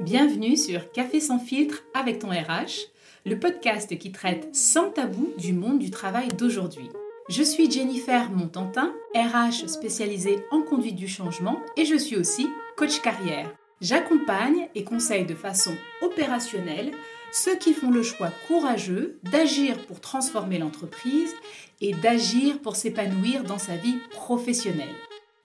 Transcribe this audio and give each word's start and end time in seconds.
Bienvenue 0.00 0.58
sur 0.58 0.92
Café 0.92 1.20
sans 1.20 1.38
filtre 1.38 1.82
avec 1.94 2.18
ton 2.18 2.28
RH, 2.28 2.90
le 3.24 3.38
podcast 3.38 3.96
qui 3.96 4.12
traite 4.12 4.54
sans 4.54 4.90
tabou 4.90 5.32
du 5.38 5.54
monde 5.54 5.78
du 5.78 5.90
travail 5.90 6.28
d'aujourd'hui. 6.28 6.90
Je 7.30 7.42
suis 7.42 7.70
Jennifer 7.70 8.30
Montantin, 8.30 8.92
RH 9.14 9.68
spécialisée 9.68 10.38
en 10.50 10.60
conduite 10.60 10.96
du 10.96 11.08
changement 11.08 11.60
et 11.78 11.86
je 11.86 11.96
suis 11.96 12.16
aussi 12.16 12.46
coach 12.76 13.00
carrière. 13.00 13.50
J'accompagne 13.80 14.68
et 14.74 14.84
conseille 14.84 15.24
de 15.24 15.34
façon 15.34 15.72
opérationnelle 16.02 16.92
ceux 17.32 17.56
qui 17.56 17.72
font 17.72 17.90
le 17.90 18.02
choix 18.02 18.30
courageux 18.46 19.18
d'agir 19.22 19.78
pour 19.86 20.00
transformer 20.00 20.58
l'entreprise 20.58 21.34
et 21.80 21.94
d'agir 21.94 22.60
pour 22.60 22.76
s'épanouir 22.76 23.44
dans 23.44 23.58
sa 23.58 23.76
vie 23.76 23.96
professionnelle. 24.10 24.94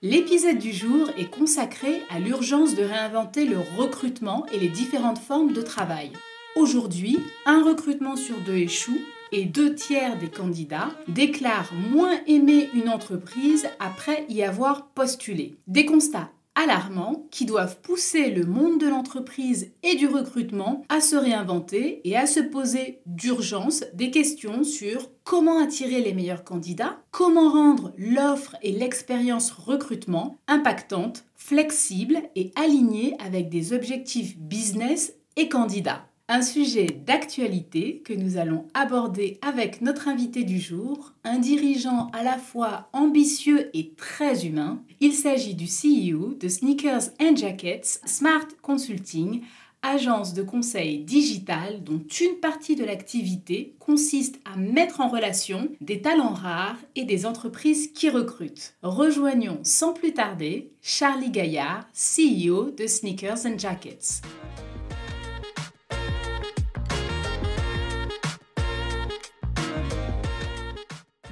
L'épisode 0.04 0.58
du 0.58 0.72
jour 0.72 1.12
est 1.16 1.30
consacré 1.30 2.02
à 2.10 2.20
l'urgence 2.20 2.74
de 2.74 2.82
réinventer 2.82 3.46
le 3.46 3.60
recrutement 3.78 4.48
et 4.52 4.58
les 4.58 4.68
différentes 4.68 5.20
formes 5.20 5.54
de 5.54 5.62
travail. 5.62 6.12
Aujourd'hui, 6.56 7.20
un 7.46 7.64
recrutement 7.64 8.16
sur 8.16 8.36
deux 8.42 8.56
échoue 8.56 9.00
et 9.32 9.46
deux 9.46 9.76
tiers 9.76 10.18
des 10.18 10.32
candidats 10.32 10.90
déclarent 11.08 11.72
moins 11.92 12.18
aimer 12.26 12.68
une 12.74 12.90
entreprise 12.90 13.68
après 13.80 14.26
y 14.28 14.42
avoir 14.42 14.88
postulé. 14.88 15.54
Des 15.68 15.86
constats 15.86 16.32
alarmants 16.56 17.28
qui 17.32 17.46
doivent 17.46 17.80
pousser 17.82 18.30
le 18.30 18.46
monde 18.46 18.80
de 18.80 18.88
l'entreprise 18.88 19.72
et 19.84 19.96
du 19.96 20.08
recrutement 20.08 20.84
à 20.90 21.02
se 21.02 21.16
réinventer 21.16 22.02
et 22.04 22.18
à 22.18 22.28
se 22.28 22.40
poser 22.40 23.02
d'urgence 23.06 23.84
des 23.94 24.12
questions 24.12 24.64
sur 24.64 25.10
comment 25.24 25.64
attirer 25.64 26.02
les 26.02 26.14
meilleurs 26.14 26.44
candidats, 26.44 27.00
comment 27.12 27.50
rendre 27.50 27.94
l'offre 27.98 28.56
et 28.62 28.72
l'expérience 28.72 29.52
recrutement 29.52 30.38
impactantes, 30.48 31.26
flexibles 31.36 32.22
et 32.36 32.52
alignées 32.56 33.16
avec 33.20 33.50
des 33.50 33.74
objectifs 33.74 34.38
business 34.38 35.14
et 35.38 35.48
candidats. 35.50 36.06
Un 36.34 36.44
sujet 36.44 36.86
d'actualité 36.86 38.02
que 38.06 38.14
nous 38.14 38.38
allons 38.38 38.66
aborder 38.74 39.38
avec 39.42 39.82
notre 39.82 40.08
invité 40.08 40.46
du 40.46 40.62
jour, 40.62 41.12
un 41.26 41.40
dirigeant 41.40 42.10
à 42.14 42.24
la 42.24 42.38
fois 42.38 42.88
ambitieux 42.94 43.70
et 43.74 43.92
très 43.98 44.46
humain. 44.46 44.82
Il 45.02 45.12
s'agit 45.12 45.56
du 45.56 45.66
CEO 45.66 46.34
de 46.36 46.48
Sneakers 46.48 47.10
Jackets 47.36 48.00
Smart 48.06 48.48
Consulting, 48.62 49.42
agence 49.82 50.34
de 50.34 50.42
conseil 50.42 51.00
digital 51.00 51.84
dont 51.84 52.02
une 52.22 52.40
partie 52.40 52.78
de 52.78 52.86
l'activité 52.86 53.76
consiste 53.80 54.40
à 54.46 54.56
mettre 54.56 55.02
en 55.02 55.10
relation 55.10 55.68
des 55.82 56.00
talents 56.00 56.34
rares 56.34 56.80
et 56.96 57.04
des 57.04 57.26
entreprises 57.26 57.92
qui 57.92 58.10
recrutent. 58.10 58.76
Rejoignons 58.84 59.60
sans 59.64 59.92
plus 59.92 60.14
tarder 60.14 60.72
Charlie 60.82 61.30
Gaillard, 61.32 61.90
CEO 61.94 62.72
de 62.72 62.88
Sneakers 62.88 63.58
Jackets. 63.58 64.22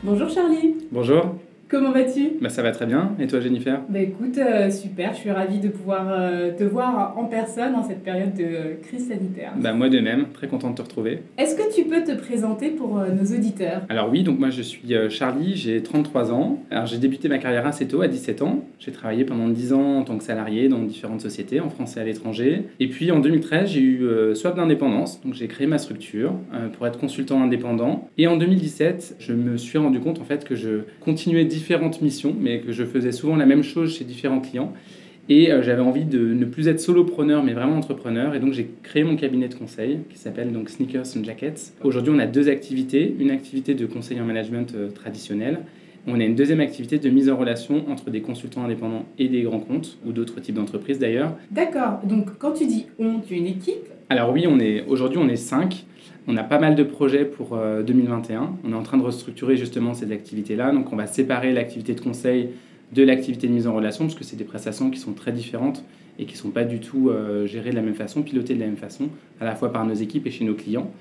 Bonjour 0.04 0.30
Charlie. 0.30 0.76
Bonjour. 0.92 1.36
Comment 1.70 1.92
vas-tu? 1.92 2.32
Bah, 2.42 2.50
Ça 2.50 2.64
va 2.64 2.72
très 2.72 2.88
bien. 2.88 3.12
Et 3.20 3.28
toi, 3.28 3.40
Jennifer? 3.40 3.82
Bah, 3.90 4.00
Écoute, 4.00 4.40
euh, 4.40 4.72
super. 4.72 5.14
Je 5.14 5.20
suis 5.20 5.30
ravie 5.30 5.60
de 5.60 5.68
pouvoir 5.68 6.08
euh, 6.10 6.52
te 6.52 6.64
voir 6.64 7.14
en 7.16 7.26
personne 7.26 7.76
en 7.76 7.84
cette 7.84 8.04
période 8.04 8.34
de 8.34 8.82
crise 8.82 9.08
sanitaire. 9.08 9.54
Bah, 9.56 9.74
moi 9.74 9.88
de 9.88 10.00
même. 10.00 10.26
Très 10.34 10.48
contente 10.48 10.72
de 10.72 10.78
te 10.78 10.82
retrouver. 10.82 11.20
Est-ce 11.38 11.56
que 11.56 11.72
tu 11.76 11.84
peux 11.88 12.04
te 12.04 12.18
présenter 12.20 12.70
pour 12.72 12.98
euh, 12.98 13.10
nos 13.12 13.24
auditeurs? 13.38 13.84
Alors 13.90 14.10
oui, 14.10 14.24
donc 14.24 14.40
moi 14.40 14.50
je 14.50 14.64
suis 14.64 14.82
Charlie, 15.12 15.56
j'ai 15.56 15.84
33 15.84 16.34
ans. 16.34 16.58
Alors 16.72 16.88
j'ai 16.88 16.98
débuté 16.98 17.30
ma 17.30 17.38
carrière 17.38 17.68
assez 17.68 17.88
tôt, 17.88 18.02
à 18.02 18.08
17 18.08 18.42
ans. 18.42 18.64
J'ai 18.80 18.92
travaillé 18.92 19.24
pendant 19.24 19.48
10 19.48 19.74
ans 19.74 19.98
en 20.00 20.04
tant 20.04 20.18
que 20.18 20.24
salarié 20.24 20.70
dans 20.70 20.80
différentes 20.80 21.22
sociétés, 21.22 21.60
en 21.60 21.70
France 21.70 21.98
et 21.98 22.00
à 22.00 22.04
l'étranger. 22.04 22.64
Et 22.80 22.88
puis 22.88 23.12
en 23.12 23.20
2013, 23.20 23.70
j'ai 23.70 23.82
eu 23.82 24.08
soif 24.34 24.56
d'indépendance. 24.56 25.22
Donc 25.22 25.36
j'ai 25.36 25.48
créé 25.48 25.68
ma 25.68 25.78
structure 25.78 26.34
pour 26.74 26.88
être 26.88 26.98
consultant 26.98 27.44
indépendant. 27.44 28.10
Et 28.18 28.26
en 28.26 28.38
2017, 28.38 29.18
je 29.20 29.34
me 29.34 29.58
suis 29.58 29.78
rendu 29.78 30.00
compte 30.00 30.20
en 30.20 30.24
fait 30.26 30.46
que 30.46 30.56
je 30.56 30.82
continuais 31.02 31.46
différentes 31.60 32.02
missions, 32.02 32.34
mais 32.40 32.62
que 32.62 32.72
je 32.72 32.86
faisais 32.86 33.12
souvent 33.12 33.36
la 33.36 33.46
même 33.46 33.64
chose 33.64 33.90
chez 33.96 34.06
différents 34.06 34.40
clients. 34.40 34.72
Et 35.28 35.52
euh, 35.52 35.62
j'avais 35.62 35.82
envie 35.82 36.06
de 36.06 36.34
ne 36.34 36.46
plus 36.46 36.68
être 36.68 36.80
solopreneur, 36.80 37.44
mais 37.44 37.54
vraiment 37.54 37.78
entrepreneur. 37.78 38.34
Et 38.36 38.40
donc, 38.40 38.54
j'ai 38.54 38.68
créé 38.82 39.04
mon 39.04 39.16
cabinet 39.16 39.48
de 39.48 39.54
conseil 39.54 40.00
qui 40.10 40.18
s'appelle 40.18 40.52
donc 40.52 40.70
Sneakers 40.70 41.10
and 41.16 41.24
Jackets. 41.24 41.62
Aujourd'hui, 41.84 42.12
on 42.16 42.20
a 42.20 42.26
deux 42.26 42.48
activités. 42.50 43.04
Une 43.20 43.30
activité 43.30 43.76
de 43.76 43.86
conseil 43.86 44.20
en 44.22 44.26
management 44.26 44.74
euh, 44.74 44.90
traditionnel. 44.90 45.60
On 46.08 46.20
a 46.20 46.24
une 46.24 46.34
deuxième 46.34 46.62
activité 46.62 46.98
de 46.98 47.10
mise 47.10 47.30
en 47.30 47.38
relation 47.38 47.76
entre 47.92 48.10
des 48.10 48.22
consultants 48.22 48.64
indépendants 48.64 49.06
et 49.20 49.28
des 49.28 49.44
grands 49.44 49.60
comptes, 49.60 50.00
ou 50.06 50.14
d'autres 50.14 50.40
types 50.40 50.56
d'entreprises 50.56 50.98
d'ailleurs. 50.98 51.32
D'accord. 51.52 52.00
Donc, 52.06 52.26
quand 52.40 52.54
tu 52.54 52.66
dis 52.66 52.88
on, 52.98 53.20
tu 53.20 53.36
es 53.36 53.38
une 53.38 53.52
équipe? 53.58 53.86
Alors 54.10 54.32
oui, 54.34 54.46
on 54.48 54.60
est, 54.60 54.86
aujourd'hui, 54.88 55.20
on 55.22 55.30
est 55.30 55.36
cinq. 55.54 55.86
On 56.32 56.38
a 56.38 56.44
pas 56.44 56.60
mal 56.60 56.76
de 56.76 56.84
projets 56.84 57.26
pour 57.26 57.58
2021. 57.58 58.42
Euh, 58.42 58.46
on 58.64 58.72
est 58.72 58.76
en 58.76 58.84
train 58.84 58.98
de 58.98 59.04
restructurer 59.04 59.58
justement 59.58 59.96
ces 59.96 60.12
activités-là. 60.12 60.72
Donc 60.72 60.94
on 60.94 60.96
va 60.96 61.08
séparer 61.08 61.52
l'activité 61.52 61.96
de 61.96 62.02
conseil 62.02 62.50
de 62.94 63.04
l'activité 63.04 63.48
de 63.48 63.54
mise 63.54 63.68
en 63.68 63.74
relation, 63.74 64.06
parce 64.06 64.16
que 64.16 64.24
c'est 64.24 64.36
des 64.36 64.44
prestations 64.44 64.90
qui 64.92 65.00
sont 65.00 65.14
très 65.14 65.32
différentes 65.32 65.84
et 66.20 66.26
qui 66.26 66.34
ne 66.34 66.38
sont 66.38 66.50
pas 66.50 66.64
du 66.64 66.80
tout 66.80 67.10
euh, 67.10 67.48
gérées 67.48 67.72
de 67.72 67.76
la 67.76 67.82
même 67.82 67.96
façon, 67.96 68.22
pilotées 68.22 68.54
de 68.56 68.60
la 68.60 68.66
même 68.68 68.78
façon, 68.78 69.10
à 69.40 69.46
la 69.46 69.56
fois 69.56 69.72
par 69.72 69.86
nos 69.86 69.94
équipes 69.94 70.26
et 70.28 70.32
chez 70.32 70.46
nos 70.46 70.54
clients. 70.54 70.92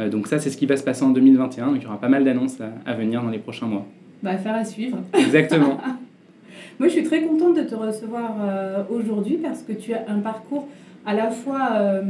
Euh, 0.00 0.08
donc 0.08 0.26
ça, 0.26 0.40
c'est 0.40 0.50
ce 0.50 0.56
qui 0.56 0.66
va 0.66 0.76
se 0.76 0.84
passer 0.84 1.04
en 1.04 1.10
2021. 1.10 1.68
Donc 1.68 1.76
il 1.78 1.82
y 1.82 1.86
aura 1.86 2.00
pas 2.00 2.08
mal 2.08 2.24
d'annonces 2.24 2.58
à, 2.84 2.94
venir 2.94 3.22
dans 3.22 3.30
les 3.30 3.38
prochains 3.38 3.66
mois. 3.66 3.86
Bah, 4.22 4.30
affaire 4.30 4.54
à 4.54 4.64
suivre. 4.64 4.98
Exactement. 5.14 5.78
Moi, 6.80 6.88
je 6.88 6.94
suis 6.94 7.04
très 7.04 7.22
contente 7.22 7.56
de 7.56 7.62
te 7.62 7.74
recevoir 7.74 8.34
aujourd'hui 8.90 9.36
parce 9.36 9.62
que 9.62 9.72
tu 9.72 9.92
as 9.94 10.04
un 10.08 10.18
parcours 10.18 10.66
à 11.04 11.14
la 11.14 11.30
fois 11.30 11.68
euh, 11.72 12.02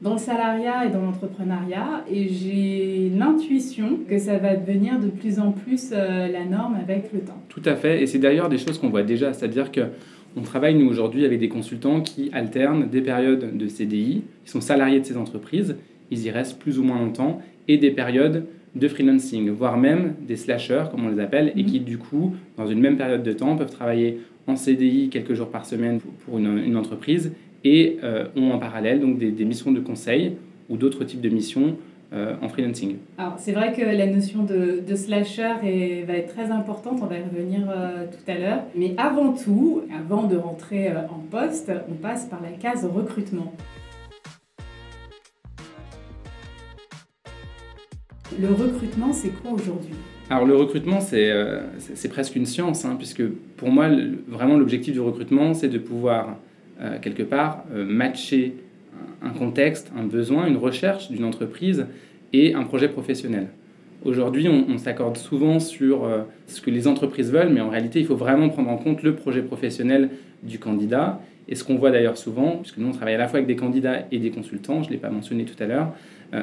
dans 0.00 0.12
le 0.12 0.18
salariat 0.18 0.86
et 0.86 0.90
dans 0.90 1.02
l'entrepreneuriat 1.02 2.04
et 2.10 2.28
j'ai 2.28 3.10
l'intuition 3.16 3.98
que 4.08 4.18
ça 4.18 4.38
va 4.38 4.56
devenir 4.56 4.98
de 4.98 5.08
plus 5.08 5.38
en 5.38 5.52
plus 5.52 5.90
euh, 5.92 6.28
la 6.28 6.44
norme 6.44 6.76
avec 6.76 7.12
le 7.12 7.20
temps. 7.20 7.40
Tout 7.48 7.62
à 7.64 7.76
fait 7.76 8.02
et 8.02 8.06
c'est 8.06 8.18
d'ailleurs 8.18 8.48
des 8.48 8.58
choses 8.58 8.78
qu'on 8.78 8.90
voit 8.90 9.02
déjà, 9.02 9.32
c'est-à-dire 9.32 9.70
que 9.70 9.82
on 10.36 10.42
travaille 10.42 10.74
nous 10.74 10.88
aujourd'hui 10.88 11.24
avec 11.24 11.40
des 11.40 11.48
consultants 11.48 12.00
qui 12.00 12.30
alternent 12.32 12.88
des 12.88 13.00
périodes 13.00 13.56
de 13.56 13.66
CDI, 13.66 14.22
qui 14.44 14.50
sont 14.50 14.60
salariés 14.60 15.00
de 15.00 15.04
ces 15.04 15.16
entreprises, 15.16 15.76
ils 16.10 16.24
y 16.24 16.30
restent 16.30 16.58
plus 16.58 16.78
ou 16.78 16.84
moins 16.84 16.98
longtemps 16.98 17.40
et 17.66 17.76
des 17.76 17.90
périodes 17.90 18.46
de 18.76 18.88
freelancing, 18.88 19.50
voire 19.50 19.76
même 19.78 20.14
des 20.26 20.36
slashers 20.36 20.84
comme 20.90 21.06
on 21.06 21.08
les 21.08 21.20
appelle 21.20 21.52
et 21.56 21.62
mhm. 21.62 21.68
qui 21.68 21.80
du 21.80 21.98
coup 21.98 22.34
dans 22.56 22.66
une 22.66 22.80
même 22.80 22.96
période 22.96 23.22
de 23.22 23.32
temps 23.32 23.56
peuvent 23.56 23.70
travailler 23.70 24.20
en 24.46 24.56
CDI 24.56 25.08
quelques 25.10 25.34
jours 25.34 25.50
par 25.50 25.66
semaine 25.66 26.00
pour 26.24 26.38
une, 26.38 26.58
une 26.58 26.76
entreprise 26.76 27.32
et 27.64 27.98
euh, 28.02 28.26
ont 28.36 28.52
en 28.52 28.58
parallèle 28.58 29.00
donc 29.00 29.18
des, 29.18 29.44
missions 29.44 29.72
de 29.72 29.80
conseil 29.80 30.36
ou 30.68 30.76
d'autres 30.76 31.04
types 31.04 31.20
de 31.20 31.28
missions 31.28 31.76
euh, 32.12 32.34
en 32.40 32.48
freelancing. 32.48 32.96
Alors 33.18 33.34
c'est 33.38 33.52
vrai 33.52 33.72
que 33.72 33.82
la 33.82 34.06
notion 34.06 34.44
de, 34.44 34.82
slasher 34.94 35.54
est, 35.64 36.04
va 36.06 36.14
être 36.14 36.32
très 36.32 36.50
importante, 36.50 37.00
on 37.02 37.06
va 37.06 37.18
y 37.18 37.22
revenir 37.22 37.68
euh, 37.68 38.06
tout 38.06 38.30
à 38.30 38.38
l'heure. 38.38 38.62
Mais 38.74 38.94
avant 38.96 39.32
tout, 39.32 39.82
avant 39.94 40.24
de 40.24 40.36
rentrer 40.36 40.90
en 40.92 41.20
poste, 41.30 41.72
on 41.90 41.94
passe 41.94 42.26
par 42.26 42.40
la 42.42 42.50
case 42.50 42.86
recrutement. 42.86 43.52
Le 48.40 48.48
recrutement, 48.48 49.12
c'est 49.12 49.30
quoi 49.42 49.52
aujourd'hui? 49.52 49.94
Alors 50.30 50.46
le 50.46 50.54
recrutement, 50.54 51.00
c'est 51.00 51.32
c'est 51.78 52.10
presque 52.10 52.36
une 52.36 52.44
science, 52.44 52.84
hein, 52.84 52.94
puisque 52.96 53.26
pour 53.56 53.70
moi, 53.70 53.88
vraiment 54.28 54.58
l'objectif 54.58 54.92
du 54.92 55.00
recrutement, 55.00 55.54
c'est 55.54 55.68
de 55.68 55.78
pouvoir 55.78 56.36
euh, 56.80 56.98
quelque 57.00 57.24
part, 57.24 57.64
euh, 57.74 57.84
matcher 57.84 58.54
un 59.20 59.30
contexte, 59.30 59.90
un 59.96 60.04
besoin, 60.04 60.46
une 60.46 60.56
recherche 60.56 61.10
d'une 61.10 61.24
entreprise 61.24 61.86
et 62.32 62.54
un 62.54 62.62
projet 62.62 62.88
professionnel. 62.88 63.48
Aujourd'hui, 64.04 64.48
on, 64.48 64.78
s'accorde 64.78 65.16
souvent 65.16 65.58
sur 65.58 66.04
euh, 66.04 66.20
ce 66.46 66.60
que 66.60 66.70
les 66.70 66.86
entreprises 66.86 67.32
veulent, 67.32 67.48
mais 67.48 67.60
en 67.60 67.68
réalité, 67.68 67.98
il 67.98 68.06
faut 68.06 68.14
vraiment 68.14 68.48
prendre 68.48 68.70
en 68.70 68.76
compte 68.76 69.02
le 69.02 69.16
projet 69.16 69.42
professionnel 69.42 70.10
du 70.44 70.60
candidat. 70.60 71.20
Et 71.48 71.56
ce 71.56 71.64
qu'on 71.64 71.74
voit 71.74 71.90
d'ailleurs 71.90 72.16
souvent, 72.16 72.58
puisque 72.58 72.78
nous 72.78 72.88
on 72.88 72.92
travaille 72.92 73.14
à 73.14 73.18
la 73.18 73.26
fois 73.26 73.38
avec 73.38 73.48
des 73.48 73.56
candidats 73.56 74.04
et 74.12 74.18
des 74.20 74.30
consultants, 74.30 74.84
je 74.84 74.88
ne 74.88 74.92
l'ai 74.92 75.00
pas 75.00 75.10
mentionné 75.10 75.44
tout 75.46 75.60
à 75.60 75.66
l'heure, 75.66 75.94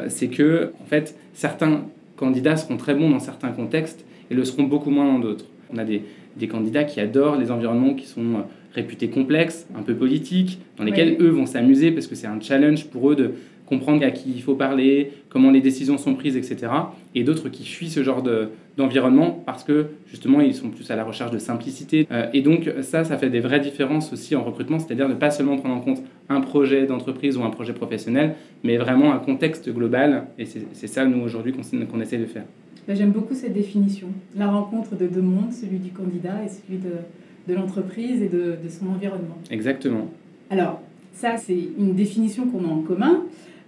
c'est 0.08 0.28
que 0.28 0.74
en 0.82 0.86
fait, 0.86 1.16
certains 1.34 1.86
candidats 2.18 2.58
seront 2.58 2.76
très 2.76 2.96
bons 2.96 3.10
dans 3.10 3.20
certains 3.20 3.52
contextes 3.52 4.04
et 4.32 4.34
le 4.34 4.44
seront 4.44 4.64
beaucoup 4.64 4.90
moins 4.90 5.06
dans 5.06 5.20
d'autres. 5.20 5.46
On 5.72 5.78
a 5.78 5.84
des, 5.84 6.02
des 6.36 6.48
candidats 6.48 6.84
qui 6.84 7.00
adorent 7.00 7.38
les 7.38 7.52
environnements 7.52 7.94
qui 7.94 8.08
sont 8.08 8.44
réputés 8.76 9.10
complexes, 9.10 9.68
un 9.76 9.82
peu 9.82 9.96
politiques, 9.96 10.60
dans 10.78 10.84
lesquels 10.84 11.18
eux 11.20 11.30
vont 11.30 11.46
s'amuser 11.46 11.92
parce 11.92 12.08
que 12.08 12.16
c'est 12.16 12.28
un 12.28 12.40
challenge 12.40 12.86
pour 12.86 13.10
eux 13.10 13.16
de 13.16 13.32
comprendre 13.66 14.06
à 14.06 14.12
qui 14.12 14.32
il 14.32 14.42
faut 14.42 14.56
parler, 14.56 15.12
comment 15.30 15.50
les 15.50 15.62
décisions 15.62 15.98
sont 15.98 16.14
prises, 16.14 16.38
etc. 16.38 16.68
Et 17.16 17.24
d'autres 17.24 17.50
qui 17.50 17.66
fuient 17.66 17.90
ce 17.90 18.04
genre 18.04 18.24
d'environnement 18.78 19.42
parce 19.46 19.64
que 19.64 19.88
justement 20.08 20.42
ils 20.42 20.54
sont 20.54 20.70
plus 20.70 20.90
à 20.92 20.96
la 20.96 21.04
recherche 21.04 21.32
de 21.32 21.40
simplicité. 21.40 22.08
Euh, 22.12 22.28
et 22.34 22.42
donc 22.42 22.70
ça, 22.82 23.04
ça 23.04 23.18
fait 23.18 23.30
des 23.30 23.40
vraies 23.40 23.60
différences 23.60 24.14
aussi 24.14 24.36
en 24.36 24.44
recrutement, 24.44 24.78
c'est-à-dire 24.78 25.10
ne 25.10 25.16
pas 25.16 25.32
seulement 25.32 25.58
prendre 25.58 25.76
en 25.76 25.82
compte 25.82 26.04
un 26.30 26.42
projet 26.42 26.86
d'entreprise 26.86 27.38
ou 27.38 27.44
un 27.44 27.50
projet 27.50 27.74
professionnel, 27.74 28.36
mais 28.64 28.78
vraiment 28.78 29.14
un 29.14 29.20
contexte 29.20 29.74
global. 29.74 30.28
Et 30.38 30.46
c'est 30.46 30.88
ça, 30.88 31.06
nous, 31.06 31.24
aujourd'hui, 31.24 31.54
qu'on 31.54 32.02
essaie 32.02 32.18
de 32.18 32.26
faire. 32.26 32.46
J'aime 32.88 33.12
beaucoup 33.12 33.34
cette 33.34 33.54
définition, 33.54 34.10
la 34.36 34.48
rencontre 34.48 34.96
de 34.96 35.08
deux 35.08 35.22
mondes, 35.22 35.52
celui 35.52 35.80
du 35.80 35.90
candidat 35.90 36.44
et 36.46 36.50
celui 36.50 36.78
de, 36.78 36.92
de 37.48 37.54
l'entreprise 37.54 38.22
et 38.22 38.30
de, 38.30 38.58
de, 38.64 38.70
son 38.70 38.88
environnement. 38.88 39.38
Exactement. 39.52 40.10
Alors, 40.50 40.82
Ça, 41.14 41.38
c'est 41.38 41.58
une 41.78 41.96
définition 41.96 42.48
qu'on 42.48 42.66
a 42.66 42.68
en 42.68 42.82
commun. 42.82 43.24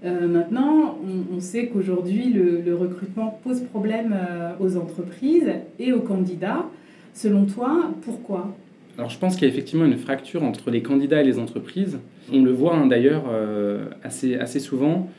Euh, 0.06 0.28
maintenant, 0.28 0.98
on, 1.34 1.40
sait 1.40 1.68
qu'aujourd'hui, 1.68 2.32
le, 2.32 2.76
recrutement 2.76 3.40
pose 3.44 3.62
problème 3.62 4.16
euh, 4.16 4.52
aux 4.60 4.78
entreprises 4.78 5.50
et 5.80 5.92
aux 5.92 6.02
candidats. 6.02 6.66
Selon 7.14 7.46
toi, 7.46 7.92
pourquoi? 8.04 8.54
Alors 8.98 9.10
je 9.10 9.18
pense 9.20 9.36
qu'il 9.36 9.48
y 9.48 9.52
a 9.52 9.54
effectivement 9.54 9.86
une 9.86 9.98
fracture 9.98 10.44
entre 10.44 10.72
les 10.72 10.82
candidats 10.82 11.22
et 11.22 11.24
les 11.24 11.40
entreprises. 11.40 12.00
On 12.32 12.44
le 12.44 12.52
voit 12.52 12.76
hein, 12.76 12.88
d'ailleurs 12.88 13.26
euh, 13.30 13.86
assez, 14.04 14.36
assez 14.36 14.60
souvent. 14.60 15.10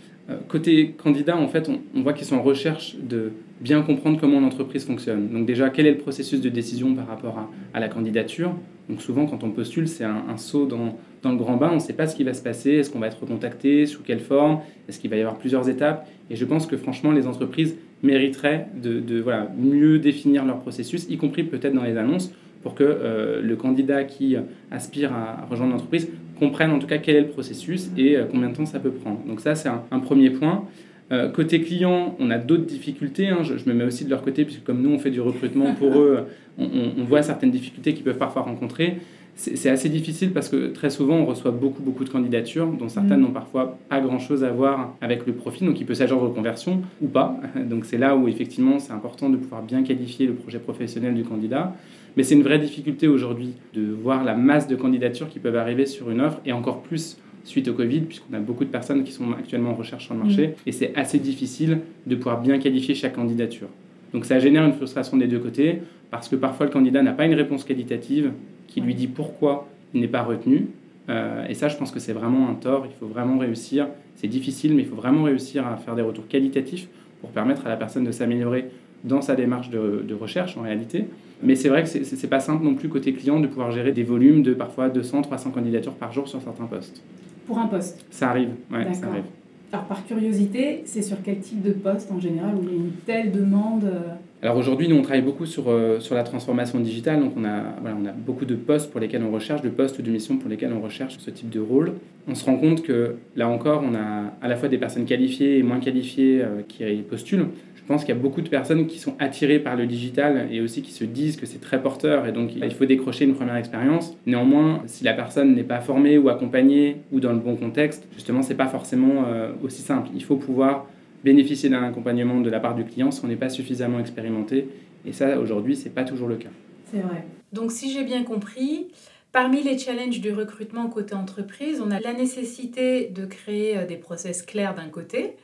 côté 0.49 0.93
candidat, 0.93 1.37
en 1.37 1.49
fait, 1.49 1.69
on, 1.69 2.03
voit 2.03 2.13
qu'ils 2.13 2.27
sont 2.27 2.37
en 2.37 2.43
recherche 2.43 2.97
de 2.97 3.33
bien 3.61 3.83
comprendre 3.83 4.21
comment 4.21 4.41
l'entreprise 4.41 4.85
fonctionne. 4.85 5.29
Donc 5.29 5.47
déjà, 5.47 5.71
quel 5.71 5.87
est 5.87 5.93
le 5.93 5.99
processus 5.99 6.41
de 6.41 6.49
décision 6.49 6.95
par 6.95 7.07
rapport 7.07 7.49
à, 7.75 7.81
la 7.81 7.89
candidature? 7.89 8.53
Donc 8.89 9.03
souvent, 9.03 9.27
quand 9.27 9.45
on 9.45 9.51
postule, 9.51 9.89
c'est 9.89 10.05
un, 10.05 10.37
saut 10.37 10.67
dans, 10.67 10.97
dans 11.23 11.31
le 11.31 11.37
grand 11.37 11.57
bain, 11.57 11.71
on 11.71 11.77
ne 11.77 11.81
sait 11.81 11.93
pas 11.93 12.07
ce 12.07 12.17
qui 12.17 12.25
va 12.25 12.35
se 12.35 12.43
passer, 12.43 12.73
est-ce 12.73 12.91
qu'on 12.91 13.01
va 13.01 13.09
être 13.09 13.27
contacté, 13.27 13.87
sous 13.87 14.03
quelle 14.03 14.21
forme, 14.21 14.61
est-ce 14.89 14.99
qu'il 14.99 15.11
va 15.11 15.17
y 15.17 15.21
avoir 15.21 15.37
plusieurs 15.37 15.69
étapes? 15.69 16.09
Et 16.31 16.37
je 16.37 16.45
pense 16.45 16.67
que 16.67 16.77
franchement, 16.77 17.13
les 17.13 17.27
entreprises 17.27 17.77
mériteraient 18.03 18.69
de, 18.81 19.21
voilà, 19.21 19.51
mieux 19.59 19.99
définir 19.99 20.45
leur 20.45 20.61
processus, 20.61 21.07
y 21.11 21.17
compris 21.17 21.43
peut-être 21.43 21.75
dans 21.75 21.85
les 21.85 21.97
annonces, 21.97 22.33
pour 22.63 22.75
que 22.75 22.85
euh, 22.85 23.41
le 23.41 23.57
candidat 23.57 24.05
qui 24.05 24.37
aspire 24.71 25.13
à 25.13 25.47
rejoindre 25.49 25.73
l'entreprise 25.73 26.09
comprenne 26.39 26.71
en 26.71 26.79
tout 26.79 26.87
cas 26.87 26.99
quel 26.99 27.17
est 27.17 27.21
le 27.21 27.29
processus 27.29 27.91
et 27.97 28.17
euh, 28.17 28.25
combien 28.31 28.49
de 28.49 28.57
temps 28.57 28.67
ça 28.67 28.79
peut 28.79 28.91
prendre. 28.91 29.21
Donc 29.27 29.41
ça, 29.41 29.55
c'est 29.55 29.69
un, 29.69 29.99
premier 30.01 30.31
point. 30.31 30.65
Euh, 31.11 31.31
côté 31.31 31.61
client, 31.63 32.17
on 32.19 32.31
a 32.31 32.39
d'autres 32.39 32.67
difficultés. 32.67 33.29
Hein. 33.29 33.39
Je, 33.43 33.55
me 33.69 33.75
mets 33.75 33.85
aussi 33.85 34.05
de 34.05 34.11
leur 34.11 34.23
côté, 34.23 34.45
puisque 34.45 34.65
comme 34.65 34.83
nous, 34.83 34.91
on 34.91 34.99
fait 34.99 35.11
du 35.11 35.21
recrutement 35.21 35.75
pour 35.75 35.99
eux, 35.99 36.25
on, 36.59 36.69
on 36.99 37.05
voit 37.05 37.23
certaines 37.23 37.51
difficultés 37.51 37.95
qu'ils 37.95 38.05
peuvent 38.05 38.19
parfois 38.19 38.43
rencontrer 38.43 38.99
c'est 39.39 39.71
assez 39.71 39.89
difficile 39.89 40.33
parce 40.33 40.49
que 40.49 40.67
très 40.67 40.91
souvent 40.91 41.15
on 41.15 41.25
reçoit 41.25 41.53
beaucoup 41.53 41.81
beaucoup 41.81 42.03
de 42.03 42.11
candidatures 42.11 42.67
dont 42.73 42.89
certaines 42.89 43.21
mm. 43.21 43.23
n'ont 43.23 43.31
parfois 43.31 43.79
pas 43.89 44.01
grand 44.01 44.19
chose 44.19 44.43
à 44.43 44.51
voir 44.51 44.97
avec 45.01 45.27
le 45.27 45.33
profil 45.33 45.69
donc 45.69 45.81
il 45.81 45.87
peut 45.87 45.95
s'agir 45.95 46.17
de 46.17 46.23
reconversion 46.23 46.83
ou 47.01 47.07
pas 47.07 47.41
donc 47.57 47.85
c'est 47.85 47.99
là 47.99 48.17
où 48.17 48.27
effectivement 48.27 48.81
c'est 48.81 48.93
important 48.93 49.31
de 49.31 49.37
pouvoir 49.37 49.63
bien 49.63 49.85
qualifier 49.85 50.27
le 50.27 50.35
projet 50.35 50.59
professionnel 50.59 51.15
du 51.15 51.23
candidat 51.23 51.73
mais 52.17 52.25
c'est 52.25 52.35
une 52.35 52.43
vraie 52.43 52.59
difficulté 52.59 53.07
aujourd'hui 53.07 53.53
de 53.75 53.93
voir 53.93 54.25
la 54.25 54.35
masse 54.35 54.67
de 54.67 54.75
candidatures 54.75 55.29
qui 55.29 55.39
peuvent 55.39 55.57
arriver 55.57 55.87
sur 55.87 56.11
une 56.11 56.21
offre 56.21 56.41
et 56.45 56.53
encore 56.53 56.83
plus 56.83 57.17
suite 57.45 57.69
au 57.69 57.75
Covid 57.75 58.01
puisqu'on 58.01 58.35
a 58.35 58.41
beaucoup 58.41 58.65
de 58.65 58.71
personnes 58.71 59.05
qui 59.05 59.13
sont 59.13 59.33
actuellement 59.33 59.71
en 59.71 59.75
recherche 59.75 60.05
sur 60.05 60.15
le 60.15 60.21
marché 60.21 60.49
mm. 60.49 60.53
et 60.67 60.73
c'est 60.73 60.95
assez 60.97 61.19
difficile 61.19 61.81
de 62.07 62.15
pouvoir 62.15 62.41
bien 62.41 62.59
qualifier 62.59 62.95
chaque 62.95 63.15
candidature 63.15 63.69
donc 64.13 64.25
ça 64.25 64.39
génère 64.39 64.65
une 64.65 64.73
frustration 64.73 65.17
des 65.17 65.27
deux 65.27 65.39
côtés 65.39 65.81
parce 66.11 66.29
que 66.29 66.37
parfois 66.37 66.67
le 66.67 66.73
candidat 66.73 67.03
n'a 67.03 67.13
pas 67.13 67.27
une 67.27 67.35
réponse 67.35 67.65
qualitative 67.65 68.33
qui 68.67 68.81
lui 68.81 68.95
dit 68.95 69.07
pourquoi 69.07 69.69
il 69.95 70.01
n'est 70.01 70.09
pas 70.09 70.23
retenu. 70.23 70.69
Euh, 71.09 71.47
et 71.49 71.55
ça, 71.55 71.69
je 71.69 71.77
pense 71.77 71.91
que 71.91 72.01
c'est 72.01 72.13
vraiment 72.13 72.49
un 72.49 72.55
tort. 72.55 72.87
Il 72.87 72.95
faut 72.99 73.07
vraiment 73.07 73.39
réussir. 73.39 73.89
C'est 74.17 74.29
difficile, 74.29 74.75
mais 74.75 74.83
il 74.83 74.89
faut 74.89 74.97
vraiment 74.97 75.25
réussir 75.25 75.67
à 75.67 75.77
faire 75.77 75.95
des 75.95 76.03
retours 76.03 76.27
qualitatifs 76.29 76.89
pour 77.21 77.31
permettre 77.31 77.67
à 77.67 77.69
la 77.69 77.77
personne 77.77 78.05
de 78.05 78.13
s'améliorer 78.13 78.67
dans 79.05 79.23
sa 79.23 79.35
démarche 79.35 79.71
de, 79.71 80.05
de, 80.07 80.15
recherche 80.15 80.57
en 80.57 80.63
réalité. 80.63 81.07
Mais 81.43 81.55
c'est 81.55 81.69
vrai 81.69 81.85
que 81.85 81.89
c'est 81.89 82.23
n'est 82.23 82.29
pas 82.29 82.41
simple 82.41 82.65
non 82.65 82.75
plus 82.75 82.89
côté 82.89 83.13
client 83.13 83.39
de 83.39 83.47
pouvoir 83.47 83.71
gérer 83.71 83.93
des 83.93 84.03
volumes 84.03 84.43
de 84.43 84.55
parfois 84.55 84.89
200, 84.89 85.23
300 85.23 85.51
candidatures 85.51 85.95
par 85.95 86.13
jour 86.13 86.27
sur 86.27 86.43
certains 86.43 86.67
postes. 86.67 87.03
Pour 87.49 87.59
un 87.59 87.67
poste 87.67 88.05
Ça 88.11 88.29
arrive, 88.29 88.51
ouais, 88.71 88.93
ça 88.93 89.07
arrive. 89.09 89.25
Alors 89.73 89.87
par 89.87 90.07
curiosité, 90.07 90.83
c'est 90.85 91.03
sur 91.03 91.17
quel 91.25 91.41
type 91.41 91.63
de 91.63 91.73
poste 91.73 92.13
en 92.13 92.21
général 92.21 92.55
où 92.55 92.63
il 92.63 92.69
y 92.69 92.73
a 92.73 92.77
une 92.77 92.93
telle 93.05 93.33
demande 93.33 93.85
euh, 93.85 94.15
alors 94.41 94.57
aujourd'hui, 94.57 94.87
nous, 94.87 94.95
on 94.95 95.03
travaille 95.03 95.23
beaucoup 95.23 95.47
sur, 95.47 95.69
euh, 95.69 95.99
sur 95.99 96.15
la 96.15 96.23
transformation 96.23 96.79
digitale. 96.79 97.19
Donc 97.19 97.33
on 97.37 97.45
a, 97.45 97.75
voilà, 97.81 97.97
on 98.01 98.07
a 98.07 98.13
beaucoup 98.13 98.45
de 98.45 98.55
postes 98.55 98.89
pour 98.93 99.01
lesquels 99.01 99.23
on 99.25 99.33
recherche, 99.33 99.63
de 99.63 99.69
postes 99.69 99.99
ou 99.99 100.03
de 100.03 100.11
missions 100.13 100.37
pour 100.37 100.49
lesquels 100.49 100.73
on 100.73 100.81
recherche 100.81 101.17
ce 101.19 101.31
type 101.31 101.51
de 101.51 101.59
rôle. 101.59 101.95
On 102.29 102.37
se 102.37 102.45
rend 102.45 102.57
compte 102.57 102.83
que 102.83 103.17
là 103.35 103.49
encore, 103.49 103.83
on 103.85 103.97
a 103.97 104.33
à 104.41 104.47
la 104.47 104.55
fois 104.55 104.69
des 104.69 104.79
personnes 104.79 105.07
qualifiées 105.07 105.59
et 105.59 105.65
moins 105.65 105.81
qualifiées 105.81 106.43
euh, 106.43 106.63
qui 106.69 106.85
postulent. 107.11 107.49
Je 107.89 107.95
pense 107.95 108.05
qu'il 108.05 108.15
y 108.15 108.19
a 108.19 108.21
beaucoup 108.21 108.43
de 108.43 108.51
personnes 108.51 108.87
qui 108.87 108.99
sont 108.99 109.15
attirées 109.19 109.61
par 109.61 109.75
le 109.75 109.87
digital 109.87 110.49
et 110.53 110.61
aussi 110.61 110.83
qui 110.83 110.93
se 110.93 111.05
disent 111.05 111.39
que 111.39 111.47
c'est 111.47 111.59
très 111.59 111.81
porteur 111.81 112.27
et 112.27 112.33
donc 112.33 112.55
il 112.55 112.75
faut 112.75 112.85
décrocher 112.85 113.25
une 113.25 113.35
première 113.35 113.57
expérience. 113.57 114.15
Néanmoins, 114.27 114.83
si 114.85 115.05
la 115.05 115.15
personne 115.15 115.55
n'est 115.55 115.65
pas 115.65 115.81
formée 115.81 116.19
ou 116.19 116.29
accompagnée 116.29 116.99
ou 117.13 117.21
dans 117.21 117.33
le 117.33 117.39
bon 117.39 117.57
contexte, 117.57 118.07
justement, 118.13 118.43
c'est 118.43 118.57
pas 118.57 118.67
forcément 118.67 119.25
euh, 119.27 119.53
aussi 119.63 119.81
simple. 119.81 120.11
Il 120.15 120.23
faut 120.23 120.37
pouvoir 120.37 120.85
bénéficier 121.25 121.71
d'un 121.71 121.83
accompagnement 121.83 122.43
de 122.43 122.51
la 122.51 122.61
part 122.61 122.75
du 122.75 122.85
client 122.85 123.11
si 123.11 123.25
on 123.25 123.29
n'est 123.29 123.37
pas 123.37 123.49
suffisamment 123.49 124.01
expérimenté. 124.01 124.69
Et 125.07 125.13
ça, 125.15 125.41
aujourd'hui, 125.41 125.75
ce 125.75 125.85
n'est 125.85 125.95
pas 125.95 126.05
toujours 126.05 126.29
le 126.29 126.37
cas. 126.37 126.51
C'est 126.93 127.01
vrai. 127.01 127.25
Donc, 127.55 127.73
si 127.73 127.91
j'ai 127.91 128.05
bien 128.05 128.23
compris, 128.23 128.89
parmi 129.33 129.63
les 129.63 129.79
challenges 129.79 130.21
du 130.21 130.31
recrutement 130.31 130.89
côté 130.89 131.15
entreprise, 131.15 131.81
on 131.83 131.91
a 131.91 132.01
la 132.01 132.13
nécessité 132.13 133.09
de 133.09 133.25
créer 133.25 133.79
euh, 133.79 133.87
des 133.87 133.97
process 133.97 134.43
clairs 134.43 134.75
d'un 134.75 134.91
côté, 134.91 135.37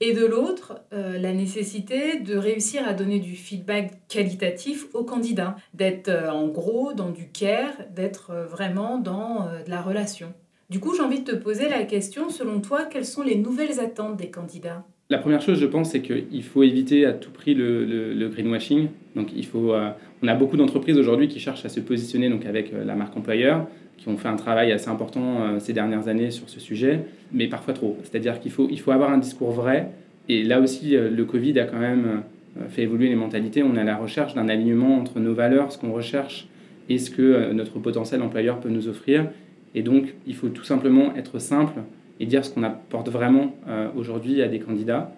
et 0.00 0.12
de 0.12 0.24
l'autre, 0.24 0.80
euh, 0.92 1.18
la 1.18 1.32
nécessité 1.32 2.18
de 2.18 2.36
réussir 2.36 2.86
à 2.86 2.94
donner 2.94 3.18
du 3.18 3.36
feedback 3.36 3.92
qualitatif 4.08 4.86
aux 4.94 5.04
candidats, 5.04 5.56
d'être 5.74 6.08
euh, 6.08 6.30
en 6.30 6.48
gros 6.48 6.92
dans 6.92 7.10
du 7.10 7.28
care, 7.28 7.72
d'être 7.94 8.32
vraiment 8.50 8.98
dans 8.98 9.46
de 9.64 9.70
la 9.70 9.82
relation. 9.82 10.32
Du 10.70 10.78
coup, 10.78 10.94
j'ai 10.94 11.02
envie 11.02 11.20
de 11.20 11.32
te 11.32 11.36
poser 11.36 11.68
la 11.68 11.82
question, 11.82 12.30
selon 12.30 12.60
toi, 12.60 12.84
quelles 12.84 13.04
sont 13.04 13.22
les 13.22 13.36
nouvelles 13.36 13.80
attentes 13.80 14.16
des 14.16 14.30
candidats? 14.30 14.84
La 15.10 15.18
première 15.18 15.42
chose, 15.42 15.58
je 15.58 15.66
pense, 15.66 15.90
c'est 15.90 16.02
qu'il 16.02 16.42
faut 16.44 16.62
éviter 16.62 17.04
à 17.04 17.12
tout 17.12 17.32
prix 17.32 17.52
le, 17.54 18.28
greenwashing. 18.28 18.90
Donc, 19.16 19.30
il 19.34 19.44
faut, 19.44 19.72
euh, 19.72 19.90
on 20.22 20.28
a 20.28 20.34
beaucoup 20.36 20.56
d'entreprises 20.56 20.96
aujourd'hui 20.96 21.26
qui 21.26 21.40
cherchent 21.40 21.64
à 21.64 21.68
se 21.68 21.80
positionner 21.80 22.30
donc, 22.30 22.46
avec 22.46 22.72
euh, 22.72 22.84
la 22.84 22.94
marque 22.94 23.16
employeur, 23.16 23.66
qui 23.96 24.08
ont 24.08 24.16
fait 24.16 24.28
un 24.28 24.36
travail 24.36 24.70
assez 24.70 24.88
important 24.88 25.42
euh, 25.42 25.58
ces 25.58 25.72
dernières 25.72 26.06
années 26.06 26.30
sur 26.30 26.48
ce 26.48 26.60
sujet, 26.60 27.00
mais 27.32 27.46
parfois 27.48 27.74
trop. 27.74 27.96
C'est-à-dire 28.02 28.40
qu'il 28.40 28.50
faut, 28.50 28.68
il 28.70 28.80
faut 28.80 28.90
avoir 28.90 29.10
un 29.10 29.18
discours 29.18 29.52
vrai. 29.52 29.90
Et 30.28 30.42
là 30.44 30.60
aussi, 30.60 30.96
le 30.96 31.24
Covid 31.24 31.58
a 31.58 31.64
quand 31.64 31.78
même 31.78 32.22
fait 32.68 32.82
évoluer 32.82 33.08
les 33.08 33.16
mentalités. 33.16 33.62
On 33.62 33.74
est 33.76 33.80
à 33.80 33.84
la 33.84 33.96
recherche 33.96 34.34
d'un 34.34 34.48
alignement 34.48 34.98
entre 34.98 35.18
nos 35.18 35.34
valeurs, 35.34 35.72
ce 35.72 35.78
qu'on 35.78 35.92
recherche, 35.92 36.46
et 36.88 36.98
ce 36.98 37.10
que 37.10 37.52
notre 37.52 37.78
potentiel 37.78 38.22
employeur 38.22 38.60
peut 38.60 38.68
nous 38.68 38.86
offrir. 38.86 39.26
Et 39.74 39.82
donc, 39.82 40.14
il 40.26 40.34
faut 40.34 40.48
tout 40.48 40.64
simplement 40.64 41.14
être 41.16 41.38
simple 41.38 41.80
et 42.18 42.26
dire 42.26 42.44
ce 42.44 42.50
qu'on 42.50 42.62
apporte 42.62 43.08
vraiment 43.08 43.56
euh, 43.68 43.88
aujourd'hui 43.96 44.42
à 44.42 44.48
des 44.48 44.60
candidats. 44.60 45.12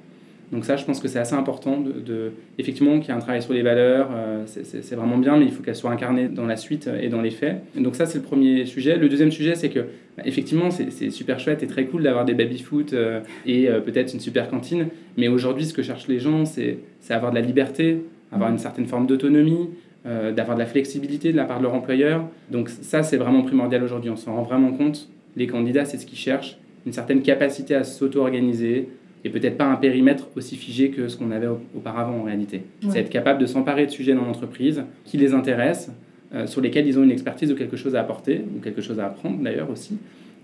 Donc 0.52 0.66
ça, 0.66 0.76
je 0.76 0.84
pense 0.84 1.00
que 1.00 1.08
c'est 1.08 1.19
assez 1.19 1.34
important, 1.34 1.81
de, 1.81 2.32
effectivement, 2.58 3.00
qu'il 3.00 3.08
y 3.08 3.12
ait 3.12 3.16
un 3.16 3.20
travail 3.20 3.40
sur 3.40 3.54
les 3.54 3.62
valeurs, 3.62 4.10
euh, 4.14 4.44
c'est 4.46 4.94
vraiment 4.94 5.16
bien, 5.16 5.38
mais 5.38 5.46
il 5.46 5.50
faut 5.50 5.62
qu'elles 5.62 5.75
soient 5.75 5.90
incarnées 5.90 6.28
dans 6.28 6.44
la 6.44 6.56
suite 6.56 6.90
et 7.00 7.08
dans 7.08 7.22
les 7.22 7.31
faits. 7.31 7.62
Donc 7.75 7.96
ça, 7.96 8.04
c'est 8.04 8.19
le 8.19 8.25
premier 8.25 8.66
sujet. 8.66 8.99
Le 8.99 9.08
deuxième 9.08 9.32
sujet, 9.32 9.54
c'est 9.54 9.70
que, 9.70 9.81
bah, 10.16 10.25
effectivement, 10.26 10.70
c'est 10.70 11.09
super 11.09 11.40
chouette 11.40 11.62
et 11.62 11.66
très 11.66 11.87
cool 11.87 12.02
d'avoir 12.02 12.26
des 12.26 12.35
baby-foot 12.35 12.92
euh, 12.92 13.21
et 13.47 13.68
peut-être 13.85 14.12
une 14.12 14.21
super 14.21 14.50
cantine, 14.50 14.88
mais 15.16 15.28
aujourd'hui, 15.28 15.64
ce 15.64 15.73
que 15.73 15.82
cherchent 15.82 16.09
les 16.09 16.18
gens, 16.18 16.44
c'est 16.44 16.78
avoir 17.09 17.30
de 17.30 17.37
la 17.37 17.42
liberté, 17.42 18.02
avoir 18.30 18.50
une 18.50 18.59
certaine 18.59 18.87
forme 18.87 19.06
d'autonomie, 19.06 19.71
d'avoir 20.04 20.56
de 20.56 20.61
la 20.61 20.66
flexibilité 20.66 21.32
de 21.32 21.37
la 21.37 21.44
part 21.44 21.59
de 21.59 21.62
leur 21.62 21.75
employeur. 21.75 22.26
Donc 22.50 22.68
ça, 22.68 23.02
c'est 23.02 23.16
vraiment 23.16 23.42
primordial 23.42 23.82
aujourd'hui, 23.82 24.11
on 24.11 24.16
s'en 24.16 24.35
rend 24.35 24.42
vraiment 24.42 24.73
compte. 24.73 25.09
Les 25.37 25.47
candidats, 25.47 25.87
c'est 25.87 25.97
ce 25.97 26.04
qu'ils 26.04 26.18
cherchent 26.18 26.59
une 26.85 26.92
certaine 26.92 27.23
capacité 27.23 27.75
à 27.75 27.85
s'auto-organiser 27.85 28.88
et 29.25 29.31
peut-être 29.31 29.57
pas 29.57 29.67
un 29.67 29.76
périmètre 29.76 30.29
aussi 30.37 30.57
figé 30.57 30.91
que 30.91 31.09
ce 31.09 31.17
qu'on 31.17 31.31
avait 31.31 31.49
auparavant 31.76 32.19
en 32.19 32.23
réalité. 32.25 32.62
C'est 32.88 32.99
être 32.99 33.11
capable 33.11 33.41
de 33.41 33.47
s'emparer 33.47 33.87
de 33.87 33.91
sujets 33.91 34.14
dans 34.14 34.25
l'entreprise 34.25 34.85
qui 35.05 35.17
les 35.17 35.33
intéressent, 35.33 35.95
euh, 36.35 36.47
sur 36.47 36.61
lesquels 36.61 36.87
ils 36.87 36.99
ont 36.99 37.02
une 37.02 37.11
expertise 37.11 37.52
ou 37.52 37.55
quelque 37.55 37.76
chose 37.76 37.95
à 37.95 38.00
apporter, 38.00 38.43
ou 38.57 38.61
quelque 38.61 38.83
chose 38.83 38.99
à 38.99 39.07
apprendre 39.07 39.43
d'ailleurs 39.43 39.71
aussi. 39.71 39.99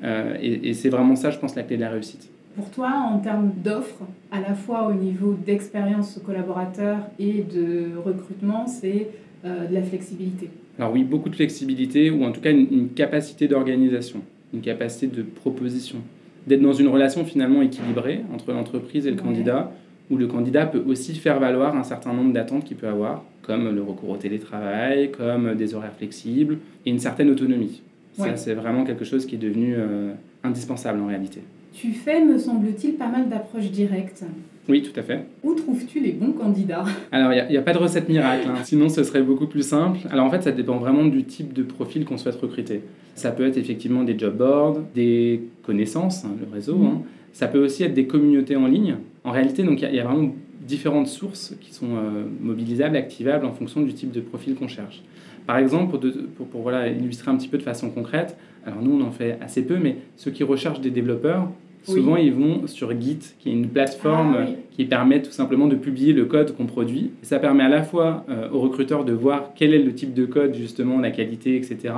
Euh, 0.05 0.37
et, 0.41 0.75
c'est 0.75 0.91
vraiment 0.91 1.17
ça, 1.17 1.31
je 1.31 1.39
pense, 1.39 1.57
la 1.57 1.65
clé 1.65 1.77
de 1.77 1.83
la 1.83 1.91
réussite. 1.91 2.29
Pour 2.55 2.71
toi, 2.71 2.91
en 2.91 3.19
termes 3.19 3.53
d'offres, 3.65 4.05
à 4.31 4.41
la 4.41 4.55
fois 4.55 4.87
au 4.89 4.93
niveau 4.93 5.37
d'expérience 5.47 6.21
collaborateur 6.25 6.99
et 7.19 7.43
de 7.43 7.97
recrutement, 8.05 8.67
c'est 8.67 9.09
euh, 9.45 9.67
de 9.67 9.75
la 9.75 9.83
flexibilité 9.83 10.51
Alors 10.79 10.93
oui, 10.93 11.05
beaucoup 11.05 11.29
de 11.29 11.37
flexibilité, 11.37 12.11
ou 12.11 12.25
en 12.25 12.33
tout 12.33 12.41
cas 12.41 12.53
une 12.53 12.91
capacité 12.91 13.49
d'organisation, 13.49 14.21
une 14.53 14.61
capacité 14.61 15.07
de 15.07 15.23
proposition 15.23 15.99
d'être 16.49 16.63
dans 16.63 16.73
une 16.73 16.89
relation 16.89 17.25
finalement 17.25 17.63
équilibrée 17.63 18.23
entre 18.35 18.53
l'entreprise 18.53 19.07
et 19.07 19.11
le 19.11 19.17
candidat, 19.17 19.71
où 20.11 20.17
le 20.17 20.27
candidat 20.27 20.67
peut 20.67 20.83
aussi 20.87 21.15
faire 21.15 21.39
valoir 21.39 21.77
un 21.77 21.85
certain 21.85 22.13
nombre 22.13 22.33
d'attentes 22.33 22.65
qu'il 22.65 22.77
peut 22.77 22.89
avoir, 22.89 23.25
comme 23.43 23.75
le 23.75 23.83
recours 23.83 24.11
au 24.11 24.17
télétravail, 24.17 25.11
comme 25.11 25.55
des 25.55 25.75
horaires 25.75 25.95
flexibles, 25.97 26.59
et 26.87 26.91
une 26.91 26.99
certaine 26.99 27.31
autonomie. 27.31 27.83
Ça, 28.15 28.37
c'est 28.37 28.55
vraiment 28.55 28.85
quelque 28.85 29.05
chose 29.05 29.27
qui 29.27 29.37
est 29.37 29.39
devenu 29.39 29.75
euh, 29.77 30.13
indispensable 30.43 31.01
en 31.01 31.07
réalité. 31.07 31.41
Tu 31.81 31.93
fais, 31.93 32.25
me 32.25 32.39
semble-t-il, 32.39 32.95
pas 32.95 33.07
mal 33.07 33.29
d'approches 33.29 33.71
directes. 33.71 34.25
Oui, 34.69 34.83
tout 34.83 34.99
à 34.99 35.03
fait. 35.05 35.27
Où 35.45 35.55
trouves-tu 35.55 36.01
les 36.01 36.11
bons 36.11 36.33
candidats? 36.33 36.85
Alors, 37.13 37.33
il 37.33 37.51
n'y 37.51 37.57
a, 37.57 37.63
pas 37.63 37.73
de 37.73 37.79
recette 37.79 38.09
miracle, 38.09 38.49
hein. 38.49 38.65
sinon 38.65 38.89
ce 38.89 39.05
serait 39.05 39.23
beaucoup 39.23 39.47
plus 39.47 39.63
simple. 39.63 40.01
Alors, 40.11 40.27
en 40.27 40.31
fait, 40.31 40.43
ça 40.43 40.51
dépend 40.51 40.79
vraiment 40.79 41.05
du 41.05 41.23
type 41.23 41.53
de 41.53 41.63
profil 41.63 42.05
qu'on 42.05 42.19
souhaite 42.19 42.35
recruter. 42.35 42.83
Ça 43.15 43.31
peut 43.31 43.47
être 43.47 43.59
effectivement 43.59 44.03
des 44.03 44.19
job 44.19 44.37
boards, 44.37 44.81
des 44.93 45.43
connaissances, 45.63 46.25
hein, 46.25 46.33
le 46.41 46.53
réseau. 46.53 46.83
Hein. 46.83 47.03
Ça 47.33 47.47
peut 47.47 47.65
aussi 47.65 47.85
être 47.85 47.95
des 47.95 48.09
communautés 48.09 48.57
en 48.57 48.67
ligne. 48.67 48.97
En 49.23 49.31
réalité, 49.31 49.63
donc 49.63 49.81
il 49.81 49.95
y, 49.95 50.01
a 50.01 50.05
vraiment 50.05 50.35
différentes 50.67 51.07
sources 51.07 51.55
qui 51.61 51.73
sont 51.73 51.95
euh, 51.95 52.25
mobilisables, 52.41 52.97
activables 52.97 53.47
en 53.47 53.53
fonction 53.53 53.83
du 53.83 53.95
type 53.95 54.11
de 54.11 54.21
profil 54.21 54.57
qu'on 54.57 54.69
cherche. 54.69 55.05
Par 55.47 55.59
exemple, 55.59 55.97
pour, 56.37 56.47
pour, 56.49 56.61
voilà, 56.61 56.89
illustrer 56.89 57.31
un 57.31 57.37
petit 57.37 57.49
peu 57.49 57.57
de 57.57 57.63
façon 57.63 57.89
concrète, 57.91 58.37
alors 58.67 58.83
nous 58.83 59.01
on 59.01 59.07
en 59.07 59.13
fait 59.13 59.39
assez 59.41 59.63
peu, 59.63 59.79
mais 59.79 59.97
ceux 60.17 60.33
qui 60.33 60.43
recherchent 60.43 60.81
des 60.81 60.91
développeurs, 60.91 61.49
souvent 61.85 62.17
ils 62.17 62.33
vont 62.33 62.67
sur 62.67 62.99
Git, 63.01 63.19
qui 63.39 63.49
est 63.49 63.53
une 63.53 63.69
plateforme 63.69 64.37
ah 64.39 64.51
qui 64.77 64.85
permet 64.85 65.23
tout 65.23 65.33
simplement 65.33 65.67
de 65.67 65.77
publier 65.77 66.13
le 66.13 66.25
code 66.25 66.57
qu'on 66.57 66.67
produit. 66.67 67.11
Et 67.23 67.27
ça 67.27 67.39
permet 67.39 67.65
à 67.65 67.69
la 67.69 67.83
fois 67.83 68.25
euh, 68.29 68.49
aux 68.51 68.61
recruteurs 68.61 69.05
de 69.05 69.13
voir 69.13 69.53
quel 69.57 69.75
est 69.75 69.83
le 69.83 69.93
type 69.95 70.15
de 70.15 70.25
code, 70.25 70.55
justement, 70.55 71.01
la 71.01 71.11
qualité, 71.11 71.57
etc 71.57 71.95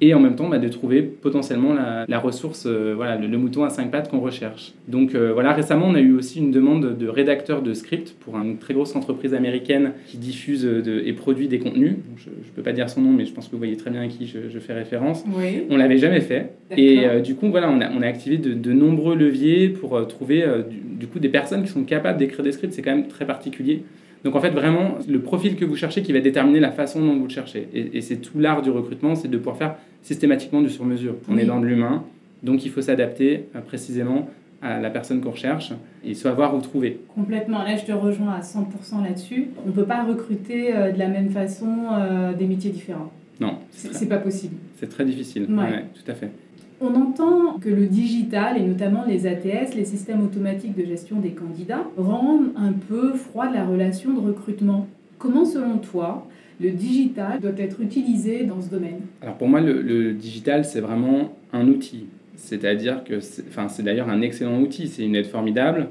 et 0.00 0.14
en 0.14 0.20
même 0.20 0.36
temps 0.36 0.48
bah, 0.48 0.58
de 0.58 0.68
trouver 0.68 1.02
potentiellement 1.02 1.74
la, 1.74 2.18
ressource, 2.18 2.64
euh, 2.66 2.92
voilà, 2.94 3.16
le, 3.16 3.38
mouton 3.38 3.64
à 3.64 3.70
cinq 3.70 3.90
pattes 3.90 4.10
qu'on 4.10 4.20
recherche. 4.20 4.72
Donc 4.88 5.14
euh, 5.14 5.32
voilà, 5.32 5.52
récemment 5.52 5.86
on 5.88 5.94
a 5.94 6.00
eu 6.00 6.12
aussi 6.12 6.38
une 6.38 6.50
demande 6.50 6.96
de 6.96 7.08
rédacteur 7.08 7.62
de 7.62 7.72
script 7.72 8.14
pour 8.20 8.36
une 8.36 8.58
très 8.58 8.74
grosse 8.74 8.94
entreprise 8.94 9.34
américaine 9.34 9.92
qui 10.06 10.18
diffuse 10.18 10.62
de, 10.62 11.02
et 11.04 11.12
produit 11.12 11.48
des 11.48 11.58
contenus. 11.58 11.96
Je 12.16 12.28
ne 12.28 12.54
peux 12.54 12.62
pas 12.62 12.72
dire 12.72 12.90
son 12.90 13.00
nom, 13.00 13.12
mais 13.12 13.24
je 13.24 13.32
pense 13.32 13.46
que 13.46 13.52
vous 13.52 13.58
voyez 13.58 13.76
très 13.76 13.90
bien 13.90 14.02
à 14.02 14.06
qui 14.08 14.26
je, 14.26 14.58
fais 14.58 14.72
référence. 14.72 15.24
Oui. 15.34 15.64
On 15.70 15.76
l'avait 15.76 15.98
jamais 15.98 16.20
fait. 16.20 16.52
Et 16.76 17.06
euh, 17.06 17.20
du 17.20 17.34
coup, 17.34 17.48
voilà, 17.50 17.70
on 17.70 17.80
a, 17.80 17.90
on 17.90 18.02
a 18.02 18.06
activé 18.06 18.38
de, 18.38 18.72
nombreux 18.72 19.16
leviers 19.16 19.68
pour 19.68 20.06
trouver 20.06 20.44
du, 20.68 20.76
du, 20.98 21.06
coup 21.06 21.18
des 21.18 21.28
personnes 21.28 21.62
qui 21.62 21.70
sont 21.70 21.84
capables 21.84 22.18
d'écrire 22.18 22.42
des 22.42 22.52
scripts. 22.52 22.72
C'est 22.72 22.82
quand 22.82 22.94
même 22.94 23.08
très 23.08 23.26
particulier. 23.26 23.82
Donc 24.24 24.34
en 24.34 24.40
fait, 24.40 24.50
vraiment, 24.50 24.96
le 25.08 25.20
profil 25.20 25.56
que 25.56 25.64
vous 25.64 25.76
cherchez 25.76 26.02
qui 26.02 26.12
va 26.12 26.20
déterminer 26.20 26.60
la 26.60 26.72
façon 26.72 27.00
dont 27.00 27.16
vous 27.16 27.24
le 27.24 27.30
cherchez. 27.30 27.68
Et, 27.72 28.00
c'est 28.00 28.16
tout 28.16 28.38
l'art 28.38 28.62
du 28.62 28.70
recrutement, 28.70 29.14
c'est 29.14 29.28
de 29.28 29.36
pouvoir 29.36 29.56
faire 29.56 29.76
systématiquement 30.02 30.60
du 30.60 30.68
sur-mesure. 30.68 31.14
On 31.28 31.36
est 31.36 31.44
dans 31.44 31.60
de 31.60 31.66
l'humain, 31.66 32.04
donc 32.42 32.64
il 32.64 32.70
faut 32.70 32.82
s'adapter 32.82 33.48
euh, 33.54 33.60
précisément 33.60 34.28
à 34.62 34.80
la 34.80 34.90
personne 34.90 35.20
qu'on 35.20 35.32
recherche 35.32 35.72
et 36.04 36.14
savoir 36.14 36.54
où 36.54 36.60
trouver. 36.60 37.00
Complètement. 37.14 37.62
Là, 37.62 37.76
je 37.76 37.84
te 37.84 37.92
rejoins 37.92 38.32
à 38.32 38.40
100% 38.40 39.04
là-dessus. 39.04 39.48
On 39.64 39.68
ne 39.68 39.72
peut 39.72 39.84
pas 39.84 40.02
recruter 40.02 40.74
euh, 40.74 40.92
de 40.92 40.98
la 40.98 41.08
même 41.08 41.30
façon 41.30 41.68
euh, 41.92 42.32
des 42.32 42.46
métiers 42.46 42.70
différents. 42.70 43.12
Non. 43.38 43.58
C'est 43.70 44.08
pas 44.08 44.16
possible. 44.16 44.56
C'est 44.80 44.88
très 44.88 45.04
difficile. 45.04 45.46
Ouais. 45.50 45.84
tout 45.94 46.10
à 46.10 46.14
fait. 46.14 46.30
On 46.80 46.94
entend 46.94 47.58
que 47.58 47.70
le 47.70 47.86
digital, 47.86 48.58
et 48.58 48.66
notamment 48.66 49.04
les 49.06 49.26
ATS, 49.26 49.74
les 49.74 49.84
systèmes 49.84 50.22
automatiques 50.22 50.76
de 50.76 50.84
gestion 50.84 51.20
des 51.20 51.30
candidats, 51.30 51.86
rendent 51.96 52.52
un 52.56 52.72
peu 52.72 53.14
froid 53.14 53.50
la 53.50 53.64
relation 53.64 54.12
de 54.12 54.20
recrutement. 54.20 54.86
Comment, 55.18 55.46
selon 55.46 55.78
toi, 55.78 56.26
le 56.60 56.70
digital 56.70 57.40
doit 57.40 57.52
être 57.56 57.80
utilisé 57.80 58.44
dans 58.44 58.60
ce 58.60 58.68
domaine? 58.68 59.00
Alors 59.22 59.36
pour 59.36 59.48
moi, 59.48 59.60
le, 59.60 60.12
digital, 60.12 60.66
c'est 60.66 60.80
vraiment 60.80 61.34
un 61.52 61.66
outil. 61.68 62.06
C'est-à-dire 62.36 63.04
que 63.04 63.20
c'est 63.20 63.82
d'ailleurs 63.82 64.10
un 64.10 64.20
excellent 64.20 64.60
outil, 64.60 64.88
c'est 64.88 65.04
une 65.04 65.14
aide 65.14 65.26
formidable, 65.26 65.88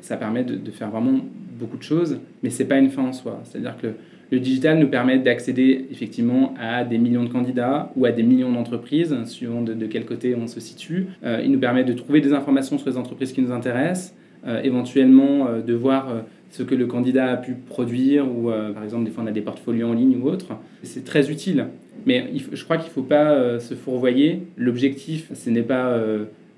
ça 0.00 0.16
permet 0.16 0.44
de, 0.44 0.54
de, 0.54 0.70
faire 0.70 0.90
vraiment 0.90 1.18
beaucoup 1.58 1.76
de 1.76 1.82
choses, 1.82 2.20
mais 2.44 2.50
ce 2.50 2.62
n'est 2.62 2.68
pas 2.68 2.78
une 2.78 2.90
fin 2.90 3.02
en 3.02 3.12
soi. 3.12 3.40
C'est-à-dire 3.44 3.76
que 3.76 3.88
le 4.30 4.40
digital 4.40 4.78
nous 4.78 4.88
permet 4.88 5.18
d'accéder 5.18 5.86
effectivement 5.90 6.54
à 6.60 6.84
des 6.84 6.98
millions 6.98 7.24
de 7.24 7.30
candidats 7.30 7.90
ou 7.96 8.04
à 8.04 8.12
des 8.12 8.22
millions 8.22 8.52
d'entreprises, 8.52 9.16
suivant 9.24 9.62
de, 9.62 9.86
quel 9.86 10.04
côté 10.04 10.34
on 10.34 10.46
se 10.46 10.60
situe. 10.60 11.06
Euh, 11.24 11.40
il 11.42 11.50
nous 11.50 11.58
permet 11.58 11.84
de 11.84 11.92
trouver 11.94 12.20
des 12.20 12.32
informations 12.32 12.78
sur 12.78 12.90
les 12.90 12.96
entreprises 12.96 13.32
qui 13.32 13.40
nous 13.40 13.52
intéressent, 13.52 14.14
euh, 14.46 14.60
éventuellement 14.62 15.48
euh, 15.48 15.62
de 15.62 15.72
voir 15.72 16.24
ce 16.50 16.62
que 16.62 16.74
le 16.74 16.86
candidat 16.86 17.30
a 17.30 17.36
pu 17.36 17.54
produire, 17.54 18.26
ou 18.26 18.50
par 18.72 18.82
exemple 18.82 19.04
des 19.04 19.10
fois 19.10 19.22
on 19.22 19.26
a 19.26 19.32
des 19.32 19.42
portfolios 19.42 19.88
en 19.88 19.92
ligne 19.92 20.18
ou 20.22 20.28
autre. 20.28 20.56
C'est 20.82 21.04
très 21.04 21.30
utile. 21.30 21.66
Mais 22.06 22.30
je 22.52 22.64
crois 22.64 22.78
qu'il 22.78 22.86
ne 22.86 22.92
faut 22.92 23.02
pas 23.02 23.58
se 23.58 23.74
fourvoyer. 23.74 24.44
L'objectif, 24.56 25.30
ce 25.34 25.50
n'est 25.50 25.62
pas 25.62 26.00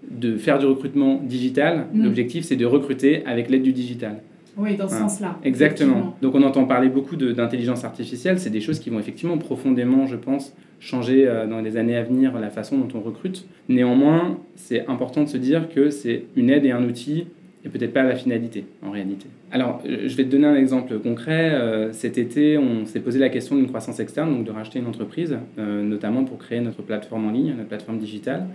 de 0.09 0.37
faire 0.37 0.61
du 0.61 0.67
recrutement 0.67 1.21
digital. 1.25 1.87
Mm. 1.93 2.05
L'objectif, 2.05 2.45
c'est 2.45 2.55
de 2.55 2.67
recruter 2.67 3.25
avec 3.27 3.50
l'aide 3.50 3.62
du 3.62 3.73
digital. 3.73 4.21
Oui, 4.61 4.76
dans 4.76 4.88
ce 4.88 4.97
sens-là. 4.97 5.38
Exactement. 5.43 6.17
Donc 6.21 6.35
on 6.35 6.43
entend 6.43 6.64
parler 6.64 6.88
beaucoup 6.88 7.17
d'intelligence 7.17 7.85
artificielle, 7.85 8.38
c'est 8.38 8.50
des 8.50 8.61
choses 8.61 8.79
qui 8.79 8.90
vont 8.90 8.99
effectivement 8.99 9.38
profondément, 9.38 10.07
je 10.07 10.17
pense, 10.17 10.55
changer 10.81 11.26
euh, 11.26 11.47
dans 11.47 11.61
les 11.61 11.76
années 11.76 11.97
à 11.97 12.02
venir 12.02 12.38
la 12.38 12.50
façon 12.50 12.79
dont 12.79 12.88
on 12.95 13.00
recrute. 13.00 13.47
Néanmoins, 13.69 14.38
c'est 14.57 14.87
important 14.87 15.23
de 15.25 15.29
se 15.29 15.37
dire 15.37 15.69
que 15.75 15.90
c'est 15.90 16.25
une 16.37 16.50
aide 16.50 16.64
et 16.64 16.73
un 16.73 16.85
outil 16.85 17.26
et 17.64 17.69
peut-être 17.69 17.93
pas 17.93 18.02
la 18.02 18.14
finalité 18.14 18.64
en 18.83 18.90
réalité. 18.90 19.26
Alors, 19.50 19.83
euh, 19.87 20.09
je 20.09 20.17
vais 20.17 20.25
te 20.25 20.31
donner 20.31 20.47
un 20.47 20.57
exemple 20.57 20.99
concret. 20.99 21.50
Euh, 21.52 21.93
cet 21.93 22.19
été, 22.19 22.59
on 22.59 22.87
s'est 22.87 23.00
posé 23.00 23.19
la 23.19 23.29
question 23.29 23.57
d'une 23.57 23.69
croissance 23.69 24.00
externe, 24.00 24.35
donc 24.35 24.45
de 24.45 24.50
racheter 24.50 24.79
une 24.79 24.87
entreprise, 24.87 25.37
notamment 25.59 26.25
pour 26.25 26.38
créer 26.38 26.61
notre 26.61 26.83
plateforme 26.83 27.26
en 27.29 27.31
ligne, 27.31 27.55
notre 27.57 27.69
plateforme 27.69 27.99
digitale. 27.99 28.47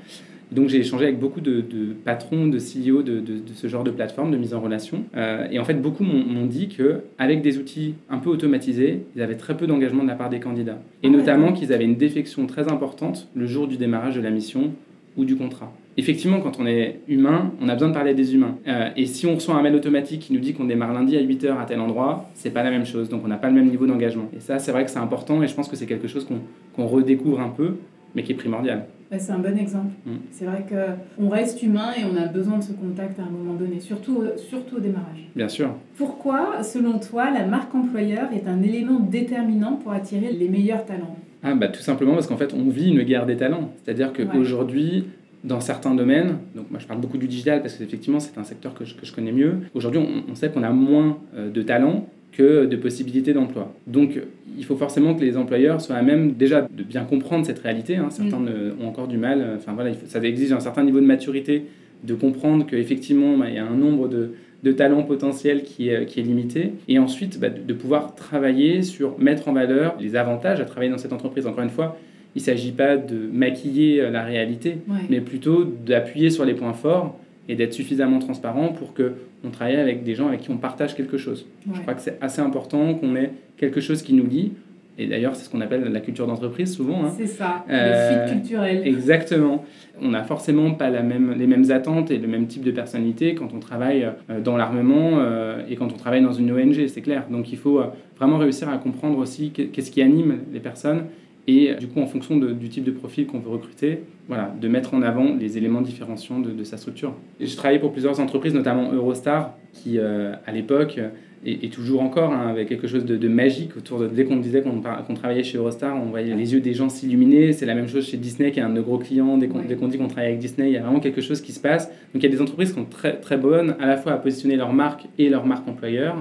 Donc 0.52 0.70
j'ai 0.70 0.80
échangé 0.80 1.06
avec 1.06 1.20
beaucoup 1.20 1.42
de, 1.42 1.64
patrons, 2.04 2.48
de 2.48 2.58
CEO 2.58 3.02
de, 3.02 3.24
ce 3.54 3.68
genre 3.68 3.84
de 3.84 3.92
plateforme 3.92 4.32
de 4.32 4.38
mise 4.38 4.54
en 4.54 4.62
relation. 4.62 5.04
Euh, 5.16 5.48
et 5.52 5.60
en 5.60 5.64
fait, 5.64 5.76
beaucoup 5.76 6.04
m'ont 6.04 6.46
dit 6.46 6.68
qu'avec 6.68 7.42
des 7.42 7.58
outils 7.58 7.96
un 8.10 8.20
peu 8.20 8.30
automatisés, 8.30 9.06
ils 9.16 9.22
avaient 9.22 9.36
très 9.36 9.58
peu 9.58 9.68
d'engagement 9.68 10.04
de 10.04 10.08
la 10.08 10.16
part 10.16 10.30
des 10.30 10.40
candidats. 10.40 10.80
Et 11.04 11.10
notamment 11.10 11.54
qu'ils 11.54 11.74
avaient 11.74 11.86
une 11.86 11.98
défection 11.98 12.46
très 12.48 12.72
importante 12.72 13.28
le 13.36 13.46
jour 13.46 13.68
du 13.68 13.78
démarrage 13.78 14.16
de 14.16 14.22
la 14.22 14.30
mission 14.30 14.72
ou 15.18 15.26
du 15.26 15.36
contrat. 15.36 15.72
Effectivement, 15.98 16.42
quand 16.42 16.60
on 16.60 16.68
est 16.68 17.00
humain, 17.08 17.54
on 17.62 17.70
a 17.70 17.74
besoin 17.74 17.88
de 17.88 17.94
parler 17.94 18.14
des 18.14 18.36
humains. 18.36 18.58
Euh, 18.68 18.90
et 18.98 19.06
si 19.06 19.26
on 19.26 19.36
reçoit 19.36 19.56
un 19.56 19.62
mail 19.62 19.76
automatique 19.76 20.22
qui 20.22 20.34
nous 20.34 20.40
dit 20.40 20.54
qu'on 20.54 20.66
démarre 20.66 20.92
lundi 20.94 21.16
à 21.16 21.22
8h 21.22 21.58
à 21.58 21.66
tel 21.66 21.80
endroit, 21.80 22.30
c'est 22.34 22.50
pas 22.50 22.64
la 22.64 22.70
même 22.70 22.86
chose. 22.86 23.08
Donc 23.08 23.22
on 23.24 23.30
n'a 23.30 23.38
pas 23.38 23.48
le 23.48 23.54
même 23.54 23.70
niveau 23.70 23.86
d'engagement. 23.86 24.30
Et 24.36 24.42
ça, 24.42 24.60
c'est 24.60 24.72
vrai 24.72 24.84
que 24.84 24.92
c'est 24.92 25.00
important 25.00 25.42
et 25.42 25.48
je 25.48 25.54
pense 25.54 25.70
que 25.70 25.78
c'est 25.78 25.86
quelque 25.86 26.10
chose 26.10 26.28
qu'on 26.76 26.86
redécouvre 26.86 27.40
un 27.40 27.50
peu, 27.50 27.76
mais 28.14 28.24
qui 28.24 28.34
est 28.34 28.36
primordial. 28.36 28.88
C'est 29.12 29.32
un 29.32 29.40
bon 29.40 29.58
exemple. 29.58 29.94
Mm. 30.06 30.16
C'est 30.32 30.46
vrai 30.46 30.66
qu'on 30.68 31.30
reste 31.30 31.62
humain 31.64 31.92
et 31.98 32.04
on 32.06 32.16
a 32.18 32.28
besoin 32.28 32.58
de 32.58 32.64
ce 32.64 32.74
contact 32.74 33.20
à 33.20 33.24
un 33.24 33.30
moment 33.30 33.54
donné, 33.54 33.80
surtout, 33.80 34.24
surtout 34.38 34.78
au 34.78 34.80
démarrage. 34.80 35.30
Bien 35.36 35.48
sûr. 35.48 35.74
Pourquoi, 35.98 36.64
selon 36.64 37.00
toi, 37.00 37.32
la 37.32 37.46
marque 37.46 37.74
employeur 37.74 38.30
est 38.34 38.48
un 38.48 38.62
élément 38.62 39.00
déterminant 39.00 39.74
pour 39.74 39.92
attirer 39.92 40.32
les 40.32 40.50
meilleurs 40.50 40.86
talents? 40.86 41.16
Ah, 41.44 41.54
bah, 41.54 41.68
Tout 41.68 41.82
simplement 41.82 42.14
parce 42.14 42.28
qu'en 42.28 42.38
fait, 42.38 42.54
on 42.54 42.70
vit 42.70 42.90
une 42.90 43.04
guerre 43.04 43.26
des 43.26 43.38
talents. 43.38 43.72
C'est-à-dire 43.84 44.12
qu'aujourd'hui, 44.12 45.06
dans 45.46 45.62
certains 45.62 45.94
domaines, 45.94 46.40
donc 46.56 46.72
moi 46.72 46.80
je 46.80 46.88
parle 46.88 47.00
beaucoup 47.00 47.20
du 47.20 47.28
digital 47.28 47.62
parce 47.62 47.76
qu'effectivement 47.76 48.20
c'est 48.20 48.38
un 48.40 48.44
secteur 48.44 48.74
que 48.74 48.84
je, 48.84 48.96
que 48.96 49.06
je 49.06 49.14
connais 49.14 49.32
mieux, 49.32 49.60
aujourd'hui 49.76 50.02
on, 50.02 50.32
on, 50.32 50.34
sait 50.36 50.50
qu'on 50.50 50.64
a 50.64 50.72
moins 50.72 51.20
euh, 51.36 51.52
de 51.52 51.62
talents 51.62 52.08
que 52.36 52.66
de 52.66 52.76
possibilités 52.76 53.34
d'emploi. 53.34 53.74
Donc 53.88 54.20
il 54.58 54.66
faut 54.66 54.76
forcément 54.76 55.16
que 55.16 55.22
les 55.22 55.38
employeurs 55.38 55.82
soient 55.82 55.96
à 55.96 56.02
même 56.02 56.34
déjà 56.34 56.62
de 56.62 56.84
bien 56.84 57.04
comprendre 57.04 57.46
cette 57.46 57.60
réalité. 57.60 57.96
Hein. 57.96 58.10
Certains 58.10 58.40
mm. 58.40 58.74
ont 58.82 58.88
encore 58.88 59.08
du 59.08 59.18
mal. 59.18 59.46
Enfin 59.56 59.74
voilà, 59.74 59.92
ça 60.08 60.20
exige 60.22 60.52
un 60.52 60.60
certain 60.60 60.84
niveau 60.84 61.00
de 61.00 61.06
maturité 61.06 61.64
de 62.04 62.14
comprendre 62.14 62.66
qu'effectivement 62.66 63.38
bah, 63.38 63.46
il 63.50 63.56
y 63.56 63.58
a 63.58 63.66
un 63.66 63.76
nombre 63.76 64.08
de, 64.08 64.34
de 64.64 64.72
talents 64.72 65.04
potentiels 65.04 65.64
qui 65.64 65.90
est, 65.90 66.06
qui 66.06 66.20
est 66.20 66.24
limité. 66.24 66.74
Et 66.88 67.00
ensuite 67.00 67.40
bah, 67.40 67.50
de, 67.50 67.74
pouvoir 67.74 68.16
travailler 68.16 68.82
sur 68.82 69.18
mettre 69.20 69.48
en 69.48 69.54
valeur 69.54 69.96
les 70.00 70.16
avantages 70.16 70.60
à 70.60 70.66
travailler 70.66 70.92
dans 70.92 70.98
cette 70.98 71.14
entreprise. 71.14 71.48
Encore 71.48 71.64
une 71.64 71.70
fois, 71.70 71.98
il 72.36 72.40
ne 72.40 72.44
s'agit 72.44 72.72
pas 72.72 72.98
de 72.98 73.16
maquiller 73.32 74.02
euh, 74.02 74.10
la 74.10 74.24
réalité, 74.24 74.78
mais 75.10 75.22
plutôt 75.22 75.64
d'appuyer 75.64 76.30
sur 76.30 76.44
les 76.44 76.54
points 76.54 76.74
forts 76.74 77.18
et 77.48 77.56
d'être 77.56 77.74
suffisamment 77.74 78.20
transparent 78.20 78.70
pour 78.70 78.94
que 78.94 79.14
on 79.44 79.50
travaille 79.50 79.76
avec 79.76 80.04
des 80.04 80.16
gens 80.16 80.28
avec 80.28 80.42
qui 80.42 80.50
on 80.50 80.58
partage 80.58 80.96
quelque 80.96 81.18
chose. 81.18 81.46
Je 81.72 81.80
crois 81.82 81.94
que 81.94 82.02
c'est 82.02 82.18
assez 82.22 82.42
important 82.42 82.96
qu'on 82.96 83.16
ait 83.16 83.32
quelque 83.58 83.82
chose 83.82 84.02
qui 84.02 84.14
nous 84.14 84.26
lie. 84.26 84.54
Et 84.98 85.08
d'ailleurs, 85.08 85.36
c'est 85.36 85.44
ce 85.44 85.50
qu'on 85.50 85.60
appelle 85.60 85.84
la 85.92 86.00
culture 86.00 86.26
d'entreprise 86.26 86.74
souvent. 86.74 87.04
Hein. 87.04 87.12
C'est 87.18 87.28
ça, 87.28 87.66
euh, 87.70 88.24
le 88.24 88.28
fit 88.28 88.34
culturel. 88.34 88.88
Exactement. 88.88 89.66
On 90.02 90.10
n'a 90.10 90.24
forcément 90.24 90.72
pas 90.72 90.90
la 90.90 91.04
même, 91.04 91.34
les 91.38 91.48
mêmes 91.48 91.70
attentes 91.70 92.12
et 92.12 92.18
le 92.18 92.30
même 92.30 92.48
type 92.48 92.64
de 92.64 92.72
personnalité 92.72 93.36
quand 93.36 93.54
on 93.54 93.60
travaille 93.60 94.10
euh, 94.30 94.40
dans 94.40 94.56
l'armement 94.56 95.20
euh, 95.20 95.64
et 95.70 95.76
quand 95.76 95.92
on 95.92 95.98
travaille 95.98 96.22
dans 96.22 96.32
une 96.32 96.50
ONG, 96.50 96.88
c'est 96.88 97.02
clair. 97.02 97.26
Donc 97.30 97.52
il 97.52 97.58
faut 97.58 97.82
vraiment 98.18 98.38
réussir 98.38 98.70
à 98.70 98.78
comprendre 98.78 99.18
aussi 99.18 99.52
qu'est-ce 99.52 99.92
qui 99.92 100.02
anime 100.02 100.40
les 100.54 100.62
personnes 100.62 101.04
et 101.48 101.76
du 101.76 101.88
coup, 101.88 102.00
en 102.00 102.08
fonction 102.08 102.38
du 102.38 102.70
type 102.70 102.84
de 102.84 102.92
profil 102.92 103.28
qu'on 103.28 103.40
veut 103.40 103.52
recruter, 103.52 104.00
voilà, 104.28 104.54
de 104.60 104.68
mettre 104.68 104.96
en 104.96 105.04
avant 105.04 105.36
les 105.36 105.58
éléments 105.58 105.82
différenciants 105.82 106.40
de, 106.40 106.64
sa 106.64 106.78
structure. 106.78 107.14
Et 107.40 107.46
je 107.46 107.56
travaillais 107.56 107.80
pour 107.80 107.92
plusieurs 107.92 108.20
entreprises, 108.20 108.54
notamment 108.54 108.92
Eurostar, 108.92 109.56
qui 109.72 110.00
euh, 110.00 110.34
à 110.48 110.52
l'époque, 110.52 111.00
et, 111.46 111.70
toujours 111.70 112.02
encore, 112.02 112.34
hein, 112.34 112.48
avait 112.48 112.66
quelque 112.66 112.88
chose 112.88 113.06
de, 113.06 113.28
magique 113.28 113.78
autour 113.78 114.00
de. 114.00 114.08
Dès 114.08 114.26
qu'on 114.26 114.38
disait 114.38 114.64
qu'on 114.64 115.14
travaillait 115.14 115.44
chez 115.44 115.60
Eurostar, 115.60 115.96
on 115.96 116.10
voyait 116.10 116.34
les 116.34 116.54
yeux 116.54 116.60
des 116.60 116.74
gens 116.74 116.90
s'illuminer. 116.90 117.54
C'est 117.54 117.68
la 117.68 117.76
même 117.76 117.88
chose 117.88 118.08
chez 118.08 118.18
Disney, 118.18 118.52
qui 118.52 118.60
est 118.60 118.64
un 118.64 118.70
de 118.70 118.76
nos 118.76 118.82
gros 118.82 118.98
clients. 118.98 119.38
Dès 119.38 119.48
qu'on 119.48 119.88
dit 119.88 119.98
qu'on 120.00 120.08
travaille 120.08 120.30
avec 120.30 120.40
Disney, 120.40 120.70
il 120.70 120.74
y 120.74 120.78
a 120.78 120.82
vraiment 120.82 121.00
quelque 121.00 121.22
chose 121.22 121.42
qui 121.42 121.52
se 121.52 121.60
passe. 121.60 121.88
Donc 121.88 122.16
il 122.16 122.24
y 122.24 122.26
a 122.26 122.30
des 122.30 122.42
entreprises 122.42 122.70
qui 122.70 122.76
sont 122.76 122.86
très, 122.86 123.20
très 123.20 123.38
bonnes, 123.38 123.76
à 123.80 123.86
la 123.86 123.98
fois 123.98 124.14
à 124.14 124.18
positionner 124.18 124.56
leur 124.56 124.74
marque 124.74 125.06
et 125.20 125.30
leur 125.30 125.46
marque 125.46 125.68
employeur. 125.68 126.16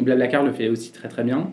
Blablacar 0.00 0.42
le 0.42 0.50
fait 0.50 0.68
aussi 0.68 0.90
très 0.90 1.08
très 1.08 1.22
bien. 1.22 1.52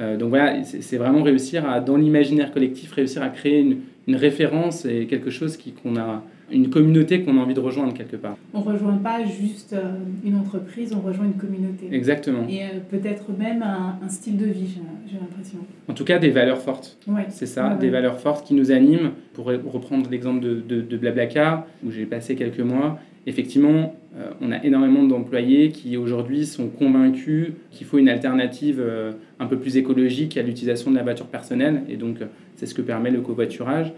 Euh, 0.00 0.16
donc 0.16 0.30
voilà, 0.30 0.64
c'est 0.64 0.96
vraiment 0.96 1.22
réussir 1.22 1.68
à, 1.68 1.80
dans 1.80 1.96
l'imaginaire 1.96 2.50
collectif, 2.52 2.92
réussir 2.92 3.22
à 3.22 3.28
créer 3.28 3.60
une, 3.60 3.78
une 4.06 4.16
référence 4.16 4.84
et 4.84 5.06
quelque 5.06 5.30
chose 5.30 5.58
qu'on 5.82 5.96
a, 5.96 6.22
une 6.52 6.70
communauté 6.70 7.22
qu'on 7.22 7.38
a 7.38 7.40
envie 7.40 7.54
de 7.54 7.60
rejoindre 7.60 7.94
quelque 7.94 8.16
part. 8.16 8.36
On 8.52 8.60
ne 8.60 8.64
rejoint 8.64 8.96
pas 8.98 9.24
juste 9.24 9.72
euh, 9.72 9.94
une 10.24 10.36
entreprise, 10.36 10.92
on 10.94 11.00
rejoint 11.00 11.24
une 11.24 11.34
communauté. 11.34 11.88
Exactement. 11.90 12.46
Et 12.48 12.62
euh, 12.62 12.66
peut-être 12.90 13.36
même 13.36 13.62
un, 13.62 13.98
un, 14.04 14.08
style 14.08 14.36
de 14.36 14.46
vie, 14.46 14.78
j'ai 15.10 15.18
l'impression. 15.18 15.58
En 15.88 15.94
tout 15.94 16.04
cas, 16.04 16.18
des 16.18 16.30
valeurs 16.30 16.60
fortes. 16.60 16.98
Ouais. 17.06 17.26
C'est 17.30 17.46
ça, 17.46 17.74
des 17.74 17.90
valeurs 17.90 18.20
fortes 18.20 18.46
qui 18.46 18.54
nous 18.54 18.70
animent. 18.70 19.12
Pour 19.32 19.46
reprendre 19.46 20.10
l'exemple 20.10 20.40
de, 20.40 20.60
de, 20.60 20.82
de, 20.82 20.96
Blablacar, 20.98 21.66
où 21.84 21.90
j'ai 21.90 22.04
passé 22.04 22.34
quelques 22.34 22.60
mois, 22.60 22.98
effectivement, 23.26 23.94
euh, 24.16 24.30
on 24.40 24.52
a 24.52 24.62
énormément 24.64 25.02
d'employés 25.04 25.70
qui 25.70 25.96
aujourd'hui 25.96 26.46
sont 26.46 26.68
convaincus 26.68 27.52
qu'il 27.70 27.86
faut 27.86 27.98
une 27.98 28.08
alternative 28.08 28.80
euh, 28.80 29.12
un 29.38 29.46
peu 29.46 29.58
plus 29.58 29.76
écologique 29.76 30.36
à 30.36 30.42
l'utilisation 30.42 30.90
de 30.90 30.96
la 30.96 31.02
voiture 31.02 31.26
personnelle. 31.26 31.82
Et 31.88 31.96
donc, 31.96 32.18
c'est 32.56 32.66
ce 32.66 32.74
que 32.74 32.82
permet 32.82 33.10
le 33.10 33.20
covoiturage. 33.20 33.92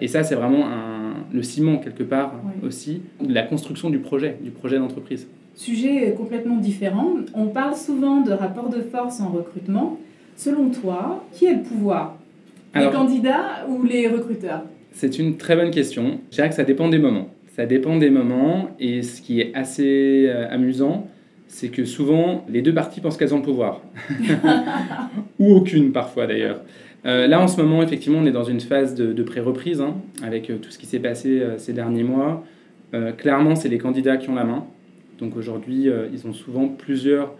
et 0.00 0.08
ça, 0.08 0.22
c'est 0.22 0.34
vraiment 0.34 0.66
le 1.32 1.42
ciment, 1.42 1.78
quelque 1.78 2.04
part, 2.04 2.34
aussi, 2.62 3.02
de 3.20 3.32
la 3.32 3.42
construction 3.42 3.90
du 3.90 3.98
projet, 3.98 4.36
du 4.42 4.50
projet 4.50 4.78
d'entreprise. 4.78 5.26
Sujet 5.56 6.12
complètement 6.16 6.56
différent. 6.56 7.14
On 7.34 7.46
parle 7.46 7.74
souvent 7.74 8.20
de 8.20 8.32
rapport 8.32 8.68
de 8.68 8.80
force 8.82 9.20
en 9.20 9.28
recrutement. 9.28 9.98
Selon 10.36 10.70
toi, 10.70 11.24
qui 11.32 11.46
a 11.46 11.54
le 11.54 11.62
pouvoir? 11.62 12.16
Les 12.74 12.90
candidats 12.90 13.66
ou 13.68 13.84
les 13.84 14.08
recruteurs? 14.08 14.62
C'est 14.92 15.18
une 15.18 15.36
très 15.36 15.54
bonne 15.54 15.70
question. 15.70 16.18
Je 16.30 16.36
dirais 16.36 16.48
que 16.48 16.54
ça 16.54 16.64
dépend 16.64 16.88
des 16.88 16.98
moments. 16.98 17.28
Ça 17.54 17.66
dépend 17.66 17.96
des 17.98 18.10
moments 18.10 18.70
et 18.80 19.02
ce 19.02 19.22
qui 19.22 19.40
est 19.40 19.54
assez 19.54 20.26
euh, 20.26 20.50
amusant, 20.50 21.06
c'est 21.46 21.68
que 21.68 21.84
souvent 21.84 22.44
les 22.48 22.62
deux 22.62 22.74
parties 22.74 23.00
pensent 23.00 23.16
qu'elles 23.16 23.32
ont 23.32 23.38
le 23.38 23.44
pouvoir. 23.44 23.80
ou 25.38 25.54
aucune 25.54 25.92
parfois 25.92 26.26
d'ailleurs. 26.26 26.62
Euh, 27.06 27.28
là 27.28 27.40
en 27.40 27.46
ce 27.46 27.60
moment, 27.62 27.80
effectivement, 27.80 28.18
on 28.18 28.26
est 28.26 28.32
dans 28.32 28.42
une 28.42 28.58
phase 28.58 28.96
de, 28.96 29.22
pré-reprise 29.22 29.80
hein, 29.80 29.94
avec 30.20 30.50
euh, 30.50 30.56
tout 30.56 30.72
ce 30.72 30.78
qui 30.78 30.86
s'est 30.86 30.98
passé 30.98 31.44
ces 31.58 31.72
derniers 31.72 32.02
mois. 32.02 32.44
clairement, 33.18 33.54
c'est 33.54 33.68
les 33.68 33.78
candidats 33.78 34.16
qui 34.16 34.30
ont 34.30 34.34
la 34.34 34.44
main. 34.44 34.64
Donc 35.20 35.36
aujourd'hui, 35.36 35.88
ils 36.12 36.26
ont 36.26 36.32
souvent 36.32 36.66
plusieurs 36.66 37.34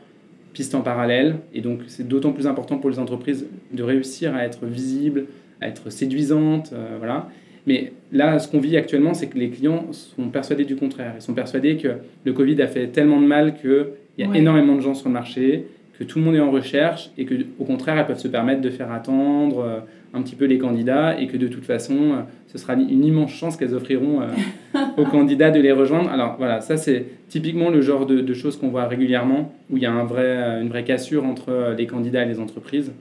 pistes 0.53 0.77
en 0.77 0.83
parallèle 0.83 1.39
et 1.53 1.61
donc 1.61 1.81
c'est 1.89 2.07
d'autant 2.07 2.31
plus 2.31 2.47
important 2.47 2.79
pour 2.79 2.89
les 2.89 3.01
entreprises 3.01 3.49
de 3.73 3.83
réussir 3.83 4.37
à 4.37 4.45
être 4.45 4.65
visibles, 4.65 5.27
à 5.61 5.67
être 5.67 5.91
séduisantes, 5.91 6.73
voilà. 6.99 7.29
Mais 7.67 7.93
là, 8.13 8.39
ce 8.39 8.49
qu'on 8.49 8.61
vit 8.61 8.77
actuellement, 8.77 9.15
c'est 9.15 9.29
que 9.29 9.39
les 9.39 9.51
clients 9.51 9.87
sont 9.93 10.29
persuadés 10.29 10.65
du 10.65 10.77
contraire. 10.77 11.15
Ils 11.17 11.23
sont 11.23 11.35
persuadés 11.35 11.77
que 11.77 11.89
le 12.25 12.33
Covid 12.33 12.61
a 12.61 12.67
fait 12.67 12.89
tellement 12.89 13.21
de 13.21 13.27
mal 13.27 13.55
qu'il 13.55 13.87
y 14.19 14.23
a 14.23 14.37
énormément 14.37 14.75
de 14.75 14.81
gens 14.81 14.95
sur 14.95 15.09
le 15.09 15.15
marché, 15.15 15.65
que 15.99 16.05
tout 16.05 16.19
le 16.19 16.25
monde 16.25 16.35
est 16.35 16.41
en 16.41 16.51
recherche 16.51 17.11
et 17.17 17.25
que, 17.25 17.35
au 17.59 17.65
contraire, 17.65 17.97
elles 17.99 18.07
peuvent 18.07 18.19
se 18.19 18.29
permettre 18.29 18.61
de 18.61 18.71
faire 18.71 18.93
attendre 18.93 19.61
euh, 19.61 19.81
un 20.13 20.23
petit 20.23 20.35
peu 20.35 20.45
les 20.45 20.59
candidats 20.59 21.19
et 21.19 21.27
que 21.27 21.37
de 21.37 21.47
toute 21.47 21.65
façon, 21.65 21.95
euh, 21.95 22.21
ce 22.49 22.59
sera 22.59 22.75
une 22.75 23.05
immense 23.05 23.31
chance 23.31 23.57
qu'elles 23.57 23.75
offriront 23.75 24.21
euh, 24.21 24.27
aux 24.97 25.05
candidats 25.11 25.51
de 25.51 25.61
les 25.61 25.73
rejoindre. 25.73 26.11
Alors 26.11 26.35
voilà, 26.37 26.61
ça 26.61 26.77
c'est 26.77 27.07
typiquement 27.29 27.71
le 27.71 27.81
genre 27.81 28.07
de, 28.07 28.21
de 28.21 28.35
choses 28.35 28.59
qu'on 28.59 28.69
voit 28.69 28.87
régulièrement 28.87 29.53
où 29.71 29.77
il 29.77 29.85
y 29.85 29.87
a 29.87 29.93
un 29.93 30.05
vrai, 30.05 30.61
une 30.61 30.69
vraie 30.69 30.85
cassure 30.85 31.25
entre 31.25 31.75
les 31.79 31.87
candidats 31.87 32.25
et 32.25 32.29
les 32.29 32.41
entreprises. 32.41 32.93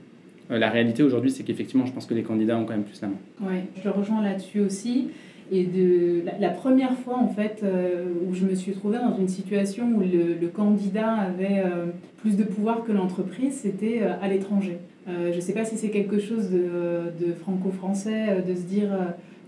Euh, 0.50 0.58
la 0.58 0.70
réalité 0.70 1.02
aujourd'hui, 1.02 1.30
c'est 1.30 1.42
qu'effectivement, 1.42 1.86
je 1.86 1.92
pense 1.92 2.06
que 2.06 2.14
les 2.14 2.22
candidats 2.22 2.58
ont 2.58 2.64
quand 2.64 2.74
même 2.74 2.84
plus 2.84 3.00
la 3.00 3.08
main. 3.08 3.16
Oui, 3.40 3.56
je 3.78 3.84
le 3.84 3.90
rejoins 3.90 4.22
là-dessus 4.22 4.60
aussi. 4.60 5.08
Et 5.52 5.64
de, 5.64 6.22
la, 6.40 6.48
première 6.48 6.94
fois, 6.94 7.18
en 7.18 7.28
fait, 7.28 7.60
euh, 7.62 8.06
où 8.26 8.34
je 8.34 8.44
me 8.44 8.54
suis 8.54 8.72
trouvée 8.72 8.98
dans 8.98 9.16
une 9.18 9.28
situation 9.28 9.86
où 9.94 10.00
le, 10.00 10.48
candidat 10.48 11.12
avait 11.12 11.62
euh, 11.64 11.86
plus 12.18 12.36
de 12.36 12.44
pouvoir 12.44 12.84
que 12.84 12.92
l'entreprise, 12.92 13.54
c'était 13.54 14.00
à 14.00 14.26
l'étranger. 14.28 14.78
je 15.06 15.36
ne 15.36 15.40
sais 15.40 15.52
pas 15.52 15.66
si 15.66 15.76
c'est 15.76 15.90
quelque 15.90 16.18
chose 16.18 16.50
de, 16.50 17.26
de 17.26 17.32
franco-français, 17.34 18.42
de 18.46 18.54
se 18.54 18.62
dire 18.62 18.88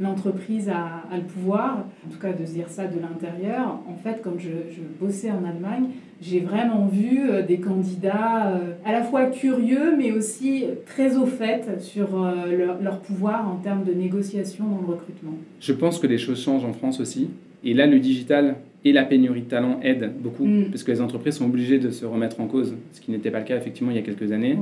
l'entreprise 0.00 0.68
a, 0.68 1.04
a, 1.10 1.16
le 1.16 1.22
pouvoir, 1.22 1.86
en 2.06 2.10
tout 2.10 2.18
cas 2.18 2.32
de 2.32 2.44
se 2.44 2.52
dire 2.52 2.68
ça 2.68 2.86
de 2.86 3.00
l'intérieur. 3.00 3.78
En 3.88 3.96
fait, 3.96 4.20
quand 4.22 4.38
je, 4.38 4.50
je 4.74 4.82
bossais 5.00 5.30
en 5.30 5.44
Allemagne, 5.44 5.86
j'ai 6.20 6.40
vraiment 6.40 6.86
vu 6.86 7.28
euh, 7.28 7.42
des 7.42 7.58
candidats 7.58 8.48
euh, 8.48 8.72
à 8.84 8.92
la 8.92 9.02
fois 9.02 9.26
curieux, 9.26 9.94
mais 9.96 10.12
aussi 10.12 10.64
très 10.86 11.16
au 11.16 11.26
fait 11.26 11.80
sur 11.80 12.22
euh, 12.22 12.56
leur, 12.56 12.82
leur, 12.82 13.00
pouvoir 13.00 13.48
en 13.48 13.56
termes 13.56 13.84
de 13.84 13.92
négociation 13.92 14.64
dans 14.64 14.80
le 14.80 14.86
recrutement. 14.86 15.34
Je 15.60 15.72
pense 15.72 15.98
que 15.98 16.06
les 16.06 16.18
choses 16.18 16.42
changent 16.42 16.64
en 16.64 16.72
France 16.72 17.00
aussi. 17.00 17.28
Et 17.64 17.74
là, 17.74 17.86
le 17.86 17.98
digital 17.98 18.56
et 18.84 18.92
la 18.92 19.04
pénurie 19.04 19.42
de 19.42 19.48
talent 19.48 19.80
aident 19.82 20.12
beaucoup, 20.20 20.46
mm. 20.46 20.66
parce 20.70 20.84
que 20.84 20.92
les 20.92 21.00
entreprises 21.00 21.34
sont 21.34 21.46
obligées 21.46 21.78
de 21.78 21.90
se 21.90 22.04
remettre 22.06 22.40
en 22.40 22.46
cause, 22.46 22.74
ce 22.92 23.00
qui 23.00 23.10
n'était 23.10 23.30
pas 23.30 23.40
le 23.40 23.44
cas 23.44 23.56
effectivement 23.56 23.90
il 23.90 23.96
y 23.96 24.00
a 24.00 24.02
quelques 24.02 24.30
années. 24.32 24.56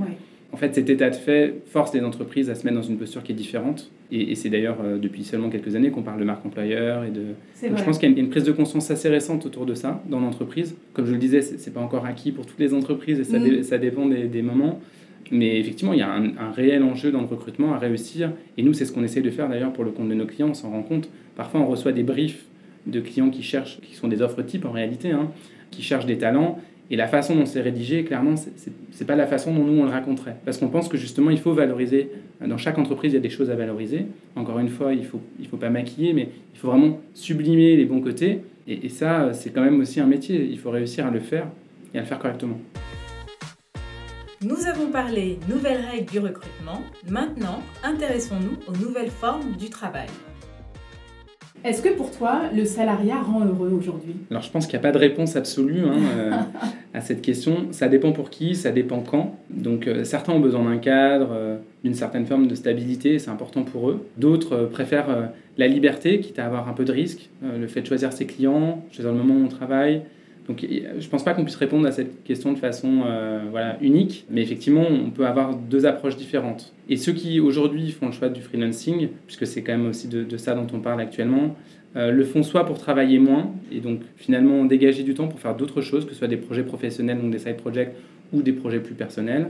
En 0.55 0.57
fait, 0.57 0.73
cet 0.73 0.89
état 0.89 1.11
de 1.11 1.17
fait 1.17 1.63
force 1.67 1.93
les 1.95 2.03
entreprises 2.03 2.49
à 2.49 2.55
se 2.55 2.65
mettre 2.65 2.77
dans 2.77 2.87
une 2.87 2.97
posture 2.97 3.25
qui 3.25 3.33
est 3.33 3.35
différente. 3.35 3.91
Et, 4.13 4.37
c'est 4.37 4.51
d'ailleurs 4.51 4.77
euh, 4.85 4.99
depuis 4.99 5.25
seulement 5.25 5.51
quelques 5.51 5.75
années 5.75 5.91
qu'on 5.91 6.03
parle 6.03 6.21
de 6.21 6.25
marque 6.25 6.47
employeur. 6.47 7.03
Et 7.03 7.11
de... 7.11 7.23
je 7.61 7.83
pense 7.83 7.99
qu'il 7.99 8.09
y 8.09 8.15
a 8.15 8.21
une, 8.21 8.31
prise 8.31 8.45
de 8.45 8.53
conscience 8.53 8.89
assez 8.89 9.09
récente 9.09 9.45
autour 9.47 9.67
de 9.67 9.75
ça 9.75 10.01
dans 10.09 10.21
l'entreprise. 10.21 10.77
Comme 10.93 11.07
je 11.07 11.11
le 11.11 11.19
disais, 11.19 11.43
c'est 11.43 11.75
pas 11.75 11.81
encore 11.81 12.07
acquis 12.07 12.31
pour 12.31 12.47
toutes 12.47 12.61
les 12.61 12.73
entreprises 12.73 13.19
et 13.19 13.25
ça, 13.25 13.41
mm. 13.41 13.65
ça 13.65 13.79
dépend 13.79 14.07
des, 14.07 14.29
des, 14.29 14.43
moments. 14.43 14.79
Mais 15.33 15.59
effectivement, 15.59 15.93
il 15.93 15.99
y 15.99 16.03
a 16.03 16.09
un, 16.13 16.37
un, 16.39 16.53
réel 16.53 16.85
enjeu 16.85 17.11
dans 17.11 17.23
le 17.23 17.27
recrutement 17.27 17.75
à 17.75 17.79
réussir. 17.79 18.31
Et 18.57 18.63
nous, 18.63 18.75
c'est 18.75 18.85
ce 18.85 18.93
qu'on 18.93 19.03
essaie 19.03 19.23
de 19.23 19.31
faire 19.31 19.49
d'ailleurs 19.49 19.73
pour 19.73 19.83
le 19.83 19.91
compte 19.91 20.09
de 20.09 20.15
nos 20.15 20.27
clients. 20.27 20.51
On 20.51 20.55
s'en 20.55 20.71
rend 20.71 20.85
compte. 20.85 21.09
Parfois, 21.35 21.63
on 21.63 21.67
reçoit 21.67 21.91
des 21.91 22.05
briefs 22.05 22.45
de 22.87 23.01
clients 23.01 23.31
qui 23.31 23.43
cherchent, 23.43 23.81
qui 23.81 23.97
sont 23.97 24.07
des 24.07 24.23
offres 24.23 24.43
type 24.43 24.67
en 24.67 24.71
réalité, 24.71 25.11
hein, 25.11 25.33
qui 25.73 25.83
cherchent 25.83 26.07
des 26.07 26.19
talents 26.19 26.61
et 26.91 26.97
la 26.97 27.07
façon 27.07 27.35
dont 27.35 27.47
c'est 27.47 27.63
rédigé, 27.63 28.05
clairement, 28.05 28.37
ce 28.37 28.49
n'est 28.49 29.07
pas 29.07 29.17
la 29.17 29.27
façon 29.27 29.55
dont 29.55 29.65
nous 29.65 29.81
on 29.81 29.85
le 29.85 29.91
raconterait. 29.91 30.37
Parce 30.45 30.59
qu'on 30.59 30.69
pense 30.69 30.89
que 30.89 30.99
justement, 30.99 31.31
il 31.31 31.39
faut 31.39 31.55
valoriser. 31.55 32.11
Dans 32.47 32.59
chaque 32.59 32.79
entreprise, 32.79 33.13
il 33.13 33.15
y 33.15 33.19
a 33.19 33.23
des 33.23 33.31
choses 33.31 33.51
à 33.51 33.57
valoriser. 33.57 34.07
Encore 34.37 34.59
une 34.59 34.69
fois, 34.69 34.93
il 34.93 35.01
ne 35.01 35.05
faut, 35.05 35.21
il 35.41 35.47
faut 35.47 35.57
pas 35.57 35.71
maquiller, 35.71 36.13
mais 36.13 36.29
il 36.53 36.59
faut 36.59 36.69
vraiment 36.69 37.01
sublimer 37.15 37.77
les 37.77 37.87
bons 37.87 38.03
côtés. 38.03 38.41
Et, 38.69 38.87
et 38.87 38.89
ça, 38.91 39.33
c'est 39.33 39.51
quand 39.51 39.63
même 39.63 39.81
aussi 39.81 40.01
un 40.01 40.07
métier. 40.07 40.45
Il 40.45 40.59
faut 40.59 40.71
réussir 40.71 41.07
à 41.07 41.11
le 41.11 41.21
faire 41.21 41.47
et 41.95 41.99
à 41.99 42.01
le 42.03 42.07
faire 42.07 42.19
correctement. 42.19 42.59
Nous 44.43 44.67
avons 44.67 44.91
parlé 44.91 45.39
nouvelles 45.49 45.81
règles 45.91 46.11
du 46.11 46.19
recrutement. 46.19 46.83
Maintenant, 47.09 47.63
intéressons-nous 47.83 48.59
aux 48.69 48.77
nouvelles 48.77 49.11
formes 49.11 49.53
du 49.57 49.71
travail. 49.71 50.09
Est-ce 51.65 51.81
que 51.81 51.89
pour 51.89 52.11
toi, 52.11 52.43
le 52.55 52.67
salariat 52.67 53.23
rend 53.23 53.43
heureux 53.43 53.71
aujourd'hui? 53.71 54.17
Alors 54.31 54.43
je 54.43 54.51
pense 54.51 54.67
qu'il 54.67 54.79
n'y 54.79 54.85
a 54.85 54.87
pas 54.87 54.93
de 54.93 54.99
réponse 54.99 55.35
absolue 55.35 55.81
hein, 55.87 55.97
euh, 56.15 56.31
à 56.93 57.01
cette 57.01 57.23
question. 57.23 57.69
Ça 57.71 57.89
dépend 57.89 58.13
pour 58.13 58.29
qui, 58.29 58.55
ça 58.55 58.71
dépend 58.71 59.01
quand. 59.01 59.39
Donc 59.49 59.87
euh, 59.87 60.05
certains 60.05 60.35
ont 60.35 60.41
besoin 60.41 60.65
d'un 60.65 60.77
cadre, 60.77 61.31
euh, 61.33 61.57
d'une 61.83 61.95
certaine 61.95 62.27
forme 62.27 62.49
de 62.49 62.55
stabilité, 62.55 63.19
c'est 63.19 63.31
important 63.31 63.63
pour 63.63 63.89
eux. 63.89 64.07
D'autres 64.19 64.69
préfèrent 64.71 65.31
la 65.57 65.67
liberté, 65.67 66.21
quitte 66.21 66.39
à 66.39 66.45
avoir 66.45 66.69
un 66.69 66.75
peu 66.75 66.85
de 66.85 66.93
risque, 66.93 67.31
le 67.43 67.67
fait 67.67 67.81
de 67.81 67.87
choisir 67.87 68.13
ses 68.13 68.27
clients, 68.27 68.83
choisir 68.91 69.13
le 69.13 69.19
moment 69.19 69.35
où 69.35 69.45
on 69.45 69.49
travaille, 69.49 70.03
donc 70.47 70.61
je 70.61 71.05
ne 71.05 71.11
pense 71.11 71.25
pas 71.25 71.33
qu'on 71.33 71.45
puisse 71.45 71.57
répondre 71.57 71.87
à 71.87 71.93
cette 71.93 72.23
question 72.23 72.53
de 72.53 72.59
façon 72.59 73.03
euh, 73.07 73.45
voilà, 73.51 73.79
unique, 73.81 74.27
mais 74.31 74.43
effectivement, 74.43 74.85
on 74.89 75.11
peut 75.11 75.27
avoir 75.27 75.57
deux 75.57 75.87
approches 75.87 76.17
différentes. 76.17 76.75
Et 76.91 76.97
ceux 76.97 77.13
qui 77.13 77.41
aujourd'hui 77.41 77.91
font 77.93 78.07
le 78.07 78.13
choix 78.13 78.29
du 78.29 78.43
freelancing, 78.43 79.09
puisque 79.27 79.47
c'est 79.47 79.63
quand 79.63 79.73
même 79.73 79.87
aussi 79.87 80.07
de, 80.09 80.37
ça 80.37 80.55
dont 80.55 80.67
on 80.75 80.81
parle 80.81 81.01
actuellement, 81.01 81.57
euh, 81.97 82.11
le 82.11 82.25
font 82.25 82.43
soit 82.43 82.67
pour 82.67 82.79
travailler 82.79 83.19
moins, 83.19 83.53
et 83.73 83.81
donc 83.81 84.01
finalement 84.17 84.65
dégager 84.67 85.03
du 85.03 85.15
temps 85.15 85.29
pour 85.29 85.41
faire 85.41 85.57
d'autres 85.57 85.81
choses, 85.81 86.05
que 86.05 86.13
ce 86.13 86.19
soit 86.19 86.29
des 86.29 86.37
projets 86.37 86.65
professionnels, 86.65 87.21
donc 87.21 87.31
des 87.31 87.39
side 87.39 87.57
projects, 87.57 87.93
ou 88.33 88.43
des 88.43 88.53
projets 88.53 88.81
plus 88.81 88.95
personnels, 88.95 89.49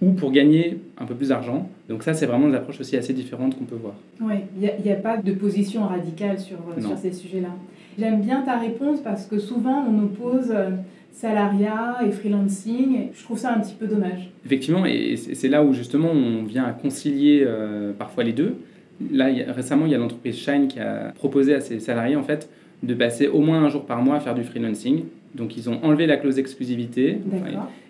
ou 0.00 0.12
pour 0.12 0.32
gagner 0.32 0.78
un 0.96 1.04
peu 1.04 1.14
plus 1.14 1.28
d'argent. 1.28 1.68
Donc 1.90 2.02
ça, 2.02 2.14
c'est 2.14 2.24
vraiment 2.24 2.48
des 2.48 2.54
approches 2.54 2.80
aussi 2.80 2.96
assez 2.96 3.12
différentes 3.12 3.58
qu'on 3.58 3.64
peut 3.64 3.76
voir. 3.76 3.94
Oui, 4.22 4.36
il 4.58 4.82
n'y 4.82 4.92
a, 4.92 4.96
pas 4.96 5.18
de 5.18 5.32
position 5.32 5.86
radicale 5.86 6.38
sur, 6.38 6.56
euh, 6.56 6.80
sur 6.80 6.96
ces 6.96 7.12
sujets-là. 7.12 7.50
J'aime 8.00 8.22
bien 8.22 8.40
ta 8.40 8.56
réponse 8.56 9.00
parce 9.00 9.26
que 9.26 9.38
souvent 9.38 9.84
on 9.86 10.04
oppose 10.04 10.50
euh, 10.50 10.70
salariat 11.12 11.98
et 12.06 12.10
freelancing. 12.10 13.08
Je 13.12 13.22
trouve 13.22 13.36
ça 13.36 13.52
un 13.52 13.60
petit 13.60 13.74
peu 13.78 13.86
dommage. 13.86 14.30
Effectivement, 14.46 14.86
et 14.86 15.16
c'est 15.16 15.48
là 15.48 15.62
où 15.62 15.74
justement 15.74 16.08
on 16.10 16.44
vient 16.44 16.64
à 16.64 16.72
concilier 16.72 17.44
euh, 17.46 17.92
parfois 17.92 18.24
les 18.24 18.32
deux. 18.32 18.54
Là, 19.12 19.26
récemment, 19.48 19.84
il 19.84 19.92
y 19.92 19.94
a 19.94 19.98
l'entreprise 19.98 20.36
Shine 20.36 20.66
qui 20.66 20.80
a 20.80 21.12
proposé 21.14 21.54
à 21.54 21.60
ses 21.60 21.78
salariés 21.78 22.16
en 22.16 22.22
fait 22.22 22.48
de 22.82 22.94
passer 22.94 23.28
au 23.28 23.40
moins 23.40 23.62
un 23.62 23.68
jour 23.68 23.84
par 23.84 24.00
mois 24.00 24.16
à 24.16 24.20
faire 24.20 24.34
du 24.34 24.44
freelancing. 24.44 25.04
Donc 25.34 25.58
ils 25.58 25.68
ont 25.68 25.78
enlevé 25.82 26.06
la 26.06 26.16
clause 26.16 26.36
d'exclusivité 26.36 27.18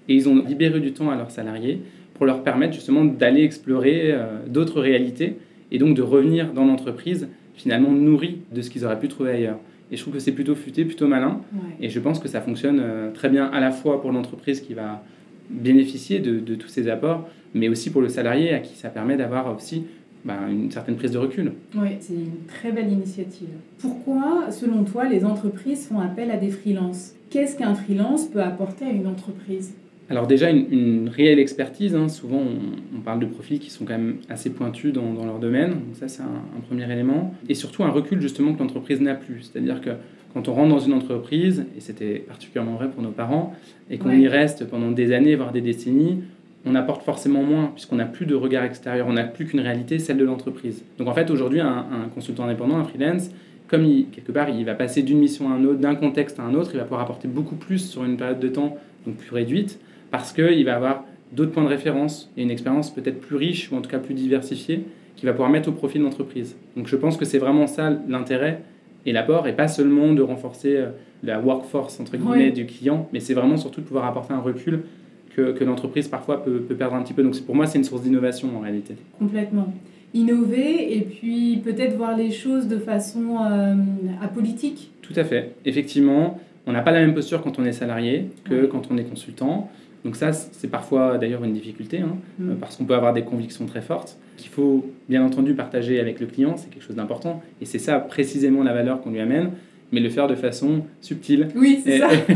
et 0.08 0.14
ils 0.14 0.28
ont 0.28 0.44
libéré 0.44 0.80
du 0.80 0.92
temps 0.92 1.10
à 1.10 1.14
leurs 1.14 1.30
salariés 1.30 1.82
pour 2.14 2.26
leur 2.26 2.42
permettre 2.42 2.74
justement 2.74 3.04
d'aller 3.04 3.44
explorer 3.44 4.10
euh, 4.10 4.26
d'autres 4.48 4.80
réalités 4.80 5.36
et 5.70 5.78
donc 5.78 5.94
de 5.94 6.02
revenir 6.02 6.52
dans 6.52 6.64
l'entreprise 6.64 7.28
finalement 7.54 7.92
nourris 7.92 8.38
de 8.52 8.60
ce 8.60 8.70
qu'ils 8.70 8.84
auraient 8.84 8.98
pu 8.98 9.06
trouver 9.06 9.30
ailleurs. 9.30 9.58
Et 9.90 9.96
je 9.96 10.02
trouve 10.02 10.14
que 10.14 10.20
c'est 10.20 10.32
plutôt 10.32 10.54
futé, 10.54 10.84
plutôt 10.84 11.08
malin. 11.08 11.40
Et 11.80 11.88
je 11.88 11.98
pense 12.00 12.18
que 12.18 12.28
ça 12.28 12.40
fonctionne 12.40 12.80
euh, 12.80 13.10
très 13.10 13.28
bien 13.28 13.46
à 13.46 13.60
la 13.60 13.72
fois 13.72 14.00
pour 14.00 14.12
l'entreprise 14.12 14.60
qui 14.60 14.74
va 14.74 15.02
bénéficier 15.50 16.20
de, 16.20 16.54
tous 16.54 16.68
ces 16.68 16.88
apports, 16.88 17.28
mais 17.54 17.68
aussi 17.68 17.90
pour 17.90 18.02
le 18.02 18.08
salarié 18.08 18.52
à 18.54 18.60
qui 18.60 18.76
ça 18.76 18.88
permet 18.88 19.16
d'avoir 19.16 19.54
aussi 19.54 19.84
bah, 20.24 20.38
une 20.48 20.70
certaine 20.70 20.96
prise 20.96 21.10
de 21.10 21.18
recul. 21.18 21.52
Oui, 21.74 21.88
c'est 21.98 22.14
une 22.14 22.46
très 22.46 22.70
belle 22.70 22.92
initiative. 22.92 23.48
Pourquoi, 23.78 24.50
selon 24.50 24.84
toi, 24.84 25.08
les 25.08 25.24
entreprises 25.24 25.86
font 25.86 25.98
appel 25.98 26.30
à 26.30 26.36
des 26.36 26.50
freelances? 26.50 27.14
Qu'est-ce 27.30 27.56
qu'un 27.56 27.74
freelance 27.74 28.26
peut 28.26 28.42
apporter 28.42 28.84
à 28.84 28.90
une 28.90 29.08
entreprise? 29.08 29.74
Alors 30.10 30.26
déjà, 30.26 30.50
une, 30.50 31.08
réelle 31.08 31.38
expertise. 31.38 31.94
Hein. 31.94 32.08
Souvent, 32.08 32.42
on, 32.96 33.00
parle 33.00 33.20
de 33.20 33.26
profils 33.26 33.60
qui 33.60 33.70
sont 33.70 33.84
quand 33.84 33.94
même 33.94 34.16
assez 34.28 34.50
pointus 34.50 34.92
dans, 34.92 35.24
leur 35.24 35.38
domaine. 35.38 35.70
Donc 35.70 35.94
ça, 35.94 36.08
c'est 36.08 36.22
un, 36.22 36.60
premier 36.66 36.92
élément. 36.92 37.32
Et 37.48 37.54
surtout, 37.54 37.84
un 37.84 37.90
recul 37.90 38.20
justement 38.20 38.52
que 38.52 38.58
l'entreprise 38.58 39.00
n'a 39.00 39.14
plus. 39.14 39.42
C'est-à-dire 39.42 39.80
que 39.80 39.90
quand 40.34 40.48
on 40.48 40.52
rentre 40.52 40.70
dans 40.70 40.80
une 40.80 40.92
entreprise, 40.94 41.64
et 41.76 41.80
c'était 41.80 42.24
particulièrement 42.26 42.74
vrai 42.74 42.90
pour 42.90 43.02
nos 43.02 43.10
parents, 43.10 43.54
et 43.88 43.98
qu'on 43.98 44.10
y 44.10 44.28
reste 44.28 44.68
pendant 44.68 44.90
des 44.90 45.12
années, 45.12 45.36
voire 45.36 45.52
des 45.52 45.60
décennies, 45.60 46.22
on 46.66 46.74
apporte 46.74 47.02
forcément 47.02 47.42
moins, 47.42 47.70
puisqu'on 47.74 47.96
n'a 47.96 48.04
plus 48.04 48.26
de 48.26 48.34
regard 48.34 48.64
extérieur, 48.64 49.06
on 49.08 49.14
n'a 49.14 49.24
plus 49.24 49.46
qu'une 49.46 49.60
réalité, 49.60 49.98
celle 49.98 50.18
de 50.18 50.24
l'entreprise. 50.24 50.84
Donc 50.98 51.08
en 51.08 51.14
fait, 51.14 51.30
aujourd'hui, 51.30 51.60
un, 51.60 51.68
un 51.68 52.08
consultant 52.14 52.44
indépendant, 52.44 52.76
un 52.76 52.84
freelance, 52.84 53.30
comme 53.70 53.84
il, 53.84 54.06
quelque 54.08 54.32
part 54.32 54.48
il 54.50 54.64
va 54.64 54.74
passer 54.74 55.02
d'une 55.02 55.18
mission 55.18 55.52
à 55.52 55.56
une 55.56 55.66
autre, 55.66 55.78
d'un 55.78 55.94
contexte 55.94 56.40
à 56.40 56.42
un 56.42 56.54
autre, 56.54 56.70
il 56.74 56.78
va 56.78 56.82
pouvoir 56.82 57.02
apporter 57.02 57.28
beaucoup 57.28 57.54
plus 57.54 57.78
sur 57.78 58.04
une 58.04 58.16
période 58.16 58.40
de 58.40 58.48
temps 58.48 58.76
donc 59.06 59.16
plus 59.16 59.32
réduite, 59.32 59.78
parce 60.10 60.32
qu'il 60.32 60.64
va 60.64 60.76
avoir 60.76 61.04
d'autres 61.32 61.52
points 61.52 61.64
de 61.64 61.68
référence 61.68 62.30
et 62.36 62.42
une 62.42 62.50
expérience 62.50 62.92
peut-être 62.92 63.20
plus 63.20 63.36
riche 63.36 63.70
ou 63.70 63.76
en 63.76 63.80
tout 63.80 63.90
cas 63.90 63.98
plus 63.98 64.14
diversifiée 64.14 64.84
qu'il 65.16 65.26
va 65.26 65.32
pouvoir 65.32 65.50
mettre 65.50 65.68
au 65.68 65.72
profit 65.72 65.98
de 65.98 66.04
l'entreprise. 66.04 66.56
Donc 66.76 66.88
je 66.88 66.96
pense 66.96 67.16
que 67.16 67.24
c'est 67.24 67.38
vraiment 67.38 67.66
ça 67.66 67.90
l'intérêt 68.08 68.62
et 69.06 69.12
l'apport, 69.12 69.46
et 69.46 69.52
pas 69.52 69.68
seulement 69.68 70.12
de 70.12 70.22
renforcer 70.22 70.76
euh, 70.76 70.90
la 71.22 71.40
workforce 71.40 72.00
entre 72.00 72.16
guillemets 72.16 72.50
du 72.50 72.66
client, 72.66 73.08
mais 73.12 73.20
c'est 73.20 73.34
vraiment 73.34 73.56
surtout 73.56 73.80
de 73.80 73.86
pouvoir 73.86 74.04
apporter 74.06 74.34
un 74.34 74.40
recul 74.40 74.82
que, 75.34 75.52
que 75.52 75.64
l'entreprise 75.64 76.08
parfois 76.08 76.42
peut, 76.42 76.60
peut, 76.60 76.74
perdre 76.74 76.96
un 76.96 77.02
petit 77.02 77.14
peu. 77.14 77.22
Donc 77.22 77.40
pour 77.42 77.54
moi, 77.54 77.66
c'est 77.66 77.78
une 77.78 77.84
source 77.84 78.02
d'innovation 78.02 78.48
en 78.56 78.60
réalité. 78.60 78.94
Complètement. 79.18 79.72
Innover 80.12 80.96
et 80.96 81.02
puis 81.02 81.60
peut-être 81.62 81.96
voir 81.96 82.16
les 82.16 82.30
choses 82.30 82.66
de 82.66 82.78
façon 82.78 83.36
euh, 83.40 83.74
apolitique. 84.22 84.90
Tout 85.02 85.14
à 85.16 85.24
fait. 85.24 85.54
Effectivement, 85.64 86.38
on 86.66 86.72
n'a 86.72 86.82
pas 86.82 86.90
la 86.90 87.00
même 87.00 87.14
posture 87.14 87.42
quand 87.42 87.58
on 87.58 87.64
est 87.64 87.72
salarié 87.72 88.26
que 88.44 88.66
quand 88.66 88.88
on 88.90 88.98
est 88.98 89.04
consultant. 89.04 89.70
Donc 90.04 90.16
ça, 90.16 90.32
c'est 90.32 90.70
parfois 90.70 91.18
d'ailleurs 91.18 91.44
une 91.44 91.52
difficulté, 91.52 91.98
hein, 92.00 92.16
mm. 92.38 92.54
parce 92.54 92.76
qu'on 92.76 92.84
peut 92.84 92.94
avoir 92.94 93.12
des 93.12 93.22
convictions 93.22 93.66
très 93.66 93.82
fortes 93.82 94.16
qu'il 94.36 94.50
faut 94.50 94.90
bien 95.08 95.22
entendu 95.22 95.54
partager 95.54 96.00
avec 96.00 96.18
le 96.18 96.26
client, 96.26 96.56
c'est 96.56 96.70
quelque 96.70 96.82
chose 96.82 96.96
d'important. 96.96 97.42
Et 97.60 97.66
c'est 97.66 97.78
ça 97.78 97.98
précisément 98.00 98.62
la 98.62 98.72
valeur 98.72 99.02
qu'on 99.02 99.10
lui 99.10 99.20
amène 99.20 99.50
mais 99.92 100.00
le 100.00 100.08
faire 100.08 100.28
de 100.28 100.34
façon 100.34 100.82
subtile. 101.00 101.48
Oui, 101.56 101.80
c'est 101.84 101.98
ça. 101.98 102.08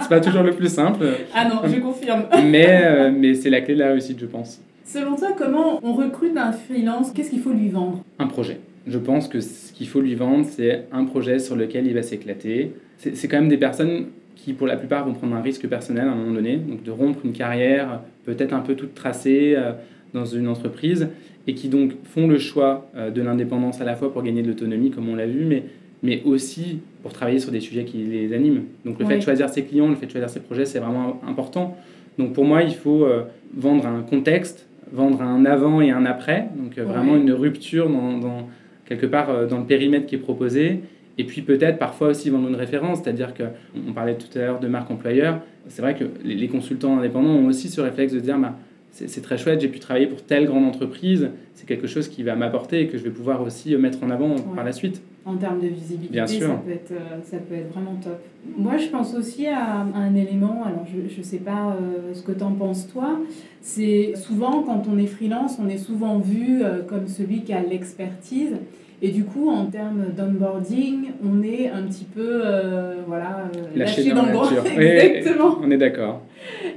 c'est 0.00 0.08
pas 0.08 0.20
toujours 0.20 0.42
le 0.42 0.52
plus 0.52 0.72
simple. 0.72 1.06
Ah 1.34 1.46
non, 1.46 1.60
je 1.64 1.78
confirme. 1.78 2.24
mais 2.46 2.80
euh, 2.84 3.12
mais 3.14 3.34
c'est 3.34 3.50
la 3.50 3.60
clé 3.60 3.74
de 3.74 3.80
la 3.80 3.88
réussite, 3.88 4.18
je 4.18 4.26
pense. 4.26 4.60
Selon 4.84 5.16
toi, 5.16 5.28
comment 5.36 5.80
on 5.82 5.92
recrute 5.92 6.36
un 6.36 6.52
freelance? 6.52 7.12
Qu'est-ce 7.12 7.30
qu'il 7.30 7.40
faut 7.40 7.52
lui 7.52 7.68
vendre? 7.68 8.02
Un 8.18 8.26
projet. 8.26 8.60
Je 8.86 8.98
pense 8.98 9.28
que 9.28 9.40
ce 9.40 9.72
qu'il 9.72 9.88
faut 9.88 10.00
lui 10.00 10.14
vendre, 10.14 10.44
c'est 10.48 10.86
un 10.90 11.04
projet 11.04 11.38
sur 11.38 11.54
lequel 11.54 11.86
il 11.86 11.94
va 11.94 12.02
s'éclater. 12.02 12.72
C'est 12.96 13.28
quand 13.28 13.38
même 13.38 13.48
des 13.48 13.58
personnes 13.58 14.06
qui, 14.42 14.54
pour 14.54 14.66
la 14.66 14.76
plupart, 14.76 15.06
vont 15.06 15.14
prendre 15.14 15.36
un 15.36 15.40
risque 15.40 15.68
personnel 15.68 16.08
à 16.08 16.12
un 16.12 16.16
moment 16.16 16.34
donné, 16.34 16.56
donc 16.56 16.82
de 16.82 16.90
rompre 16.90 17.20
une 17.24 17.32
carrière 17.32 18.00
peut-être 18.24 18.52
un 18.52 18.60
peu 18.60 18.74
toute 18.74 18.94
tracée 18.94 19.54
euh, 19.56 19.72
dans 20.14 20.24
une 20.24 20.48
entreprise, 20.48 21.08
et 21.46 21.54
qui 21.54 21.68
donc 21.68 21.92
font 22.04 22.26
le 22.26 22.38
choix 22.38 22.90
euh, 22.96 23.10
de 23.10 23.22
l'indépendance 23.22 23.80
à 23.80 23.84
la 23.84 23.94
fois 23.94 24.12
pour 24.12 24.22
gagner 24.22 24.42
de 24.42 24.48
l'autonomie, 24.48 24.90
comme 24.90 25.08
on 25.08 25.14
l'a 25.14 25.26
vu, 25.26 25.44
mais, 25.44 25.64
mais 26.02 26.22
aussi 26.24 26.80
pour 27.02 27.12
travailler 27.12 27.38
sur 27.38 27.52
des 27.52 27.60
sujets 27.60 27.84
qui 27.84 27.98
les 27.98 28.32
animent. 28.32 28.62
Donc 28.84 28.98
le 28.98 29.06
fait 29.06 29.18
de 29.18 29.22
choisir 29.22 29.48
ses 29.48 29.62
clients, 29.62 29.88
le 29.88 29.94
fait 29.94 30.06
de 30.06 30.10
choisir 30.10 30.28
ses 30.28 30.40
projets, 30.40 30.64
c'est 30.64 30.80
vraiment 30.80 31.20
important. 31.26 31.76
Donc 32.18 32.32
pour 32.32 32.44
moi, 32.44 32.62
il 32.62 32.74
faut 32.74 33.04
euh, 33.04 33.22
vendre 33.56 33.86
un 33.86 34.02
contexte, 34.02 34.66
vendre 34.92 35.22
un 35.22 35.44
avant 35.44 35.80
et 35.80 35.90
un 35.90 36.04
après, 36.04 36.48
donc 36.56 36.76
vraiment 36.78 37.16
une 37.16 37.32
rupture 37.32 37.88
dans, 37.88 38.18
dans 38.18 38.48
quelque 38.86 39.06
part 39.06 39.46
dans 39.46 39.58
le 39.58 39.64
périmètre 39.64 40.06
qui 40.06 40.16
est 40.16 40.18
proposé, 40.18 40.80
et 41.18 41.24
puis 41.24 41.42
peut-être 41.42 41.78
parfois 41.78 42.08
aussi 42.08 42.30
vendre 42.30 42.48
une 42.48 42.56
référence, 42.56 43.00
c'est-à-dire 43.02 43.34
qu'on 43.34 43.92
parlait 43.92 44.16
tout 44.16 44.38
à 44.38 44.42
l'heure 44.42 44.60
de 44.60 44.68
marque 44.68 44.90
employeur. 44.90 45.40
C'est 45.68 45.82
vrai 45.82 45.94
que 45.94 46.04
les, 46.24 46.48
consultants 46.48 46.98
indépendants 46.98 47.30
ont 47.30 47.46
aussi 47.46 47.68
ce 47.68 47.80
réflexe 47.80 48.12
de 48.12 48.20
dire 48.20 48.38
bah, 48.38 48.56
c'est 48.90 49.22
très 49.22 49.38
chouette, 49.38 49.60
j'ai 49.60 49.68
pu 49.68 49.78
travailler 49.78 50.06
pour 50.06 50.22
telle 50.22 50.46
grande 50.46 50.64
entreprise, 50.64 51.30
c'est 51.54 51.66
quelque 51.66 51.86
chose 51.86 52.08
qui 52.08 52.22
va 52.22 52.36
m'apporter 52.36 52.82
et 52.82 52.88
que 52.88 52.98
je 52.98 53.04
vais 53.04 53.10
pouvoir 53.10 53.42
aussi 53.42 53.74
mettre 53.76 54.02
en 54.02 54.10
avant 54.10 54.34
par 54.54 54.64
la 54.64 54.72
suite. 54.72 55.02
En 55.24 55.36
termes 55.36 55.60
de 55.60 55.68
visibilité, 55.68 56.18
Ça, 56.26 56.48
peut 56.48 56.72
être, 56.72 56.90
euh, 56.90 57.20
ça 57.22 57.38
peut 57.38 57.54
être 57.54 57.72
vraiment 57.72 57.94
top. 58.02 58.20
Moi, 58.58 58.76
je 58.76 58.88
pense 58.88 59.14
aussi 59.14 59.46
à, 59.46 59.82
un 59.94 60.14
élément, 60.16 60.64
alors 60.64 60.84
je 60.92 61.16
ne 61.16 61.22
sais 61.22 61.38
pas 61.38 61.76
euh, 61.76 62.12
ce 62.12 62.22
que 62.22 62.32
tu 62.32 62.42
en 62.42 62.52
penses 62.52 62.88
toi, 62.88 63.20
c'est 63.60 64.14
souvent 64.16 64.64
quand 64.64 64.82
on 64.92 64.98
est 64.98 65.06
freelance, 65.06 65.58
on 65.62 65.68
est 65.68 65.78
souvent 65.78 66.18
vu 66.18 66.62
euh, 66.62 66.82
comme 66.82 67.06
celui 67.06 67.42
qui 67.42 67.52
a 67.52 67.62
l'expertise. 67.62 68.56
Et 69.04 69.10
du 69.10 69.24
coup, 69.24 69.48
en 69.48 69.66
termes 69.66 70.04
d'onboarding, 70.16 71.10
on 71.24 71.42
est 71.42 71.68
un 71.68 71.82
petit 71.82 72.04
peu 72.04 72.40
euh, 72.44 72.94
voilà, 73.04 73.50
euh, 73.56 73.76
lâché, 73.76 74.08
dans, 74.12 74.24
le 74.24 74.32
grand. 74.32 74.44
Exactement. 74.78 75.58
on 75.60 75.68
est 75.72 75.76
d'accord. 75.76 76.22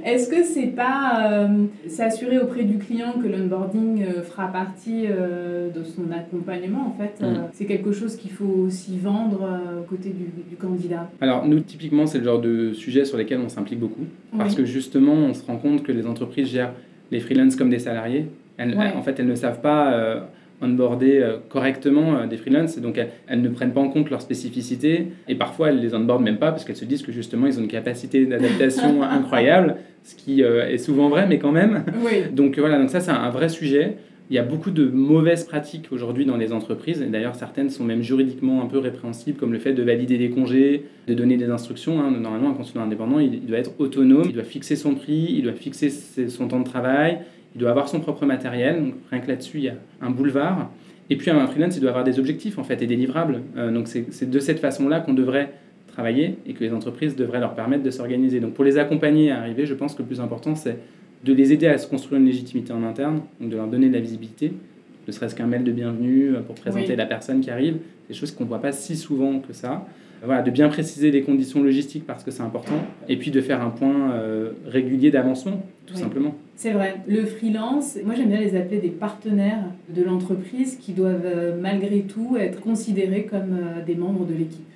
Est-ce 0.04 0.28
que 0.28 0.42
c'est 0.42 0.74
pas 0.74 1.30
euh, 1.30 1.66
s'assurer 1.86 2.40
auprès 2.40 2.64
du 2.64 2.78
client 2.78 3.12
que 3.22 3.28
l'onboarding 3.28 4.04
fera 4.24 4.48
partie 4.48 5.06
de 5.06 5.84
son 5.84 6.10
accompagnement 6.12 6.92
en 6.92 7.00
fait 7.00 7.24
mm. 7.24 7.48
C'est 7.52 7.64
quelque 7.64 7.92
chose 7.92 8.16
qu'il 8.16 8.32
faut 8.32 8.64
aussi 8.66 8.98
vendre 8.98 9.48
aux 9.78 9.84
côtés 9.84 10.10
du, 10.10 10.24
du, 10.50 10.56
candidat? 10.56 11.08
Alors 11.20 11.46
nous, 11.46 11.60
typiquement, 11.60 12.06
c'est 12.06 12.18
le 12.18 12.24
genre 12.24 12.40
de 12.40 12.72
sujet 12.72 13.04
sur 13.04 13.18
lesquels 13.18 13.40
on 13.44 13.48
s'implique 13.48 13.78
beaucoup 13.78 14.04
parce 14.36 14.56
que 14.56 14.64
justement, 14.64 15.12
on 15.12 15.32
se 15.32 15.46
rend 15.46 15.58
compte 15.58 15.84
que 15.84 15.92
les 15.92 16.06
entreprises 16.08 16.48
gèrent 16.48 16.72
les 17.12 17.20
freelances 17.20 17.54
comme 17.54 17.70
des 17.70 17.78
salariés. 17.78 18.26
En 18.58 19.02
fait, 19.02 19.20
elles 19.20 19.28
ne 19.28 19.36
savent 19.36 19.60
pas 19.60 20.28
onboarder 20.62 21.20
euh, 21.20 21.36
correctement 21.48 22.16
euh, 22.16 22.26
des 22.26 22.36
freelances. 22.36 22.78
Donc 22.78 22.98
elles, 22.98 23.40
ne 23.40 23.48
prennent 23.48 23.72
pas 23.72 23.80
en 23.80 23.88
compte 23.88 24.10
leurs 24.10 24.22
spécificités 24.22 25.08
et 25.28 25.34
parfois 25.34 25.70
elles 25.70 25.80
les 25.80 25.94
onboardent 25.94 26.22
même 26.22 26.38
pas 26.38 26.50
parce 26.50 26.64
qu'elles 26.64 26.76
se 26.76 26.84
disent 26.84 27.02
que 27.02 27.12
justement 27.12 27.46
ils 27.46 27.58
ont 27.58 27.62
une 27.62 27.68
capacité 27.68 28.26
d'adaptation 28.26 29.02
incroyable, 29.02 29.76
ce 30.04 30.14
qui 30.14 30.42
euh, 30.42 30.68
est 30.68 30.78
souvent 30.78 31.08
vrai 31.08 31.26
mais 31.28 31.38
quand 31.38 31.52
même. 31.52 31.84
Donc 32.32 32.58
voilà, 32.58 32.78
donc 32.78 32.90
ça 32.90 33.00
c'est 33.00 33.10
un 33.10 33.30
vrai 33.30 33.48
sujet. 33.48 33.96
Il 34.28 34.34
y 34.34 34.40
a 34.40 34.42
beaucoup 34.42 34.72
de 34.72 34.86
mauvaises 34.86 35.44
pratiques 35.44 35.86
aujourd'hui 35.92 36.26
dans 36.26 36.36
les 36.36 36.52
entreprises, 36.52 37.00
et 37.00 37.06
d'ailleurs 37.06 37.36
certaines 37.36 37.70
sont 37.70 37.84
même 37.84 38.02
juridiquement 38.02 38.60
un 38.60 38.66
peu 38.66 38.78
répréhensibles, 38.78 39.38
comme 39.38 39.52
le 39.52 39.60
fait 39.60 39.72
de 39.72 39.84
valider 39.84 40.18
des 40.18 40.30
congés, 40.30 40.82
de 41.06 41.14
donner 41.14 41.36
des 41.36 41.48
instructions. 41.48 42.00
Hein. 42.00 42.10
Normalement, 42.10 42.50
un 42.50 42.54
consultant 42.54 42.82
indépendant, 42.82 43.20
il 43.20 43.46
doit 43.46 43.58
être 43.58 43.70
autonome, 43.78 44.24
il 44.26 44.32
doit 44.32 44.42
fixer 44.42 44.74
son 44.74 44.96
prix, 44.96 45.28
il 45.30 45.42
doit 45.42 45.52
fixer 45.52 45.90
son 45.90 46.48
temps 46.48 46.58
de 46.58 46.64
travail, 46.64 47.20
il 47.56 47.58
doit 47.58 47.70
avoir 47.70 47.88
son 47.88 48.00
propre 48.00 48.26
matériel, 48.26 48.84
donc 48.84 48.94
rien 49.10 49.20
que 49.20 49.28
là-dessus, 49.28 49.58
il 49.58 49.64
y 49.64 49.68
a 49.70 49.76
un 50.02 50.10
boulevard. 50.10 50.70
Et 51.08 51.16
puis 51.16 51.30
un 51.30 51.46
freelance, 51.46 51.76
il 51.76 51.80
doit 51.80 51.88
avoir 51.88 52.04
des 52.04 52.18
objectifs 52.18 52.58
en 52.58 52.64
fait 52.64 52.82
et 52.82 52.86
des 52.86 52.96
livrables. 52.96 53.40
Euh, 53.56 53.72
donc 53.72 53.88
c'est 53.88 54.28
de 54.28 54.38
cette 54.40 54.58
façon-là 54.58 55.00
qu'on 55.00 55.14
devrait 55.14 55.54
travailler 55.88 56.36
et 56.46 56.52
que 56.52 56.62
les 56.62 56.74
entreprises 56.74 57.16
devraient 57.16 57.40
leur 57.40 57.54
permettre 57.54 57.82
de 57.82 57.90
s'organiser. 57.90 58.40
Donc 58.40 58.52
pour 58.52 58.64
les 58.64 58.76
accompagner 58.76 59.30
à 59.30 59.40
arriver, 59.40 59.64
je 59.64 59.72
pense 59.72 59.94
que 59.94 60.02
le 60.02 60.06
plus 60.06 60.20
important, 60.20 60.54
c'est 60.54 60.76
de 61.24 61.32
les 61.32 61.54
aider 61.54 61.66
à 61.66 61.78
se 61.78 61.88
construire 61.88 62.20
une 62.20 62.26
légitimité 62.26 62.74
en 62.74 62.82
interne, 62.82 63.22
donc 63.40 63.48
de 63.48 63.56
leur 63.56 63.68
donner 63.68 63.88
de 63.88 63.94
la 63.94 64.00
visibilité, 64.00 64.52
ne 65.06 65.12
serait-ce 65.12 65.34
qu'un 65.34 65.46
mail 65.46 65.64
de 65.64 65.72
bienvenue 65.72 66.34
euh, 66.34 66.40
pour 66.40 66.56
présenter 66.56 66.94
la 66.94 67.06
personne 67.06 67.40
qui 67.40 67.50
arrive, 67.50 67.78
des 68.08 68.14
choses 68.14 68.32
qu'on 68.32 68.44
ne 68.44 68.48
voit 68.48 68.60
pas 68.60 68.72
si 68.72 68.96
souvent 68.96 69.38
que 69.38 69.54
ça. 69.54 69.86
Voilà, 70.26 70.42
de 70.42 70.50
bien 70.50 70.68
préciser 70.68 71.10
les 71.10 71.22
conditions 71.22 71.62
logistiques 71.62 72.06
parce 72.06 72.24
que 72.24 72.30
c'est 72.30 72.42
important, 72.42 72.84
et 73.08 73.16
puis 73.16 73.30
de 73.30 73.40
faire 73.40 73.62
un 73.62 73.70
point 73.70 74.10
euh, 74.12 74.50
régulier 74.66 75.10
d'avancement, 75.10 75.62
tout 75.86 75.94
simplement. 75.94 76.34
C'est 76.56 76.72
vrai. 76.72 76.96
Le 77.06 77.24
freelance, 77.24 77.96
moi 78.04 78.14
j'aime 78.14 78.28
bien 78.28 78.40
les 78.40 78.56
appeler 78.56 78.78
des 78.78 78.88
partenaires 78.88 79.64
de 79.94 80.02
l'entreprise 80.02 80.76
qui 80.76 80.92
doivent 80.92 81.26
euh, 81.26 81.56
malgré 81.60 82.00
tout 82.00 82.36
être 82.38 82.60
considérés 82.60 83.24
comme 83.24 83.52
euh, 83.52 83.84
des 83.84 83.94
membres 83.94 84.26
de 84.26 84.34
l'équipe. 84.34 84.66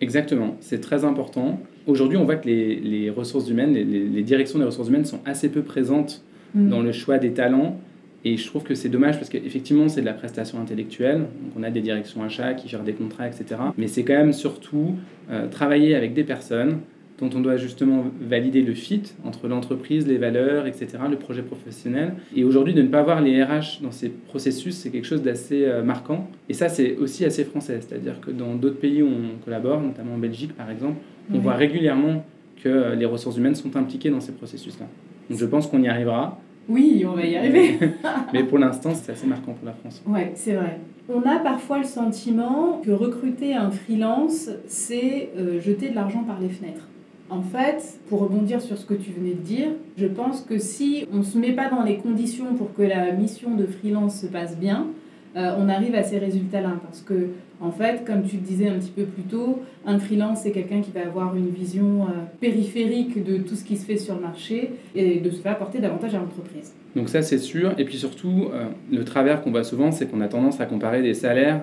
Exactement, 0.00 0.56
c'est 0.60 0.80
très 0.80 1.04
important. 1.04 1.60
Aujourd'hui, 1.86 2.18
on 2.18 2.24
voit 2.24 2.36
que 2.36 2.48
les, 2.48 2.74
les 2.76 3.10
ressources 3.10 3.48
humaines, 3.48 3.72
les, 3.72 3.84
les, 3.84 4.22
directions 4.22 4.58
des 4.58 4.64
ressources 4.64 4.88
humaines 4.88 5.04
sont 5.04 5.20
assez 5.24 5.48
peu 5.48 5.62
présentes 5.62 6.24
mm. 6.54 6.68
dans 6.68 6.80
le 6.80 6.92
choix 6.92 7.18
des 7.18 7.32
talents. 7.32 7.78
Et 8.26 8.36
je 8.36 8.44
trouve 8.44 8.64
que 8.64 8.74
c'est 8.74 8.88
dommage 8.88 9.18
parce 9.18 9.28
qu'effectivement, 9.28 9.88
c'est 9.88 10.00
de 10.00 10.06
la 10.06 10.12
prestation 10.12 10.60
intellectuelle. 10.60 11.18
Donc, 11.18 11.52
on 11.56 11.62
a 11.62 11.70
des 11.70 11.80
directions 11.80 12.24
achats 12.24 12.54
qui 12.54 12.68
gèrent 12.68 12.82
des 12.82 12.92
contrats, 12.92 13.28
etc. 13.28 13.44
Mais 13.78 13.86
c'est 13.86 14.02
quand 14.02 14.14
même 14.14 14.32
surtout 14.32 14.96
euh, 15.30 15.46
travailler 15.46 15.94
avec 15.94 16.12
des 16.12 16.24
personnes 16.24 16.80
dont 17.20 17.30
on 17.32 17.38
doit 17.38 17.56
justement 17.56 18.06
valider 18.20 18.62
le 18.62 18.74
fit 18.74 19.14
entre 19.24 19.46
l'entreprise, 19.46 20.08
les 20.08 20.18
valeurs, 20.18 20.66
etc., 20.66 20.98
le 21.08 21.16
projet 21.18 21.42
professionnel. 21.42 22.14
Et 22.34 22.42
aujourd'hui, 22.42 22.74
de 22.74 22.82
ne 22.82 22.88
pas 22.88 22.98
avoir 22.98 23.20
les 23.20 23.40
RH 23.44 23.80
dans 23.80 23.92
ces 23.92 24.08
processus, 24.08 24.74
c'est 24.74 24.90
quelque 24.90 25.06
chose 25.06 25.22
d'assez 25.22 25.64
euh, 25.64 25.84
marquant. 25.84 26.28
Et 26.48 26.52
ça, 26.52 26.68
c'est 26.68 26.96
aussi 26.96 27.24
assez 27.24 27.44
français. 27.44 27.78
C'est-à-dire 27.80 28.20
que 28.20 28.32
dans 28.32 28.56
d'autres 28.56 28.80
pays 28.80 29.04
où 29.04 29.08
on 29.08 29.44
collabore, 29.44 29.80
notamment 29.80 30.14
en 30.14 30.18
Belgique 30.18 30.52
par 30.56 30.68
exemple, 30.68 30.96
on 31.32 31.38
voit 31.38 31.54
régulièrement 31.54 32.26
que 32.60 32.68
euh, 32.68 32.94
les 32.96 33.06
ressources 33.06 33.36
humaines 33.36 33.54
sont 33.54 33.76
impliquées 33.76 34.10
dans 34.10 34.20
ces 34.20 34.32
processus-là. 34.32 34.86
Donc 35.30 35.38
je 35.38 35.46
pense 35.46 35.68
qu'on 35.68 35.80
y 35.80 35.88
arrivera. 35.88 36.40
Oui, 36.68 37.04
on 37.08 37.14
va 37.14 37.24
y 37.24 37.36
arriver. 37.36 37.78
Mais 38.32 38.44
pour 38.44 38.58
l'instant, 38.58 38.90
c'est 38.94 39.12
assez 39.12 39.26
marquant 39.26 39.52
pour 39.52 39.66
la 39.66 39.72
France. 39.72 40.02
Oui, 40.06 40.20
c'est 40.34 40.54
vrai. 40.54 40.80
On 41.08 41.22
a 41.22 41.38
parfois 41.38 41.78
le 41.78 41.84
sentiment 41.84 42.80
que 42.84 42.90
recruter 42.90 43.54
un 43.54 43.70
freelance, 43.70 44.50
c'est 44.66 45.30
euh, 45.36 45.60
jeter 45.60 45.90
de 45.90 45.94
l'argent 45.94 46.24
par 46.24 46.40
les 46.40 46.48
fenêtres. 46.48 46.88
En 47.30 47.42
fait, 47.42 47.98
pour 48.08 48.20
rebondir 48.20 48.60
sur 48.60 48.76
ce 48.76 48.84
que 48.84 48.94
tu 48.94 49.10
venais 49.10 49.34
de 49.34 49.40
dire, 49.40 49.68
je 49.96 50.06
pense 50.06 50.40
que 50.40 50.58
si 50.58 51.06
on 51.12 51.18
ne 51.18 51.22
se 51.22 51.38
met 51.38 51.52
pas 51.52 51.68
dans 51.68 51.82
les 51.82 51.96
conditions 51.98 52.54
pour 52.54 52.72
que 52.74 52.82
la 52.82 53.12
mission 53.12 53.54
de 53.54 53.66
freelance 53.66 54.20
se 54.20 54.26
passe 54.26 54.56
bien, 54.56 54.86
euh, 55.36 55.54
on 55.58 55.68
arrive 55.68 55.94
à 55.94 56.02
ces 56.02 56.18
résultats-là. 56.18 56.72
Parce 56.82 57.02
que, 57.02 57.28
en 57.60 57.70
fait, 57.70 58.04
comme 58.04 58.22
tu 58.22 58.36
le 58.36 58.42
disais 58.42 58.68
un 58.68 58.78
petit 58.78 58.90
peu 58.90 59.04
plus 59.04 59.22
tôt, 59.22 59.62
un 59.86 59.98
freelance, 59.98 60.40
c'est 60.42 60.50
quelqu'un 60.50 60.82
qui 60.82 60.90
va 60.90 61.02
avoir 61.06 61.34
une 61.34 61.48
vision 61.48 62.02
euh, 62.02 62.24
périphérique 62.40 63.24
de 63.24 63.38
tout 63.38 63.54
ce 63.54 63.64
qui 63.64 63.76
se 63.76 63.86
fait 63.86 63.96
sur 63.96 64.14
le 64.14 64.20
marché 64.20 64.72
et 64.94 65.20
de 65.20 65.30
se 65.30 65.36
faire 65.36 65.52
apporter 65.52 65.78
davantage 65.78 66.14
à 66.14 66.18
l'entreprise. 66.18 66.74
Donc 66.94 67.08
ça, 67.08 67.22
c'est 67.22 67.38
sûr. 67.38 67.72
Et 67.78 67.84
puis 67.84 67.96
surtout, 67.96 68.48
euh, 68.52 68.66
le 68.92 69.04
travers 69.04 69.42
qu'on 69.42 69.50
voit 69.50 69.64
souvent, 69.64 69.90
c'est 69.90 70.06
qu'on 70.10 70.20
a 70.20 70.28
tendance 70.28 70.60
à 70.60 70.66
comparer 70.66 71.02
des 71.02 71.14
salaires 71.14 71.62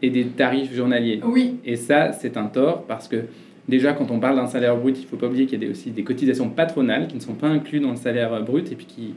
et 0.00 0.10
des 0.10 0.26
tarifs 0.26 0.72
journaliers. 0.72 1.20
Oui. 1.24 1.56
Et 1.64 1.76
ça, 1.76 2.12
c'est 2.12 2.36
un 2.36 2.46
tort 2.46 2.84
parce 2.86 3.08
que 3.08 3.24
Déjà, 3.68 3.92
quand 3.92 4.10
on 4.10 4.18
parle 4.18 4.36
d'un 4.36 4.48
salaire 4.48 4.76
brut, 4.76 4.98
il 4.98 5.02
ne 5.02 5.06
faut 5.06 5.16
pas 5.16 5.26
oublier 5.26 5.46
qu'il 5.46 5.62
y 5.62 5.66
a 5.66 5.70
aussi 5.70 5.90
des 5.90 6.02
cotisations 6.02 6.48
patronales 6.48 7.06
qui 7.06 7.14
ne 7.14 7.20
sont 7.20 7.34
pas 7.34 7.46
incluses 7.46 7.80
dans 7.80 7.90
le 7.90 7.96
salaire 7.96 8.42
brut 8.42 8.72
et 8.72 8.74
puis 8.74 8.86
qui 8.86 9.14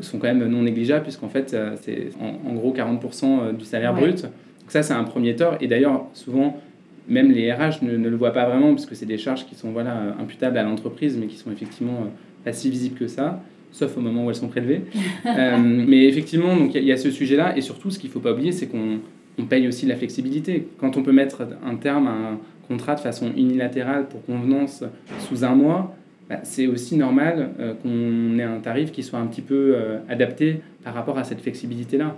sont 0.00 0.18
quand 0.18 0.26
même 0.26 0.44
non 0.48 0.62
négligeables 0.62 1.04
puisqu'en 1.04 1.28
fait, 1.28 1.54
euh, 1.54 1.76
c'est 1.80 2.08
en, 2.20 2.52
gros 2.54 2.74
40% 2.74 3.24
euh, 3.24 3.52
du 3.52 3.64
salaire 3.64 3.94
brut. 3.94 4.26
Donc 4.64 4.70
ça, 4.70 4.82
c'est 4.82 4.94
un 4.94 5.04
premier 5.04 5.36
tort. 5.36 5.56
Et 5.60 5.66
d'ailleurs, 5.66 6.06
souvent, 6.14 6.60
même 7.08 7.30
les 7.30 7.52
RH 7.52 7.82
ne, 7.82 7.96
ne 7.96 8.08
le 8.08 8.16
voient 8.16 8.32
pas 8.32 8.48
vraiment, 8.48 8.70
parce 8.70 8.86
que 8.86 8.94
c'est 8.94 9.06
des 9.06 9.18
charges 9.18 9.46
qui 9.46 9.54
sont 9.54 9.70
voilà, 9.72 10.16
imputables 10.18 10.58
à 10.58 10.62
l'entreprise, 10.62 11.16
mais 11.18 11.26
qui 11.26 11.36
sont 11.36 11.52
effectivement 11.52 12.08
pas 12.44 12.52
si 12.52 12.70
visibles 12.70 12.98
que 12.98 13.06
ça 13.06 13.42
sauf 13.74 13.96
au 13.98 14.00
moment 14.00 14.24
où 14.24 14.30
elles 14.30 14.36
sont 14.36 14.48
prélevées. 14.48 14.82
Euh, 15.26 15.56
mais 15.58 16.04
effectivement, 16.04 16.54
il 16.72 16.84
y, 16.84 16.92
a 16.92 16.96
ce 16.98 17.10
sujet-là, 17.10 17.56
et 17.56 17.60
surtout, 17.62 17.90
ce 17.90 17.98
qu'il 17.98 18.08
ne 18.10 18.12
faut 18.12 18.20
pas 18.20 18.32
oublier, 18.32 18.52
c'est 18.52 18.66
qu'on 18.66 18.98
on 19.38 19.44
paye 19.46 19.66
aussi 19.66 19.86
la 19.86 19.96
flexibilité. 19.96 20.68
Quand 20.78 20.96
on 20.98 21.02
peut 21.02 21.12
mettre 21.12 21.42
un 21.64 21.74
terme 21.76 22.06
à 22.06 22.10
un 22.10 22.38
contrat 22.68 22.94
de 22.94 23.00
façon 23.00 23.32
unilatérale 23.34 24.06
pour 24.06 24.24
convenance 24.26 24.84
sous 25.18 25.44
un 25.44 25.54
mois, 25.54 25.96
bah, 26.28 26.40
c'est 26.42 26.66
aussi 26.66 26.96
normal 26.96 27.50
euh, 27.58 27.72
qu'on 27.74 28.38
ait 28.38 28.44
un 28.44 28.60
tarif 28.60 28.92
qui 28.92 29.02
soit 29.02 29.18
un 29.18 29.26
petit 29.26 29.40
peu 29.40 29.72
euh, 29.74 29.98
adapté 30.08 30.60
par 30.84 30.94
rapport 30.94 31.18
à 31.18 31.24
cette 31.24 31.40
flexibilité-là. 31.40 32.16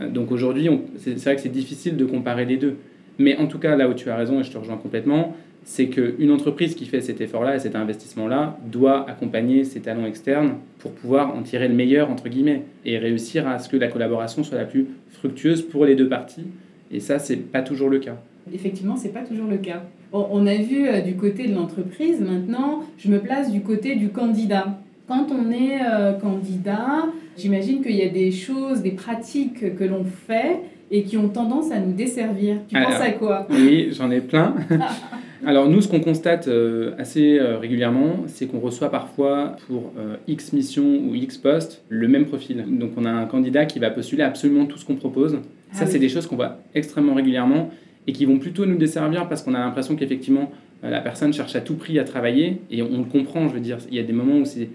Donc 0.00 0.30
aujourd'hui, 0.30 0.68
c'est 0.96 1.16
vrai 1.16 1.36
que 1.36 1.42
c'est 1.42 1.48
difficile 1.48 1.96
de 1.96 2.04
comparer 2.04 2.44
les 2.44 2.56
deux. 2.56 2.76
Mais 3.18 3.36
en 3.36 3.46
tout 3.46 3.58
cas, 3.58 3.76
là 3.76 3.88
où 3.88 3.94
tu 3.94 4.10
as 4.10 4.16
raison, 4.16 4.40
et 4.40 4.44
je 4.44 4.50
te 4.50 4.58
rejoins 4.58 4.76
complètement, 4.76 5.34
c'est 5.64 5.88
qu'une 5.88 6.30
entreprise 6.30 6.74
qui 6.74 6.86
fait 6.86 7.00
cet 7.00 7.20
effort-là 7.20 7.56
et 7.56 7.58
cet 7.58 7.76
investissement-là 7.76 8.58
doit 8.64 9.08
accompagner 9.08 9.64
ses 9.64 9.80
talents 9.80 10.06
externes 10.06 10.54
pour 10.78 10.92
pouvoir 10.92 11.36
en 11.36 11.42
tirer 11.42 11.68
le 11.68 11.74
meilleur, 11.74 12.10
entre 12.10 12.28
guillemets, 12.28 12.62
et 12.84 12.96
réussir 12.96 13.46
à 13.46 13.58
ce 13.58 13.68
que 13.68 13.76
la 13.76 13.88
collaboration 13.88 14.44
soit 14.44 14.56
la 14.56 14.64
plus 14.64 14.86
fructueuse 15.10 15.62
pour 15.62 15.84
les 15.84 15.94
deux 15.94 16.08
parties. 16.08 16.46
Et 16.90 17.00
ça, 17.00 17.18
c'est 17.18 17.36
pas 17.36 17.62
toujours 17.62 17.90
le 17.90 17.98
cas. 17.98 18.16
Effectivement, 18.52 18.96
c'est 18.96 19.12
pas 19.12 19.24
toujours 19.24 19.46
le 19.46 19.58
cas. 19.58 19.82
On 20.12 20.46
a 20.46 20.54
vu 20.56 20.88
euh, 20.88 21.02
du 21.02 21.16
côté 21.16 21.48
de 21.48 21.54
l'entreprise, 21.54 22.20
maintenant, 22.20 22.82
je 22.96 23.10
me 23.10 23.18
place 23.18 23.52
du 23.52 23.60
côté 23.60 23.94
du 23.96 24.08
candidat. 24.08 24.80
Quand 25.08 25.26
on 25.30 25.50
est 25.50 25.78
euh, 25.80 26.12
candidat, 26.12 27.06
j'imagine 27.38 27.82
qu'il 27.82 27.96
y 27.96 28.02
a 28.02 28.10
des 28.10 28.30
choses, 28.30 28.82
des 28.82 28.90
pratiques 28.90 29.74
que 29.74 29.84
l'on 29.84 30.04
fait 30.04 30.60
et 30.90 31.02
qui 31.02 31.16
ont 31.16 31.30
tendance 31.30 31.72
à 31.72 31.80
nous 31.80 31.94
desservir. 31.94 32.56
Tu 32.68 32.74
penses 32.74 33.00
à 33.00 33.12
quoi? 33.12 33.46
Oui, 33.48 33.88
j'en 33.92 34.10
ai 34.10 34.20
plein. 34.20 34.54
Alors 35.46 35.66
nous, 35.66 35.80
ce 35.80 35.88
qu'on 35.88 36.00
constate 36.00 36.48
euh, 36.48 36.94
assez 36.98 37.38
euh, 37.38 37.56
régulièrement, 37.56 38.24
c'est 38.26 38.46
qu'on 38.46 38.60
reçoit 38.60 38.90
parfois 38.90 39.56
pour 39.66 39.92
X 40.26 40.52
mission 40.52 40.84
ou 40.84 41.14
X 41.14 41.38
poste 41.38 41.84
le 41.88 42.06
même 42.06 42.26
profil. 42.26 42.62
Donc 42.68 42.90
on 42.98 43.06
a 43.06 43.10
un 43.10 43.24
candidat 43.24 43.64
qui 43.64 43.78
va 43.78 43.90
postuler 43.90 44.24
absolument 44.24 44.66
tout 44.66 44.76
ce 44.76 44.84
qu'on 44.84 44.96
propose. 44.96 45.38
Ah 45.72 45.76
Ça, 45.76 45.86
c'est 45.86 45.98
des 45.98 46.10
choses 46.10 46.26
qu'on 46.26 46.36
voit 46.36 46.58
extrêmement 46.74 47.14
régulièrement 47.14 47.70
et 48.06 48.12
qui 48.12 48.26
vont 48.26 48.38
plutôt 48.38 48.66
nous 48.66 48.76
desservir 48.76 49.26
parce 49.26 49.42
qu'on 49.42 49.54
a 49.54 49.58
l'impression 49.58 49.96
qu'effectivement, 49.96 50.52
la 50.82 51.00
personne 51.00 51.32
cherche 51.32 51.56
à 51.56 51.62
tout 51.62 51.76
prix 51.76 51.98
à 51.98 52.04
travailler 52.04 52.60
et 52.70 52.82
on, 52.82 52.98
le 52.98 53.04
comprend, 53.04 53.48
je 53.48 53.54
veux 53.54 53.60
dire. 53.60 53.78
Il 53.90 53.96
y 53.96 54.00
a 54.00 54.02
des 54.02 54.12
moments 54.12 54.36
où 54.36 54.44
c'est 54.44 54.68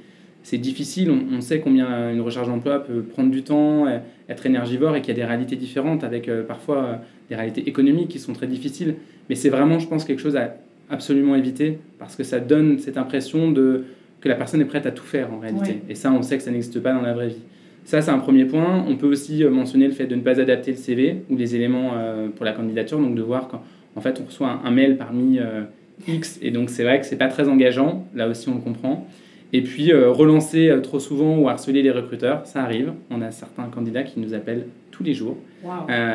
difficile, 0.57 1.11
on, 1.11 1.41
sait 1.41 1.59
combien 1.59 2.11
une 2.11 2.21
recherche 2.21 2.47
d'emploi 2.47 2.83
peut 2.83 3.01
prendre 3.01 3.31
du 3.31 3.43
temps, 3.43 3.85
être 4.29 4.45
énergivore 4.45 4.95
et 4.95 5.01
qu'il 5.01 5.09
y 5.09 5.11
a 5.11 5.21
des 5.21 5.25
réalités 5.25 5.55
différentes 5.55 6.03
avec 6.03 6.29
parfois 6.47 6.99
des 7.29 7.35
réalités 7.35 7.67
économiques 7.67 8.09
qui 8.09 8.19
sont 8.19 8.33
très 8.33 8.47
difficiles. 8.47 8.95
Mais 9.29 9.35
c'est 9.35 9.49
vraiment, 9.49 9.79
je 9.79 9.87
pense, 9.87 10.03
quelque 10.03 10.21
chose 10.21 10.35
à 10.35 10.55
absolument 10.89 11.35
éviter 11.35 11.79
parce 11.99 12.15
que 12.15 12.23
ça 12.23 12.39
donne 12.39 12.79
cette 12.79 12.97
impression 12.97 13.51
de, 13.51 13.85
que 14.21 14.29
la 14.29 14.35
personne 14.35 14.61
est 14.61 14.65
prête 14.65 14.85
à 14.85 14.91
tout 14.91 15.03
faire 15.03 15.33
en 15.33 15.39
réalité. 15.39 15.81
Et 15.89 15.95
ça, 15.95 16.11
on 16.11 16.21
sait 16.21 16.37
que 16.37 16.43
ça 16.43 16.51
n'existe 16.51 16.79
pas 16.79 16.93
dans 16.93 17.01
la 17.01 17.13
vraie 17.13 17.27
vie. 17.27 17.41
Ça, 17.85 18.01
c'est 18.01 18.11
un 18.11 18.19
premier 18.19 18.45
point. 18.45 18.85
On 18.87 18.95
peut 18.95 19.07
aussi 19.07 19.43
euh, 19.43 19.49
mentionner 19.49 19.87
le 19.87 19.93
fait 19.93 20.07
de 20.07 20.15
ne 20.15 20.21
pas 20.21 20.39
adapter 20.39 20.71
le 20.71 20.77
CV 20.77 21.23
ou 21.29 21.35
les 21.35 21.55
éléments 21.55 21.91
euh, 21.95 22.29
pour 22.29 22.45
la 22.45 22.53
candidature, 22.53 22.97
donc 22.99 23.15
de 23.15 23.21
voir 23.21 23.49
quand 23.49 23.61
en 23.95 24.01
fait 24.01 24.21
on 24.21 24.25
reçoit 24.25 24.61
un, 24.63 24.71
mail 24.71 24.97
parmi 24.97 25.39
euh, 25.39 25.63
X, 26.07 26.39
et 26.41 26.49
donc 26.49 26.69
c'est 26.69 26.83
vrai 26.83 26.99
que 26.99 27.05
c'est 27.05 27.17
pas 27.17 27.27
très 27.27 27.49
engageant. 27.49 28.07
Là 28.15 28.29
aussi, 28.29 28.47
on 28.47 28.55
le 28.55 28.61
comprend. 28.61 29.05
Et 29.53 29.61
puis 29.61 29.93
relancer 29.93 30.75
trop 30.81 30.99
souvent 30.99 31.37
ou 31.37 31.47
harceler 31.47 31.83
les 31.83 31.91
recruteurs, 31.91 32.45
ça 32.45 32.63
arrive. 32.63 32.93
On 33.11 33.21
a 33.21 33.31
certains 33.31 33.65
candidats 33.65 34.03
qui 34.03 34.19
nous 34.19 34.33
appellent 34.33 34.65
tous 34.91 35.03
les 35.03 35.13
jours 35.13 35.37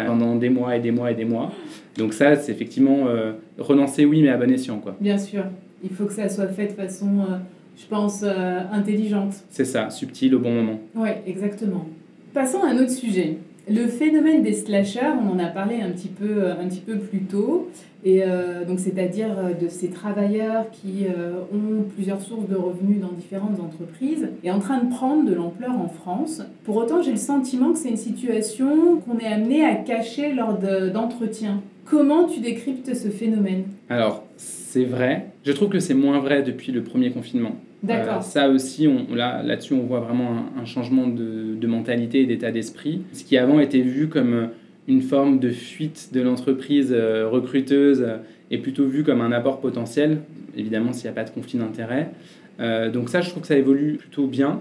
pendant 0.06 0.36
des 0.36 0.48
mois 0.48 0.76
et 0.76 0.80
des 0.80 0.90
mois 0.90 1.10
et 1.10 1.14
des 1.14 1.24
mois. 1.24 1.52
Donc 1.96 2.14
ça, 2.14 2.36
c'est 2.36 2.52
effectivement 2.52 3.08
euh, 3.08 3.32
relancer, 3.58 4.04
oui, 4.04 4.22
mais 4.22 4.28
à 4.28 4.36
bon 4.36 4.50
escient. 4.50 4.78
Quoi. 4.78 4.96
Bien 5.00 5.18
sûr. 5.18 5.44
Il 5.82 5.90
faut 5.90 6.06
que 6.06 6.12
ça 6.12 6.28
soit 6.28 6.48
fait 6.48 6.68
de 6.68 6.72
façon, 6.72 7.20
euh, 7.20 7.36
je 7.76 7.86
pense, 7.86 8.22
euh, 8.22 8.60
intelligente. 8.72 9.34
C'est 9.50 9.64
ça, 9.64 9.90
subtil 9.90 10.34
au 10.34 10.38
bon 10.38 10.52
moment. 10.52 10.80
Oui, 10.94 11.10
exactement. 11.26 11.86
Passons 12.32 12.62
à 12.62 12.68
un 12.68 12.78
autre 12.78 12.90
sujet. 12.90 13.38
Le 13.70 13.86
phénomène 13.86 14.42
des 14.42 14.54
slashers, 14.54 15.12
on 15.22 15.30
en 15.30 15.38
a 15.38 15.46
parlé 15.46 15.82
un 15.82 15.90
petit 15.90 16.08
peu, 16.08 16.50
un 16.50 16.66
petit 16.68 16.80
peu 16.80 16.96
plus 16.96 17.20
tôt, 17.20 17.68
et 18.04 18.22
donc 18.66 18.80
c'est-à-dire 18.80 19.36
de 19.60 19.68
ces 19.68 19.88
travailleurs 19.88 20.70
qui 20.70 21.04
ont 21.52 21.82
plusieurs 21.94 22.20
sources 22.20 22.48
de 22.48 22.56
revenus 22.56 23.00
dans 23.00 23.12
différentes 23.12 23.60
entreprises, 23.60 24.28
est 24.42 24.50
en 24.50 24.60
train 24.60 24.82
de 24.82 24.88
prendre 24.88 25.28
de 25.28 25.34
l'ampleur 25.34 25.72
en 25.72 25.88
France. 25.88 26.42
Pour 26.64 26.76
autant, 26.76 27.02
j'ai 27.02 27.10
le 27.10 27.18
sentiment 27.18 27.72
que 27.72 27.78
c'est 27.78 27.90
une 27.90 27.96
situation 27.96 28.96
qu'on 28.96 29.18
est 29.18 29.26
amené 29.26 29.64
à 29.64 29.74
cacher 29.74 30.32
lors 30.32 30.58
d'entretiens. 30.92 31.60
Comment 31.84 32.24
tu 32.24 32.40
décryptes 32.40 32.94
ce 32.94 33.08
phénomène? 33.08 33.64
Alors, 33.88 34.24
c'est 34.36 34.84
vrai. 34.84 35.26
Je 35.44 35.52
trouve 35.52 35.68
que 35.68 35.80
c'est 35.80 35.94
moins 35.94 36.20
vrai 36.20 36.42
depuis 36.42 36.72
le 36.72 36.82
premier 36.82 37.10
confinement. 37.10 37.52
D'accord. 37.82 38.18
Euh, 38.18 38.20
ça 38.20 38.48
aussi, 38.48 38.88
on, 38.88 39.14
là, 39.14 39.42
là-dessus, 39.42 39.74
on 39.74 39.82
voit 39.82 40.00
vraiment 40.00 40.46
un, 40.60 40.64
changement 40.64 41.06
de, 41.06 41.54
de, 41.54 41.66
mentalité 41.66 42.22
et 42.22 42.26
d'état 42.26 42.50
d'esprit. 42.50 43.02
Ce 43.12 43.24
qui 43.24 43.36
avant 43.36 43.60
était 43.60 43.80
vu 43.80 44.08
comme 44.08 44.48
une 44.88 45.02
forme 45.02 45.38
de 45.38 45.50
fuite 45.50 46.10
de 46.12 46.20
l'entreprise 46.20 46.92
euh, 46.92 47.28
recruteuse 47.28 48.06
est 48.50 48.58
plutôt 48.58 48.86
vu 48.86 49.04
comme 49.04 49.20
un 49.20 49.32
apport 49.32 49.60
potentiel, 49.60 50.18
évidemment 50.56 50.92
s'il 50.92 51.04
n'y 51.04 51.10
a 51.10 51.12
pas 51.12 51.24
de 51.24 51.30
conflit 51.30 51.58
d'intérêt. 51.58 52.10
Euh, 52.58 52.90
donc 52.90 53.10
ça, 53.10 53.20
je 53.20 53.30
trouve 53.30 53.42
que 53.42 53.48
ça 53.48 53.56
évolue 53.56 53.96
plutôt 53.96 54.26
bien. 54.26 54.60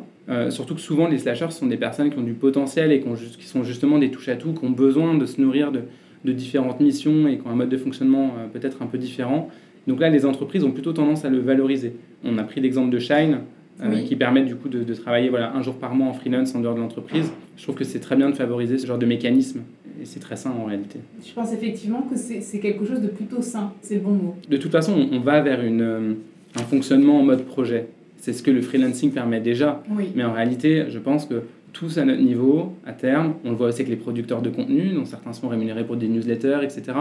surtout 0.49 0.75
que 0.75 0.81
souvent, 0.81 1.07
les 1.07 1.17
slashers 1.17 1.51
sont 1.51 1.67
des 1.67 1.77
personnes 1.77 2.11
qui 2.11 2.19
ont 2.19 2.23
du 2.23 2.33
potentiel 2.33 2.91
et 2.91 2.99
qui, 2.99 3.47
sont 3.47 3.63
justement 3.63 3.97
des 3.97 4.11
touches-à-tout, 4.11 4.53
qui 4.53 4.65
ont 4.65 4.71
besoin 4.71 5.15
de 5.15 5.25
se 5.25 5.41
nourrir 5.41 5.71
de, 5.71 5.81
de 6.25 6.33
différentes 6.33 6.79
missions 6.79 7.27
et 7.27 7.37
qui 7.37 7.47
ont 7.47 7.51
un 7.51 7.55
mode 7.55 7.69
de 7.69 7.77
fonctionnement 7.77 8.33
euh, 8.37 8.47
peut-être 8.47 8.81
un 8.81 8.87
peu 8.87 8.97
différent. 8.97 9.49
Donc 9.87 9.99
là, 9.99 10.09
les 10.09 10.25
entreprises 10.25 10.63
ont 10.63 10.71
plutôt 10.71 10.93
tendance 10.93 11.25
à 11.25 11.29
le 11.29 11.39
valoriser. 11.39 11.93
On 12.23 12.37
a 12.37 12.43
pris 12.43 12.61
l'exemple 12.61 12.89
de 12.89 12.99
Shine, 12.99 13.39
euh, 13.81 14.01
qui 14.01 14.15
permet 14.15 14.43
du 14.43 14.55
coup 14.55 14.69
de, 14.69 14.93
travailler 14.93 15.29
voilà, 15.29 15.53
un 15.55 15.61
jour 15.61 15.75
par 15.75 15.93
mois 15.93 16.07
en 16.07 16.13
freelance 16.13 16.53
en 16.55 16.61
dehors 16.61 16.75
de 16.75 16.79
l'entreprise. 16.79 17.31
Je 17.55 17.63
trouve 17.63 17.75
que 17.75 17.83
c'est 17.83 17.99
très 17.99 18.15
bien 18.15 18.29
de 18.29 18.35
favoriser 18.35 18.77
ce 18.77 18.87
genre 18.87 18.97
de 18.97 19.05
mécanisme 19.05 19.61
et 20.01 20.05
c'est 20.05 20.19
très 20.19 20.35
sain 20.35 20.51
en 20.51 20.65
réalité. 20.65 20.99
Je 21.25 21.31
pense 21.33 21.53
effectivement 21.53 22.01
que 22.01 22.15
c'est 22.17 22.59
quelque 22.59 22.85
chose 22.85 23.01
de 23.01 23.07
plutôt 23.07 23.41
sain, 23.41 23.71
c'est 23.81 23.95
le 23.95 24.01
bon 24.01 24.13
mot. 24.13 24.35
De 24.49 24.57
toute 24.57 24.71
façon, 24.71 25.07
on, 25.11 25.19
va 25.19 25.41
vers 25.41 25.63
une, 25.63 25.81
euh, 25.81 26.13
un 26.55 26.63
fonctionnement 26.63 27.19
en 27.19 27.23
mode 27.23 27.43
projet. 27.43 27.87
C'est 28.17 28.33
ce 28.33 28.41
que 28.41 28.49
le 28.49 28.61
freelancing 28.61 29.11
permet 29.11 29.39
déjà. 29.39 29.83
Mais 30.15 30.23
en 30.23 30.33
réalité, 30.33 30.85
je 30.89 30.97
pense 30.97 31.25
que 31.25 31.43
tous 31.71 31.99
à 31.99 32.05
notre 32.05 32.21
niveau, 32.21 32.73
à 32.85 32.93
terme. 32.93 33.35
On 33.45 33.51
le 33.51 33.55
voit 33.55 33.67
aussi 33.67 33.81
avec 33.81 33.89
les 33.89 33.97
producteurs 33.97 34.41
de 34.41 34.49
contenu, 34.49 34.89
dont 34.89 35.05
certains 35.05 35.33
sont 35.33 35.47
rémunérés 35.47 35.83
pour 35.85 35.95
des 35.95 36.07
newsletters, 36.07 36.59
etc. 36.63 36.97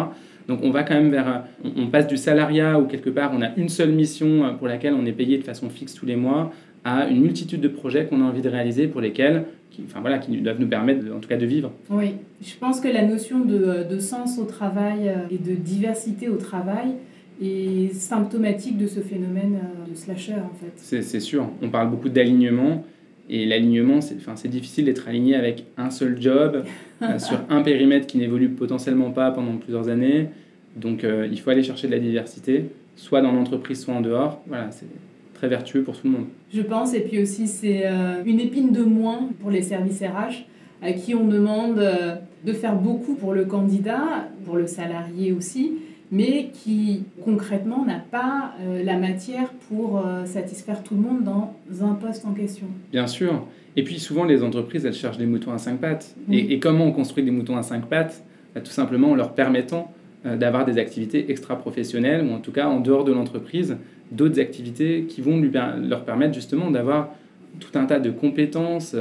Donc 0.48 0.60
on 0.62 0.70
va 0.70 0.82
quand 0.82 0.94
même 0.94 1.10
vers, 1.10 1.44
on, 1.64 1.88
passe 1.88 2.06
du 2.06 2.16
salariat 2.16 2.78
où 2.78 2.86
quelque 2.86 3.10
part 3.10 3.32
on 3.34 3.42
a 3.42 3.54
une 3.56 3.68
seule 3.68 3.92
mission 3.92 4.44
euh, 4.44 4.50
pour 4.50 4.68
laquelle 4.68 4.94
on 4.94 5.04
est 5.04 5.12
payé 5.12 5.38
de 5.38 5.42
façon 5.42 5.68
fixe 5.68 5.94
tous 5.94 6.06
les 6.06 6.16
mois, 6.16 6.52
à 6.84 7.08
une 7.08 7.20
multitude 7.20 7.60
de 7.60 7.68
projets 7.68 8.06
qu'on 8.06 8.20
a 8.22 8.24
envie 8.24 8.42
de 8.42 8.48
réaliser 8.48 8.86
pour 8.86 9.00
lesquels, 9.00 9.44
qui, 9.70 9.82
enfin 9.84 10.00
voilà, 10.00 10.18
qui 10.18 10.36
doivent 10.36 10.60
nous 10.60 10.68
permettre 10.68 11.04
en 11.12 11.18
tout 11.18 11.28
cas 11.28 11.36
de 11.36 11.46
vivre. 11.46 11.72
Oui, 11.90 12.12
je 12.40 12.54
pense 12.60 12.80
que 12.80 12.88
la 12.88 13.04
notion 13.04 13.40
de, 13.40 13.84
de 13.90 13.98
sens 13.98 14.38
au 14.38 14.44
travail 14.44 15.08
euh, 15.08 15.14
et 15.30 15.38
de 15.38 15.54
diversité 15.56 16.28
au 16.28 16.36
travail 16.36 16.92
est 17.42 17.92
symptomatique 17.92 18.78
de 18.78 18.86
ce 18.86 19.00
phénomène 19.00 19.56
euh, 19.56 19.90
de 19.90 19.96
slasher 19.96 20.34
en 20.34 20.54
fait. 20.54 21.02
C'est 21.02 21.20
sûr, 21.20 21.48
on 21.60 21.68
parle 21.68 21.90
beaucoup 21.90 22.08
d'alignement. 22.08 22.84
Et 23.28 23.44
l'alignement, 23.46 24.00
c'est 24.00 24.16
enfin, 24.16 24.34
difficile 24.48 24.84
d'être 24.84 25.08
aligné 25.08 25.34
avec 25.34 25.64
un 25.76 25.90
seul 25.90 26.20
job, 26.20 26.64
euh, 27.02 27.18
sur 27.18 27.38
un 27.50 27.62
périmètre 27.62 28.06
qui 28.06 28.18
n'évolue 28.18 28.50
potentiellement 28.50 29.10
pas 29.10 29.30
pendant 29.30 29.56
plusieurs 29.56 29.88
années. 29.88 30.28
Donc 30.76 31.04
euh, 31.04 31.28
il 31.30 31.40
faut 31.40 31.50
aller 31.50 31.62
chercher 31.62 31.86
de 31.88 31.92
la 31.92 31.98
diversité, 31.98 32.66
soit 32.94 33.22
dans 33.22 33.32
l'entreprise, 33.32 33.82
soit 33.82 33.94
en 33.94 34.00
dehors. 34.00 34.42
Voilà, 34.46 34.70
c'est 34.70 34.86
très 35.34 35.48
vertueux 35.48 35.82
pour 35.82 35.98
tout 35.98 36.06
le 36.06 36.12
monde. 36.12 36.26
Je 36.52 36.62
pense, 36.62 36.94
et 36.94 37.00
puis 37.00 37.20
aussi 37.20 37.46
c'est 37.48 37.82
euh, 37.86 38.22
une 38.24 38.40
épine 38.40 38.72
de 38.72 38.82
moins 38.82 39.30
pour 39.40 39.50
les 39.50 39.62
services 39.62 40.02
RH, 40.02 40.44
à 40.82 40.92
qui 40.92 41.14
on 41.14 41.26
demande 41.26 41.82
de 42.44 42.52
faire 42.52 42.76
beaucoup 42.76 43.14
pour 43.14 43.32
le 43.32 43.46
candidat, 43.46 44.28
pour 44.44 44.56
le 44.56 44.66
salarié 44.66 45.32
aussi, 45.32 45.72
mais 46.10 46.50
qui 46.52 47.04
concrètement 47.24 47.84
n'a 47.84 47.98
pas 47.98 48.54
euh, 48.60 48.82
la 48.84 48.96
matière 48.96 49.50
pour 49.68 49.98
euh, 49.98 50.24
satisfaire 50.24 50.82
tout 50.82 50.94
le 50.94 51.00
monde 51.00 51.24
dans 51.24 51.54
un 51.82 51.94
poste 51.94 52.24
en 52.24 52.32
question. 52.32 52.66
Bien 52.92 53.06
sûr. 53.06 53.46
Et 53.76 53.82
puis 53.82 53.98
souvent, 53.98 54.24
les 54.24 54.42
entreprises, 54.42 54.86
elles 54.86 54.94
cherchent 54.94 55.18
des 55.18 55.26
moutons 55.26 55.52
à 55.52 55.58
cinq 55.58 55.80
pattes. 55.80 56.14
Et, 56.30 56.58
comment 56.60 56.86
on 56.86 56.92
construit 56.92 57.24
des 57.24 57.30
moutons 57.30 57.56
à 57.56 57.62
cinq 57.62 57.86
pattes? 57.86 58.22
Bah, 58.54 58.60
Tout 58.60 58.70
simplement 58.70 59.10
en 59.10 59.14
leur 59.14 59.34
permettant 59.34 59.92
euh, 60.24 60.36
d'avoir 60.36 60.64
des 60.64 60.78
activités 60.78 61.30
extra-professionnelles, 61.30 62.24
ou 62.24 62.32
en 62.32 62.38
tout 62.38 62.52
cas 62.52 62.68
en 62.68 62.80
dehors 62.80 63.04
de 63.04 63.12
l'entreprise, 63.12 63.76
d'autres 64.12 64.40
activités 64.40 65.06
qui 65.08 65.20
vont 65.20 65.38
lui, 65.38 65.50
leur 65.50 66.04
permettre 66.04 66.34
justement 66.34 66.70
d'avoir 66.70 67.10
tout 67.58 67.76
un 67.76 67.86
tas 67.86 67.98
de 67.98 68.10
compétences, 68.10 68.94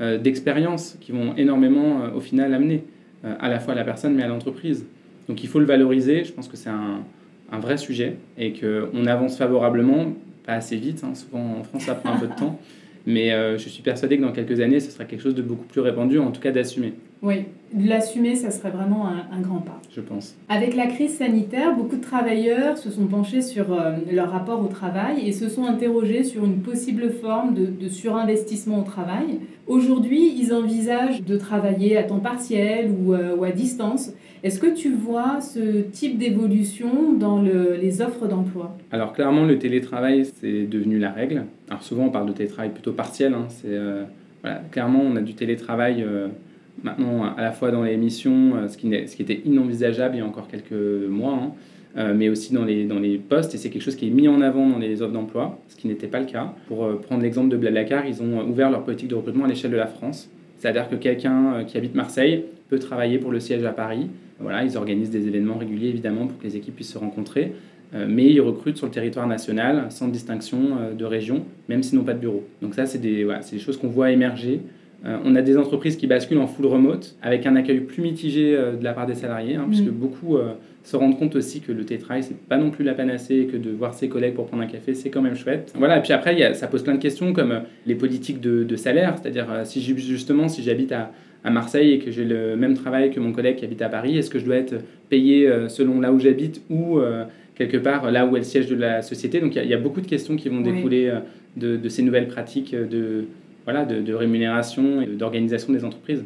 d'expériences 0.00 0.98
qui 1.00 1.12
vont 1.12 1.34
énormément 1.36 2.00
au 2.14 2.20
final 2.20 2.52
amener 2.52 2.82
à 3.22 3.48
la 3.48 3.60
fois 3.60 3.72
à 3.72 3.76
la 3.76 3.84
personne 3.84 4.14
mais 4.14 4.22
à 4.22 4.28
l'entreprise. 4.28 4.84
Donc 5.30 5.44
il 5.44 5.48
faut 5.48 5.60
le 5.60 5.64
valoriser. 5.64 6.24
Je 6.24 6.32
pense 6.32 6.48
que 6.48 6.56
c'est 6.56 6.70
un, 6.70 7.04
un, 7.52 7.60
vrai 7.60 7.76
sujet 7.76 8.16
et 8.36 8.52
qu'on 8.52 9.06
avance 9.06 9.38
favorablement, 9.38 10.12
pas 10.44 10.54
assez 10.54 10.74
vite. 10.74 11.04
Hein. 11.04 11.14
Souvent 11.14 11.58
en 11.60 11.62
France, 11.62 11.84
ça 11.84 11.94
prend 11.94 12.14
un 12.14 12.18
peu 12.18 12.26
de 12.26 12.34
temps. 12.34 12.58
Mais 13.06 13.32
euh, 13.32 13.56
je 13.56 13.68
suis 13.68 13.80
persuadé 13.80 14.16
que 14.18 14.22
dans 14.22 14.32
quelques 14.32 14.58
années, 14.58 14.80
ce 14.80 14.90
sera 14.90 15.04
quelque 15.04 15.22
chose 15.22 15.36
de 15.36 15.42
beaucoup 15.42 15.66
plus 15.66 15.80
répandu, 15.80 16.18
en 16.18 16.32
tout 16.32 16.40
cas 16.40 16.50
d'assumé. 16.50 16.94
Oui, 17.22 17.44
l'assumer, 17.78 18.34
ça 18.34 18.50
serait 18.50 18.70
vraiment 18.70 19.06
un, 19.06 19.40
grand 19.40 19.58
pas. 19.58 19.78
Je 19.94 20.00
pense. 20.00 20.36
Avec 20.48 20.74
la 20.74 20.86
crise 20.86 21.18
sanitaire, 21.18 21.76
beaucoup 21.76 21.96
de 21.96 22.00
travailleurs 22.02 22.78
se 22.78 22.90
sont 22.90 23.06
penchés 23.06 23.42
sur 23.42 23.72
euh, 23.72 23.96
leur 24.10 24.30
rapport 24.30 24.62
au 24.62 24.68
travail 24.68 25.28
et 25.28 25.32
se 25.32 25.50
sont 25.50 25.64
interrogés 25.64 26.24
sur 26.24 26.44
une 26.44 26.60
possible 26.62 27.10
forme 27.10 27.54
de, 27.54 27.88
surinvestissement 27.88 28.80
au 28.80 28.84
travail. 28.84 29.40
Aujourd'hui, 29.66 30.34
ils 30.34 30.54
envisagent 30.54 31.22
de 31.22 31.36
travailler 31.36 31.98
à 31.98 32.04
temps 32.04 32.20
partiel 32.20 32.90
ou, 32.90 33.12
euh, 33.12 33.36
ou 33.36 33.44
à 33.44 33.50
distance. 33.50 34.12
Est-ce 34.42 34.58
que 34.58 34.74
tu 34.74 34.90
vois 34.90 35.42
ce 35.42 35.82
type 35.82 36.16
d'évolution 36.16 37.12
dans 37.12 37.42
les 37.42 38.00
offres 38.00 38.26
d'emploi? 38.26 38.74
Alors 38.90 39.12
clairement, 39.12 39.44
le 39.44 39.58
télétravail, 39.58 40.24
c'est 40.24 40.62
devenu 40.62 40.98
la 40.98 41.10
règle. 41.10 41.44
Alors 41.68 41.82
souvent, 41.82 42.04
on 42.04 42.10
parle 42.10 42.28
de 42.28 42.32
télétravail 42.32 42.70
plutôt 42.70 42.92
partiel. 42.92 43.34
Hein. 43.34 43.44
C'est, 43.48 43.68
euh, 43.68 44.04
voilà, 44.42 44.62
clairement, 44.70 45.02
on 45.02 45.16
a 45.16 45.20
du 45.20 45.34
télétravail 45.34 46.06
maintenant 46.82 47.24
à 47.36 47.42
la 47.42 47.52
fois 47.52 47.70
dans 47.70 47.82
les 47.82 47.96
missions, 47.96 48.56
euh, 48.56 48.68
ce, 48.68 48.76
qui 48.76 48.90
ce 49.06 49.16
qui 49.16 49.22
était 49.22 49.40
inenvisageable 49.44 50.16
il 50.16 50.18
y 50.18 50.22
a 50.22 50.26
encore 50.26 50.48
quelques 50.48 50.72
mois, 50.72 51.52
hein, 51.96 52.14
mais 52.14 52.28
aussi 52.28 52.52
dans 52.52 52.64
les, 52.64 52.84
dans 52.84 53.00
les 53.00 53.18
postes. 53.18 53.54
Et 53.54 53.58
c'est 53.58 53.68
quelque 53.68 53.82
chose 53.82 53.96
qui 53.96 54.06
est 54.06 54.10
mis 54.10 54.28
en 54.28 54.40
avant 54.40 54.68
dans 54.68 54.78
les 54.78 55.02
offres 55.02 55.12
d'emploi, 55.12 55.58
ce 55.68 55.76
qui 55.76 55.88
n'était 55.88 56.06
pas 56.06 56.20
le 56.20 56.26
cas. 56.26 56.54
Pour 56.68 56.86
prendre 57.00 57.22
l'exemple 57.22 57.48
de 57.48 57.56
Blablacar, 57.56 58.06
ils 58.06 58.22
ont 58.22 58.48
ouvert 58.48 58.70
leur 58.70 58.84
politique 58.84 59.08
de 59.08 59.16
recrutement 59.16 59.44
à 59.44 59.48
l'échelle 59.48 59.72
de 59.72 59.76
la 59.76 59.88
France. 59.88 60.30
C'est-à-dire 60.58 60.88
que 60.88 60.94
quelqu'un 60.94 61.64
qui 61.66 61.76
habite 61.76 61.96
Marseille 61.96 62.44
peut 62.68 62.78
travailler 62.78 63.18
pour 63.18 63.32
le 63.32 63.40
siège 63.40 63.64
à 63.64 63.72
Paris 63.72 64.08
voilà, 64.40 64.64
ils 64.64 64.76
organisent 64.76 65.10
des 65.10 65.26
événements 65.26 65.58
réguliers, 65.58 65.88
évidemment, 65.88 66.26
pour 66.26 66.38
que 66.38 66.44
les 66.44 66.56
équipes 66.56 66.74
puissent 66.74 66.92
se 66.92 66.98
rencontrer. 66.98 67.52
Euh, 67.94 68.06
mais 68.08 68.26
ils 68.26 68.40
recrutent 68.40 68.76
sur 68.76 68.86
le 68.86 68.92
territoire 68.92 69.26
national, 69.26 69.86
sans 69.90 70.08
distinction 70.08 70.78
euh, 70.80 70.94
de 70.94 71.04
région, 71.04 71.44
même 71.68 71.82
s'ils 71.82 71.98
n'ont 71.98 72.04
pas 72.04 72.14
de 72.14 72.20
bureau. 72.20 72.44
Donc 72.62 72.74
ça, 72.74 72.86
c'est 72.86 72.98
des, 72.98 73.24
voilà, 73.24 73.40
des 73.40 73.58
choses 73.58 73.76
qu'on 73.76 73.88
voit 73.88 74.10
émerger. 74.10 74.60
Euh, 75.04 75.16
on 75.24 75.34
a 75.34 75.42
des 75.42 75.56
entreprises 75.56 75.96
qui 75.96 76.06
basculent 76.06 76.38
en 76.38 76.46
full 76.46 76.66
remote, 76.66 77.16
avec 77.22 77.46
un 77.46 77.56
accueil 77.56 77.80
plus 77.80 78.02
mitigé 78.02 78.52
de 78.52 78.84
la 78.84 78.92
part 78.92 79.06
des 79.06 79.14
salariés, 79.14 79.56
hein, 79.56 79.66
puisque 79.68 79.86
mm. 79.86 79.90
beaucoup 79.90 80.36
se 80.82 80.96
rendent 80.96 81.18
compte 81.18 81.36
aussi 81.36 81.60
que 81.60 81.72
le 81.72 81.84
télétravail, 81.84 82.22
c'est 82.22 82.38
pas 82.38 82.56
non 82.56 82.70
plus 82.70 82.84
la 82.84 82.94
panacée, 82.94 83.48
que 83.50 83.56
de 83.56 83.70
voir 83.70 83.94
ses 83.94 84.08
collègues 84.08 84.34
pour 84.34 84.46
prendre 84.46 84.62
un 84.62 84.66
café, 84.66 84.94
c'est 84.94 85.10
quand 85.10 85.22
même 85.22 85.36
chouette. 85.36 85.72
Voilà, 85.76 85.98
et 85.98 86.02
puis 86.02 86.12
après, 86.12 86.36
y 86.36 86.44
a, 86.44 86.54
ça 86.54 86.66
pose 86.66 86.82
plein 86.82 86.94
de 86.94 87.00
questions, 87.00 87.32
comme 87.32 87.62
les 87.86 87.94
politiques 87.94 88.40
de, 88.40 88.64
de 88.64 88.76
salaire, 88.76 89.16
c'est-à-dire 89.20 89.46
si 89.64 89.80
justement, 89.82 90.48
si 90.48 90.62
j'habite 90.62 90.92
à 90.92 91.12
à 91.44 91.50
Marseille 91.50 91.92
et 91.92 91.98
que 91.98 92.10
j'ai 92.10 92.24
le 92.24 92.56
même 92.56 92.74
travail 92.74 93.10
que 93.10 93.20
mon 93.20 93.32
collègue 93.32 93.56
qui 93.56 93.64
habite 93.64 93.82
à 93.82 93.88
Paris, 93.88 94.16
est-ce 94.18 94.30
que 94.30 94.38
je 94.38 94.44
dois 94.44 94.56
être 94.56 94.74
payé 95.08 95.48
euh, 95.48 95.68
selon 95.68 96.00
là 96.00 96.12
où 96.12 96.18
j'habite 96.18 96.62
ou 96.68 96.98
euh, 96.98 97.24
quelque 97.54 97.78
part 97.78 98.10
là 98.10 98.26
où 98.26 98.36
est 98.36 98.40
le 98.40 98.44
siège 98.44 98.66
de 98.66 98.76
la 98.76 99.02
société? 99.02 99.40
Donc 99.40 99.56
il 99.56 99.66
y, 99.66 99.74
a 99.74 99.78
beaucoup 99.78 100.00
de 100.00 100.06
questions 100.06 100.36
qui 100.36 100.48
vont 100.48 100.60
découler 100.60 101.08
euh, 101.08 101.76
de, 101.76 101.88
ces 101.88 102.02
nouvelles 102.02 102.28
pratiques 102.28 102.74
de, 102.74 103.24
voilà, 103.64 103.84
de, 103.84 104.14
rémunération 104.14 105.00
et 105.00 105.06
d'organisation 105.06 105.72
des 105.72 105.84
entreprises. 105.84 106.24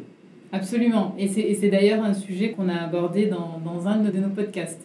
Absolument. 0.51 1.15
Et 1.17 1.27
c'est 1.27 1.69
d'ailleurs 1.69 2.03
un 2.03 2.13
sujet 2.13 2.51
qu'on 2.51 2.69
a 2.69 2.75
abordé 2.75 3.25
dans, 3.25 3.59
dans 3.63 3.87
un 3.87 3.97
de 3.97 4.17
nos 4.17 4.29
podcasts. 4.29 4.81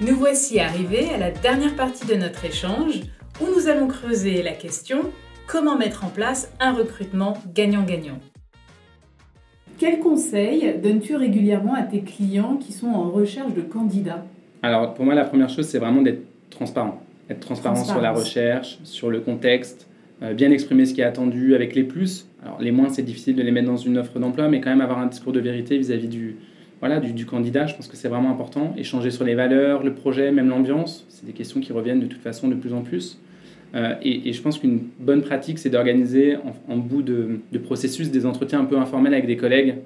Nous 0.00 0.16
voici 0.16 0.58
arrivés 0.58 1.10
à 1.14 1.18
la 1.18 1.30
dernière 1.30 1.76
partie 1.76 2.06
de 2.06 2.14
notre 2.14 2.44
échange 2.44 3.02
où 3.40 3.46
nous 3.54 3.68
allons 3.68 3.86
creuser 3.86 4.42
la 4.42 4.52
question 4.52 5.12
comment 5.46 5.76
mettre 5.76 6.04
en 6.04 6.08
place 6.08 6.52
un 6.60 6.72
recrutement 6.72 7.34
gagnant-gagnant? 7.54 8.18
Quels 9.78 9.98
conseils 9.98 10.78
donnes-tu 10.82 11.16
régulièrement 11.16 11.74
à 11.74 11.82
tes 11.82 12.00
clients 12.00 12.56
qui 12.56 12.72
sont 12.72 12.88
en 12.88 13.10
recherche 13.10 13.54
de 13.54 13.60
candidats? 13.60 14.24
Alors, 14.62 14.94
pour 14.94 15.04
moi, 15.04 15.14
la 15.14 15.24
première 15.24 15.48
chose, 15.48 15.66
c'est 15.66 15.78
vraiment 15.78 16.02
d'être 16.02 16.22
transparent. 16.50 17.02
Être 17.28 17.40
transparent 17.40 17.84
sur 17.84 18.00
la 18.00 18.12
recherche, 18.12 18.78
sur 18.84 19.10
le 19.10 19.20
contexte, 19.20 19.88
bien 20.34 20.50
exprimer 20.50 20.86
ce 20.86 20.94
qui 20.94 21.00
est 21.00 21.04
attendu 21.04 21.54
avec 21.54 21.74
les 21.74 21.82
plus. 21.82 22.28
Alors, 22.42 22.60
les 22.60 22.70
moins, 22.70 22.88
c'est 22.88 23.02
difficile 23.02 23.36
de 23.36 23.42
les 23.42 23.50
mettre 23.50 23.66
dans 23.66 23.76
une 23.76 23.98
offre 23.98 24.18
d'emploi, 24.18 24.48
mais 24.48 24.60
quand 24.60 24.70
même 24.70 24.80
avoir 24.80 24.98
un 24.98 25.06
discours 25.06 25.32
de 25.32 25.40
vérité 25.40 25.76
vis-à-vis 25.76 26.08
du, 26.08 26.36
voilà, 26.80 27.00
du, 27.00 27.12
du, 27.12 27.26
candidat, 27.26 27.66
je 27.66 27.74
pense 27.74 27.88
que 27.88 27.96
c'est 27.96 28.08
vraiment 28.08 28.30
important. 28.30 28.74
Échanger 28.76 29.10
sur 29.10 29.24
les 29.24 29.34
valeurs, 29.34 29.82
le 29.82 29.94
projet, 29.94 30.30
même 30.30 30.48
l'ambiance, 30.48 31.04
c'est 31.08 31.26
des 31.26 31.32
questions 31.32 31.60
qui 31.60 31.72
reviennent 31.72 32.00
de 32.00 32.06
toute 32.06 32.22
façon 32.22 32.48
de 32.48 32.54
plus 32.54 32.72
en 32.72 32.82
plus. 32.82 33.18
Euh, 33.74 33.94
et, 34.02 34.32
je 34.32 34.40
pense 34.40 34.58
qu'une 34.58 34.80
bonne 35.00 35.22
pratique, 35.22 35.58
c'est 35.58 35.70
d'organiser 35.70 36.36
en, 36.68 36.76
bout 36.76 37.02
de, 37.02 37.40
processus 37.64 38.10
des 38.10 38.24
entretiens 38.24 38.60
un 38.60 38.64
peu 38.64 38.78
informels 38.78 39.14
avec 39.14 39.26
des 39.26 39.36
collègues, 39.36 39.76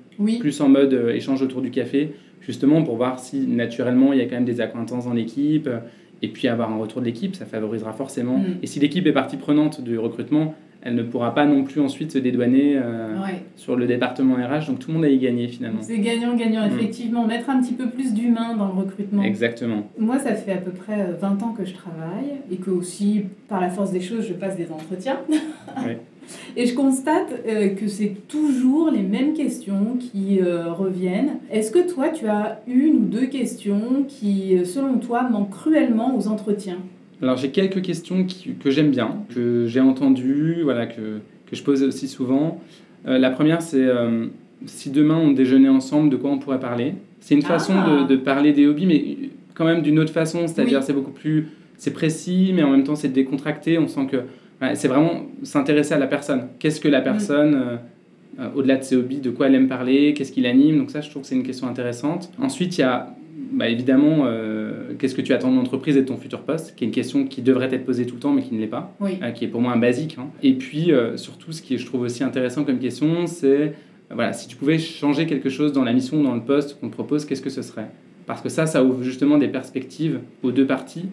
plus 0.41 0.61
en 0.61 0.69
mode 0.69 0.93
euh, 0.93 1.15
échange 1.15 1.41
autour 1.43 1.63
du 1.63 1.71
café, 1.71 2.13
justement 2.43 2.83
pour 2.83 2.97
voir 2.97 3.19
si 3.19 3.47
naturellement 3.47 4.13
il 4.13 4.19
y 4.19 4.23
a 4.23 4.27
quand 4.27 4.35
même 4.35 4.45
des 4.45 4.61
acquaintances 4.61 5.07
dans 5.07 5.15
l'équipe, 5.15 5.69
et 6.23 6.29
puis 6.29 6.49
avoir 6.49 6.73
un 6.73 6.77
retour 6.77 7.01
de 7.01 7.07
l'équipe, 7.07 7.35
ça 7.35 7.47
favorisera 7.47 7.93
forcément. 7.93 8.39
Mm. 8.39 8.59
Et 8.63 8.67
si 8.67 8.81
l'équipe 8.81 9.07
est 9.07 9.13
partie 9.13 9.37
prenante 9.37 9.81
du 9.81 9.99
recrutement, 9.99 10.55
elle 10.81 10.95
ne 10.95 11.03
pourra 11.03 11.35
pas 11.35 11.45
non 11.45 11.65
plus 11.65 11.81
ensuite 11.81 12.13
se 12.13 12.19
dédouaner 12.19 12.77
euh, 12.77 13.17
sur 13.57 13.77
le 13.77 13.87
département 13.87 14.35
RH. 14.37 14.69
Donc 14.69 14.79
tout 14.79 14.89
le 14.89 14.95
monde 14.95 15.05
a 15.05 15.09
y 15.09 15.19
gagné 15.19 15.49
finalement. 15.49 15.81
C'est 15.83 15.99
gagnant-gagnant, 15.99 16.67
mm. 16.67 16.73
effectivement. 16.73 17.27
Mettre 17.27 17.51
un 17.51 17.61
petit 17.61 17.75
peu 17.75 17.89
plus 17.89 18.15
d'humain 18.15 18.57
dans 18.57 18.67
le 18.67 18.75
recrutement. 18.75 19.23
Exactement. 19.23 19.89
Moi, 19.99 20.19
ça 20.19 20.35
fait 20.35 20.53
à 20.53 20.59
peu 20.59 20.71
près 20.71 21.13
20 21.21 21.43
euh, 21.43 21.45
ans 21.45 21.53
que 21.53 21.65
je 21.65 21.75
travaille 21.75 22.41
et 22.51 22.57
que 22.57 22.71
aussi, 22.71 23.25
par 23.49 23.61
la 23.61 23.71
force 23.71 23.93
des 23.93 24.01
choses, 24.01 24.27
je 24.27 24.35
passe 24.35 24.57
des 24.57 24.71
entretiens. 24.71 25.19
Et 26.57 26.67
je 26.67 26.75
constate 26.75 27.33
euh, 27.47 27.69
que 27.69 27.87
c'est 27.89 28.15
toujours 28.29 28.91
les 28.91 29.03
mêmes 29.03 29.35
questions 29.35 29.97
qui 29.99 30.41
reviennent. 30.43 31.39
Est-ce 31.51 31.71
que 31.71 31.91
toi, 31.91 32.09
tu 32.09 32.27
as 32.27 32.61
une 32.67 32.97
ou 32.97 33.05
deux 33.05 33.27
questions 33.27 34.05
qui, 34.07 34.57
selon 34.65 34.99
toi, 34.99 35.29
manquent 35.29 35.51
cruellement 35.51 36.17
aux 36.17 36.29
entretiens? 36.29 36.79
Alors 37.21 37.37
j'ai 37.37 37.51
quelques 37.51 37.83
questions 37.83 38.27
que 38.63 38.71
j'aime 38.71 38.91
bien, 38.91 39.25
que 39.35 39.67
j'ai 39.67 39.81
entendues, 39.81 40.61
voilà, 40.63 40.87
que, 40.87 41.19
que, 41.47 41.57
je 41.57 41.63
pose 41.63 41.83
aussi 41.83 42.07
souvent. 42.07 42.61
Euh, 43.07 43.19
la 43.19 43.31
première, 43.31 43.61
c'est 43.61 43.85
euh, 43.85 44.27
si 44.67 44.91
demain 44.91 45.17
on 45.17 45.33
déjeunait 45.33 45.69
ensemble, 45.69 46.11
de 46.11 46.17
quoi 46.17 46.31
on 46.31 46.39
pourrait 46.39 46.61
parler? 46.61 46.95
C'est 47.21 47.35
une 47.35 47.43
façon 47.43 47.75
de, 47.75 48.03
ah. 48.03 48.05
de, 48.05 48.17
parler 48.17 48.53
des 48.53 48.67
hobbies, 48.67 48.87
mais 48.87 49.31
quand 49.55 49.65
même 49.65 49.83
d'une 49.83 49.99
autre 49.99 50.13
façon, 50.13 50.47
c'est-à-dire 50.47 50.83
c'est 50.83 50.93
beaucoup 50.93 51.11
plus... 51.11 51.49
C'est 51.77 51.93
précis, 51.93 52.53
mais 52.55 52.65
en 52.65 52.71
même 52.71 52.83
temps 52.83 52.97
c'est 52.97 53.09
décontracté. 53.09 53.79
On 53.79 53.87
sent 53.87 54.07
que 54.11 54.17
c'est 54.75 54.89
vraiment 54.89 55.27
s'intéresser 55.43 55.95
à 55.95 55.99
la 55.99 56.07
personne. 56.07 56.49
Qu'est-ce 56.59 56.81
que 56.81 56.89
la 56.89 57.01
mm. 57.01 57.05
personne... 57.05 57.55
Euh, 57.55 57.77
au-delà 58.55 58.77
de 58.77 58.85
ses 58.85 58.95
hobbies, 58.95 59.19
de 59.19 59.31
quoi 59.31 59.49
elle 59.49 59.57
aime 59.57 59.67
parler, 59.67 60.15
qu'est-ce 60.15 60.31
qui 60.31 60.41
l'anime? 60.41 60.79
Donc 60.79 60.93
ça, 60.93 61.01
je 61.01 61.11
trouve 61.11 61.23
que 61.23 61.29
c'est 61.29 61.35
une 61.35 61.43
question 61.43 61.67
intéressante. 61.67 62.31
Ensuite, 62.41 62.79
il 62.79 62.83
y 62.83 62.85
a 62.85 63.17
bah, 63.53 63.69
évidemment, 63.69 64.25
euh, 64.25 64.93
qu'est-ce 64.99 65.15
que 65.15 65.23
tu 65.23 65.33
attends 65.33 65.51
de 65.51 65.57
l'entreprise 65.57 65.97
et 65.97 66.03
de 66.03 66.07
ton 66.07 66.17
futur 66.17 66.43
poste, 66.43 66.75
qui 66.77 66.85
est 66.85 66.87
une 66.87 66.93
question 66.93 67.27
qui 67.27 67.43
devrait 67.43 67.73
être 67.73 67.85
posée 67.85 68.07
tout 68.07 68.15
le 68.15 68.21
temps, 68.21 68.33
mais 68.33 68.43
qui 68.43 68.55
ne 68.55 68.61
l'est 68.61 68.67
pas, 68.67 68.95
euh, 69.03 69.31
qui 69.31 69.45
est 69.45 69.49
pour 69.49 69.61
moi 69.61 69.73
un 69.73 69.79
basique. 69.79 70.17
Hein. 70.19 70.29
Et 70.43 70.55
puis, 70.55 70.93
euh, 70.93 71.17
surtout, 71.17 71.53
ce 71.53 71.63
qui 71.63 71.79
je 71.79 71.87
trouve 71.87 72.03
aussi 72.03 72.23
intéressant 72.25 72.65
comme 72.65 72.79
question, 72.79 73.27
c'est 73.27 73.75
voilà, 74.11 74.33
si 74.33 74.49
tu 74.49 74.57
pouvais 74.57 74.79
changer 74.79 75.27
quelque 75.27 75.51
chose 75.51 75.73
dans 75.73 75.85
la 75.85 75.93
mission 75.93 76.21
ou 76.21 76.23
dans 76.23 76.35
le 76.35 76.43
poste 76.43 76.79
qu'on 76.81 76.89
te 76.89 76.95
propose, 76.95 77.25
qu'est-ce 77.25 77.43
que 77.43 77.51
ce 77.51 77.63
serait? 77.63 77.89
Parce 78.27 78.41
que 78.43 78.49
ça, 78.49 78.67
ça 78.67 78.85
ouvre 78.85 79.03
justement 79.03 79.39
des 79.39 79.49
perspectives 79.49 80.21
aux 80.43 80.51
deux 80.51 80.67
parties 80.67 81.07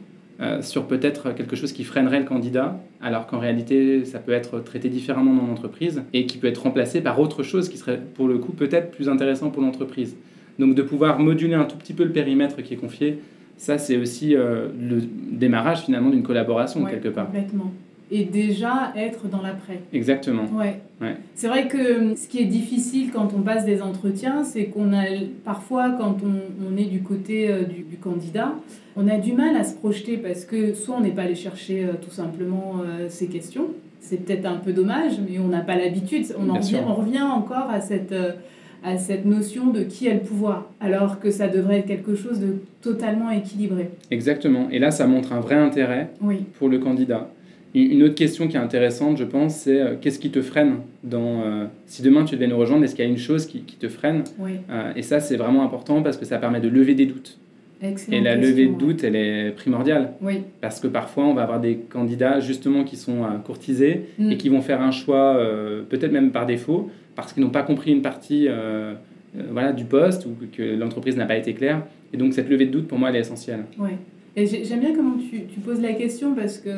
sur 0.62 0.86
peut-être 0.86 1.32
quelque 1.32 1.56
chose 1.56 1.72
qui 1.72 1.86
freinerait 1.86 2.20
le 2.20 2.26
candidat, 2.26 2.78
alors 3.02 3.26
qu'en 3.26 3.40
réalité, 3.40 4.04
ça 4.04 4.20
peut 4.20 4.34
être 4.34 4.60
traité 4.60 4.90
différemment 4.90 5.34
dans 5.34 5.48
l'entreprise 5.48 6.04
et 6.14 6.26
qui 6.26 6.38
peut 6.38 6.48
être 6.48 6.64
remplacé 6.64 7.00
par 7.00 7.20
autre 7.20 7.42
chose 7.42 7.70
qui 7.70 7.78
serait 7.78 8.02
pour 8.16 8.28
le 8.28 8.38
coup 8.38 8.52
peut-être 8.52 8.92
plus 8.92 9.08
intéressant 9.08 9.50
pour 9.50 9.62
l'entreprise. 9.62 10.16
Donc 10.60 10.76
de 10.76 10.82
pouvoir 10.82 11.20
moduler 11.20 11.56
un 11.56 11.66
tout 11.66 11.78
petit 11.78 11.94
peu 11.94 12.04
le 12.04 12.12
périmètre 12.12 12.62
qui 12.62 12.74
est 12.74 12.78
confié, 12.78 13.20
ça 13.58 13.78
c'est 13.78 13.98
aussi 13.98 14.36
euh, 14.36 14.68
le 14.80 15.02
démarrage 15.32 15.82
finalement 15.82 16.10
d'une 16.10 16.24
collaboration 16.24 16.84
quelque 16.86 17.10
part. 17.10 17.28
Complètement. 17.28 17.72
Et 18.12 18.26
déjà 18.26 18.94
être 18.96 19.28
dans 19.28 19.42
l'après. 19.42 19.80
Exactement. 19.92 20.44
Ouais. 20.54 20.80
C'est 21.34 21.48
vrai 21.48 21.68
que 21.68 22.16
ce 22.16 22.28
qui 22.28 22.40
est 22.40 22.46
difficile 22.46 23.12
quand 23.12 23.34
on 23.36 23.42
passe 23.42 23.66
des 23.66 23.82
entretiens, 23.82 24.44
c'est 24.44 24.66
qu'on 24.66 24.94
a 24.94 25.04
parfois, 25.44 25.92
quand 25.92 26.18
on, 26.24 26.78
est 26.78 26.86
du 26.86 27.02
côté 27.02 27.50
euh, 27.50 27.64
du, 27.64 27.98
candidat, 27.98 28.54
on 28.96 29.08
a 29.08 29.18
du 29.18 29.34
mal 29.34 29.56
à 29.56 29.64
se 29.64 29.74
projeter 29.76 30.18
parce 30.18 30.46
que 30.46 30.74
soit 30.74 30.96
on 30.98 31.02
n'est 31.02 31.12
pas 31.12 31.24
allé 31.24 31.36
chercher 31.36 31.84
euh, 31.84 31.94
tout 32.02 32.12
simplement 32.12 32.76
ces 33.10 33.28
questions, 33.28 33.68
c'est 34.00 34.24
peut-être 34.24 34.46
un 34.46 34.58
peu 34.58 34.72
dommage, 34.72 35.14
mais 35.28 35.40
on 35.40 35.48
n'a 35.48 35.62
pas 35.62 35.76
l'habitude. 35.76 36.26
On, 36.38 36.50
on 36.50 36.94
revient 36.94 37.24
encore 37.24 37.70
à 37.70 37.82
cette 37.82 38.14
à 38.86 38.98
cette 38.98 39.26
notion 39.26 39.72
de 39.72 39.82
qui 39.82 40.08
a 40.08 40.14
le 40.14 40.20
pouvoir, 40.20 40.70
alors 40.80 41.20
que 41.20 41.32
ça 41.32 41.48
devrait 41.48 41.80
être 41.80 41.88
quelque 41.88 42.16
chose 42.16 42.40
de 42.40 42.58
totalement 42.82 43.32
équilibré. 43.32 43.90
Exactement. 44.12 44.70
Et 44.70 44.78
là, 44.78 44.92
ça 44.92 45.08
montre 45.08 45.34
un 45.34 45.40
vrai 45.40 45.56
intérêt 45.56 46.12
pour 46.60 46.70
le 46.70 46.78
candidat. 46.78 47.30
Une 47.76 48.04
autre 48.04 48.16
question 48.16 48.48
qui 48.48 48.56
est 48.56 48.60
intéressante, 48.60 49.18
je 49.18 49.26
pense, 49.26 49.56
c'est 49.56 49.82
euh, 49.82 49.96
qu'est-ce 50.00 50.18
qui 50.18 50.30
te 50.30 50.42
freine 50.42 50.78
dans... 51.04 51.42
Euh, 51.42 51.66
si 51.88 52.02
demain 52.02 52.24
tu 52.24 52.36
devais 52.36 52.48
nous 52.48 52.58
rejoindre, 52.58 52.86
est-ce 52.86 52.96
qu'il 52.96 53.04
y 53.04 53.08
a 53.08 53.12
une 53.12 53.18
chose 53.18 53.46
qui, 53.46 53.60
te 53.60 53.90
freine 53.90 54.24
euh, 54.40 54.94
Et 54.96 55.02
ça, 55.02 55.20
c'est 55.20 55.36
vraiment 55.36 55.62
important 55.62 56.02
parce 56.02 56.16
que 56.16 56.24
ça 56.24 56.38
permet 56.38 56.62
de 56.62 56.70
lever 56.70 56.96
des 56.96 57.06
doutes. 57.06 57.38
et 57.82 58.22
la 58.22 58.38
levée 58.38 58.68
de 58.68 58.76
doute, 58.76 59.04
elle 59.04 59.18
est 59.18 59.52
primordiale. 59.52 60.14
Oui. 60.22 60.36
Parce 60.62 60.80
que 60.80 60.88
parfois, 60.88 61.26
on 61.26 61.34
va 61.34 61.44
avoir 61.44 61.60
des 61.60 61.76
candidats 61.76 62.40
justement 62.40 62.86
qui 62.86 62.96
sont 62.96 63.24
courtisés 63.44 64.04
mm. 64.20 64.32
et 64.32 64.38
qui 64.38 64.48
vont 64.48 64.62
faire 64.62 64.82
un 64.82 64.92
choix, 64.92 65.38
peut-être 65.90 66.14
même 66.14 66.32
par 66.32 66.46
défaut, 66.46 66.90
parce 67.18 67.34
qu'ils 67.34 67.44
n'ont 67.44 67.50
pas 67.50 67.64
compris 67.64 67.92
une 67.92 68.02
partie 68.02 68.48
voilà, 69.52 69.74
du 69.74 69.84
poste 69.84 70.26
ou 70.26 70.30
que 70.54 70.64
l'entreprise 70.64 71.18
n'a 71.18 71.26
pas 71.26 71.36
été 71.36 71.54
claire. 71.54 71.82
Et 72.14 72.18
donc 72.18 72.34
cette 72.34 72.50
levée 72.50 72.68
de 72.68 72.72
doute, 72.72 72.88
pour 72.88 72.98
moi, 72.98 73.10
elle 73.10 73.18
est 73.18 73.20
essentielle. 73.20 73.66
Oui. 73.78 73.90
Et 74.38 74.46
j'aime 74.46 74.80
bien 74.80 74.94
comment 74.94 75.18
tu, 75.18 75.44
tu, 75.44 75.60
poses 75.62 75.82
la 75.82 75.94
question 75.94 76.36
parce 76.36 76.58
que 76.58 76.70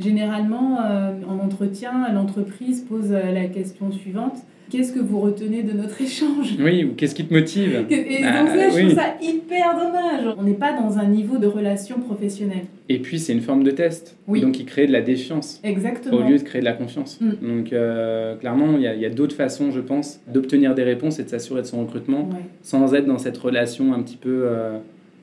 généralement, 0.00 0.78
euh, 0.84 1.12
en 1.28 1.38
entretien, 1.44 1.92
l'entreprise 2.12 2.80
pose 2.88 3.10
la 3.10 3.44
question 3.46 3.90
suivante. 3.92 4.36
qu'est-ce 4.70 4.92
que 4.94 5.00
vous 5.00 5.20
retenez 5.20 5.62
de 5.62 5.72
notre 5.72 6.00
échange? 6.08 6.56
Oui, 6.58 6.84
ou 6.84 6.94
qu'est-ce 6.94 7.14
qui 7.14 7.26
te 7.26 7.34
motive? 7.34 7.84
Et 7.90 8.22
Bah, 8.22 8.38
donc 8.40 8.48
ça, 8.48 8.70
je 8.70 8.74
oui. 8.76 8.82
trouve 8.86 8.94
ça 8.94 9.14
hyper 9.22 9.74
dommage. 9.76 10.34
On 10.38 10.42
n'est 10.44 10.54
pas 10.54 10.72
dans 10.72 10.98
un 10.98 11.04
niveau 11.06 11.36
de 11.36 11.46
relation 11.46 11.98
professionnelle. 12.00 12.64
Et 12.88 12.98
puis 12.98 13.18
c'est 13.18 13.34
une 13.34 13.42
forme 13.42 13.64
de 13.64 13.70
test, 13.70 14.16
Oui. 14.28 14.40
donc 14.40 14.52
qui 14.52 14.64
crée 14.64 14.86
de 14.86 14.92
la 14.92 15.02
défiance. 15.02 15.60
Exactement. 15.62 16.16
au 16.16 16.22
lieu 16.22 16.38
de 16.38 16.42
créer 16.42 16.60
de 16.60 16.64
la 16.66 16.72
confiance. 16.72 17.20
Mm. 17.20 17.30
Donc 17.42 17.72
euh, 17.74 18.34
clairement, 18.36 18.76
il 18.76 18.82
y 18.82 18.86
a, 18.86 18.94
il 18.94 19.00
y 19.02 19.06
a 19.06 19.10
d'autres 19.10 19.36
façons, 19.36 19.70
je 19.72 19.80
pense, 19.80 20.20
d'obtenir 20.26 20.74
des 20.74 20.84
réponses 20.84 21.18
et 21.18 21.24
de 21.24 21.28
s'assurer 21.28 21.60
de 21.60 21.66
son 21.66 21.80
recrutement 21.84 22.20
Ouais. 22.30 22.40
sans 22.62 22.94
être 22.94 23.06
dans 23.06 23.18
cette 23.18 23.36
relation 23.36 23.92
un 23.92 24.00
petit 24.02 24.16
peu, 24.16 24.44
euh, 24.46 24.78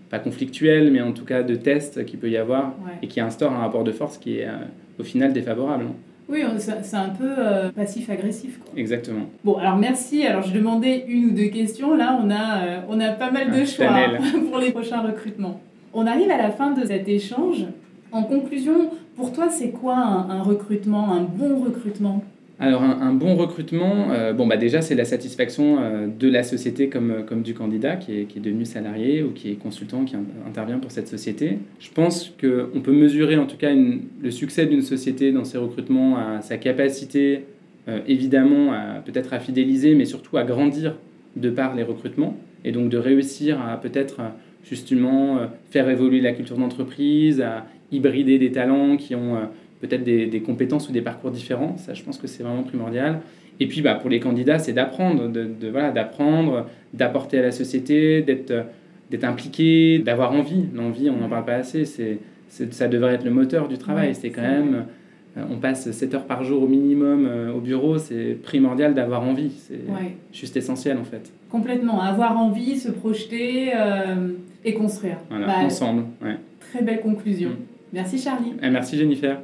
pas 0.09 0.19
conflictuelle, 0.19 0.91
mais 0.91 1.01
en 1.01 1.11
tout 1.11 1.25
cas 1.25 1.43
de 1.43 1.55
test 1.55 2.05
qu'il 2.05 2.19
peut 2.19 2.29
y 2.29 2.37
avoir 2.37 2.67
Ouais. 2.85 2.93
et 3.03 3.07
qui 3.07 3.19
instaure 3.19 3.51
un 3.51 3.59
rapport 3.59 3.83
de 3.83 3.91
force 3.91 4.17
qui 4.17 4.39
est 4.39 4.47
euh, 4.47 4.53
au 4.99 5.03
final 5.03 5.33
défavorable. 5.33 5.85
Oui, 6.27 6.43
c'est 6.57 6.95
un 6.95 7.09
peu 7.09 7.25
euh, 7.37 7.71
passif-agressif. 7.71 8.59
Exactement. 8.77 9.25
Bon, 9.43 9.55
alors 9.57 9.77
merci. 9.77 10.25
Alors, 10.27 10.43
je 10.43 10.53
demandais 10.53 11.05
une 11.07 11.25
ou 11.25 11.31
deux 11.31 11.47
questions. 11.47 11.95
Là, 11.95 12.19
on 12.23 12.29
a, 12.29 12.61
euh, 12.63 12.79
on 12.87 12.99
a 12.99 13.09
pas 13.09 13.31
mal 13.31 13.49
de 13.51 13.65
choix 13.65 13.87
hein, 13.87 14.17
pour 14.51 14.59
les 14.59 14.71
prochains 14.71 15.01
recrutements. 15.01 15.59
On 15.93 16.05
arrive 16.05 16.29
à 16.29 16.37
la 16.37 16.51
fin 16.51 16.71
de 16.71 16.85
cet 16.85 17.07
échange. 17.09 17.65
En 18.11 18.21
conclusion, 18.23 18.91
pour 19.15 19.31
toi, 19.33 19.49
c'est 19.49 19.69
quoi 19.69 19.95
un, 19.97 20.29
un 20.29 20.43
recrutement, 20.43 21.11
un 21.13 21.21
bon 21.23 21.63
recrutement? 21.63 22.23
Alors 22.61 22.83
un, 22.83 23.13
bon 23.13 23.35
recrutement, 23.35 24.11
euh, 24.11 24.33
bon 24.33 24.45
bah 24.45 24.57
déjà 24.57 24.81
c'est 24.81 24.95
la 24.95 25.05
satisfaction 25.05 25.77
euh, 25.79 26.07
de 26.07 26.27
la 26.27 26.43
société 26.43 26.89
comme, 26.89 27.23
comme 27.25 27.41
du 27.41 27.53
candidat 27.53 27.95
qui 27.95 28.19
est, 28.19 28.23
qui 28.25 28.39
est 28.39 28.41
devenu 28.41 28.65
salarié 28.65 29.23
ou 29.23 29.31
qui 29.31 29.51
est 29.51 29.55
consultant, 29.55 30.03
qui 30.03 30.17
in- 30.17 30.25
intervient 30.45 30.77
pour 30.77 30.91
cette 30.91 31.07
société. 31.07 31.59
Je 31.79 31.89
pense 31.89 32.33
qu'on 32.39 32.81
peut 32.81 32.91
mesurer 32.91 33.37
en 33.37 33.45
tout 33.45 33.55
cas 33.55 33.71
le 33.73 34.31
succès 34.31 34.65
d'une 34.65 34.81
société 34.81 35.31
dans 35.31 35.45
ses 35.45 35.57
recrutements 35.57 36.17
à 36.17 36.41
sa 36.41 36.57
capacité 36.57 37.45
euh, 37.87 37.99
évidemment 38.07 38.73
peut-être 39.05 39.33
à 39.33 39.39
fidéliser 39.39 39.95
mais 39.95 40.05
surtout 40.05 40.35
à 40.35 40.43
grandir 40.43 40.95
de 41.37 41.49
par 41.49 41.75
les 41.75 41.83
recrutements 41.83 42.35
et 42.65 42.73
donc 42.73 42.89
de 42.89 42.97
réussir 42.97 43.61
à 43.61 43.79
peut-être 43.79 44.19
euh, 44.19 44.29
justement 44.65 45.37
euh, 45.37 45.45
faire 45.69 45.89
évoluer 45.89 46.19
la 46.19 46.33
culture 46.33 46.57
d'entreprise, 46.57 47.39
à 47.39 47.65
hybrider 47.93 48.37
des 48.37 48.51
talents 48.51 48.97
qui 48.97 49.15
ont 49.15 49.35
euh, 49.35 49.45
peut-être 49.81 50.03
des, 50.03 50.25
des 50.25 50.41
compétences 50.41 50.89
ou 50.89 50.91
des 50.91 51.01
parcours 51.01 51.31
différents. 51.31 51.77
Ça, 51.77 51.93
je 51.93 52.03
pense 52.03 52.17
que 52.17 52.27
c'est 52.27 52.43
vraiment 52.43 52.63
primordial. 52.63 53.19
Et 53.61 53.67
puis, 53.67 53.81
bah, 53.81 53.95
pour 53.95 54.09
les 54.09 54.19
candidats, 54.19 54.57
c'est 54.59 54.73
d'apprendre, 54.73 55.27
de, 55.27 55.43
de- 55.45 55.69
voilà, 55.69 55.91
d'apprendre, 55.91 56.67
d'apporter 56.93 57.39
à 57.39 57.41
la 57.41 57.51
société, 57.51 58.21
d'être, 58.21 58.53
d'être 59.11 59.23
impliqué, 59.25 59.99
d'avoir 59.99 60.31
envie. 60.33 60.65
L'envie, 60.73 61.09
on 61.09 61.17
n'en 61.17 61.27
parle 61.29 61.45
pas 61.45 61.55
assez. 61.55 61.83
C'est, 61.85 62.19
ça 62.49 62.87
devrait 62.87 63.13
être 63.15 63.25
le 63.25 63.31
moteur 63.31 63.67
du 63.67 63.77
travail. 63.77 64.09
Ouais, 64.09 64.13
c'est 64.13 64.29
quand 64.29 64.41
même, 64.41 64.85
euh, 65.37 65.41
on 65.51 65.57
passe 65.57 65.91
7 65.91 66.13
heures 66.15 66.25
par 66.25 66.43
jour 66.43 66.63
au 66.63 66.67
minimum 66.67 67.25
euh, 67.29 67.51
au 67.53 67.59
bureau. 67.59 67.97
C'est 67.97 68.37
primordial 68.41 68.93
d'avoir 68.93 69.23
envie. 69.23 69.51
C'est 69.67 69.75
Ouais, 69.91 70.15
juste 70.33 70.55
essentiel 70.57 70.97
en 70.97 71.03
fait. 71.03 71.31
complètement. 71.49 72.01
Avoir 72.01 72.37
envie, 72.37 72.77
se 72.77 72.89
projeter 72.91 73.71
euh, 73.75 74.29
et 74.65 74.73
construire. 74.73 75.17
Voilà, 75.29 75.47
Bah, 75.47 75.53
ensemble. 75.59 76.03
Ouais. 76.23 76.37
Très 76.71 76.81
belle 76.81 77.01
conclusion. 77.01 77.49
Mm. 77.49 77.55
Merci 77.93 78.19
Charlie. 78.19 78.53
Eh, 78.63 78.69
merci 78.69 78.97
Jennifer. 78.97 79.41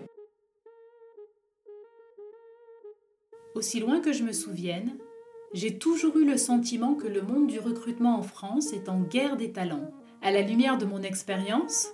Aussi 3.56 3.80
loin 3.80 4.01
que 4.01 4.12
je 4.12 4.24
me 4.24 4.34
souvienne, 4.34 4.97
j'ai 5.53 5.78
toujours 5.78 6.18
eu 6.18 6.26
le 6.26 6.36
sentiment 6.36 6.93
que 6.93 7.08
le 7.08 7.22
monde 7.22 7.47
du 7.47 7.58
recrutement 7.58 8.20
en 8.20 8.22
France 8.22 8.74
est 8.74 8.89
en 8.89 8.99
guerre 8.99 9.38
des 9.38 9.53
talents. 9.53 9.93
À 10.22 10.32
la 10.32 10.41
lumière 10.41 10.78
de 10.78 10.84
mon 10.84 11.01
expérience 11.01 11.88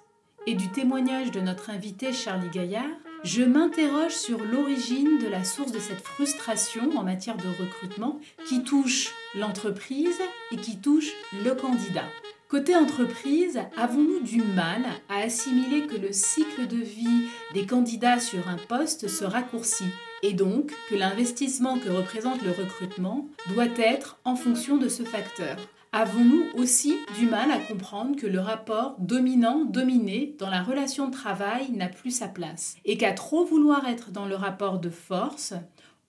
et 0.48 0.56
du 0.56 0.72
témoignage 0.72 1.30
de 1.30 1.40
notre 1.40 1.70
invité 1.70 2.14
Charlie 2.14 2.50
Gaillard, 2.50 2.90
je 3.24 3.44
m'interroge 3.44 4.16
sur 4.16 4.44
l'origine 4.44 5.20
de 5.20 5.28
la 5.28 5.44
source 5.44 5.72
de 5.72 5.78
cette 5.78 6.02
frustration 6.02 6.98
en 6.98 7.04
matière 7.04 7.38
de 7.38 7.64
recrutement 7.64 8.20
qui 8.48 8.64
touche 8.64 9.14
l'entreprise 9.36 10.20
et 10.52 10.56
qui 10.56 10.80
touche 10.80 11.12
le 11.44 11.54
candidat. 11.54 12.08
Côté 12.52 12.76
entreprise, 12.76 13.62
avons-nous 13.78 14.20
du 14.20 14.42
mal 14.42 14.84
à 15.08 15.20
assimiler 15.20 15.88
que 15.88 15.96
le 15.96 16.12
cycle 16.12 16.68
de 16.68 16.76
vie 16.76 17.30
des 17.54 17.66
candidats 17.66 18.20
sur 18.20 18.50
un 18.50 18.58
poste 18.58 19.08
se 19.08 19.24
raccourcit 19.24 19.86
et 20.22 20.34
donc 20.34 20.74
que 20.90 20.96
l'investissement 20.96 21.80
que 21.80 21.88
représente 21.88 22.42
le 22.42 22.52
recrutement 22.52 23.30
doit 23.54 23.74
être 23.78 24.20
en 24.26 24.36
fonction 24.36 24.76
de 24.76 24.90
ce 24.90 25.04
facteur? 25.04 25.56
Avons-nous 25.94 26.44
aussi 26.58 26.98
du 27.18 27.26
mal 27.26 27.52
à 27.52 27.58
comprendre 27.58 28.18
que 28.18 28.28
le 28.28 28.42
rapport 28.42 28.98
dominant-dominé 29.00 30.36
dans 30.38 30.50
la 30.50 30.62
relation 30.62 31.08
de 31.08 31.14
travail 31.14 31.72
n'a 31.72 31.88
plus 31.88 32.12
sa 32.12 32.28
place 32.28 32.76
et 32.84 32.98
qu'à 32.98 33.14
trop 33.14 33.46
vouloir 33.46 33.88
être 33.88 34.12
dans 34.12 34.26
le 34.26 34.36
rapport 34.36 34.80
de 34.80 34.90
force, 34.90 35.54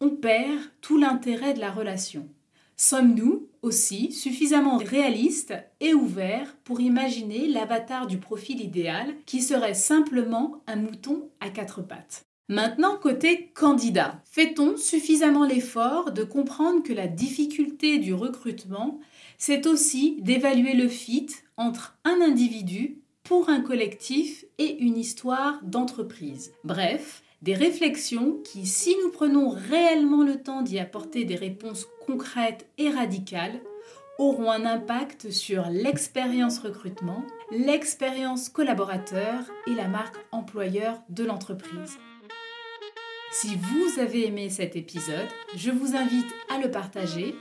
on 0.00 0.10
perd 0.10 0.58
tout 0.80 0.98
l'intérêt 0.98 1.54
de 1.54 1.60
la 1.60 1.70
relation? 1.70 2.28
Sommes-nous 2.84 3.46
aussi 3.62 4.10
suffisamment 4.10 4.76
réalistes 4.76 5.54
et 5.78 5.94
ouverts 5.94 6.56
pour 6.64 6.80
imaginer 6.80 7.46
l'avatar 7.46 8.08
du 8.08 8.18
profil 8.18 8.60
idéal 8.60 9.14
qui 9.24 9.40
serait 9.40 9.74
simplement 9.74 10.64
un 10.66 10.74
mouton 10.74 11.28
à 11.38 11.50
quatre 11.50 11.80
pattes? 11.80 12.24
Maintenant, 12.48 12.96
côté 13.00 13.52
candidat, 13.54 14.20
fait-on 14.24 14.76
suffisamment 14.76 15.44
l'effort 15.44 16.10
de 16.10 16.24
comprendre 16.24 16.82
que 16.82 16.92
la 16.92 17.06
difficulté 17.06 17.98
du 17.98 18.14
recrutement, 18.14 18.98
c'est 19.38 19.68
aussi 19.68 20.16
d'évaluer 20.20 20.74
le 20.74 20.88
fit 20.88 21.28
entre 21.56 21.96
un 22.02 22.20
individu 22.20 22.98
pour 23.22 23.48
un 23.48 23.60
collectif 23.60 24.44
et 24.58 24.78
une 24.78 24.98
histoire 24.98 25.60
d'entreprise? 25.62 26.52
Bref, 26.64 27.22
des 27.42 27.54
réflexions 27.54 28.40
qui, 28.44 28.66
si 28.66 28.94
nous 29.02 29.10
prenons 29.10 29.50
réellement 29.50 30.22
le 30.22 30.42
temps 30.42 30.62
d'y 30.62 30.78
apporter 30.78 31.24
des 31.24 31.34
réponses 31.34 31.86
concrètes 32.06 32.66
et 32.78 32.90
radicales, 32.90 33.60
auront 34.18 34.50
un 34.50 34.66
impact 34.66 35.30
sur 35.30 35.68
l'expérience 35.70 36.58
recrutement, 36.58 37.24
l'expérience 37.50 38.48
collaborateur 38.48 39.40
et 39.66 39.74
la 39.74 39.88
marque 39.88 40.16
employeur 40.30 41.00
de 41.08 41.24
l'entreprise. 41.24 41.98
Si 43.32 43.56
vous 43.56 43.98
avez 43.98 44.26
aimé 44.26 44.50
cet 44.50 44.76
épisode, 44.76 45.28
je 45.56 45.70
vous 45.70 45.96
invite 45.96 46.30
à 46.50 46.58
le 46.58 46.70
partager, 46.70 47.34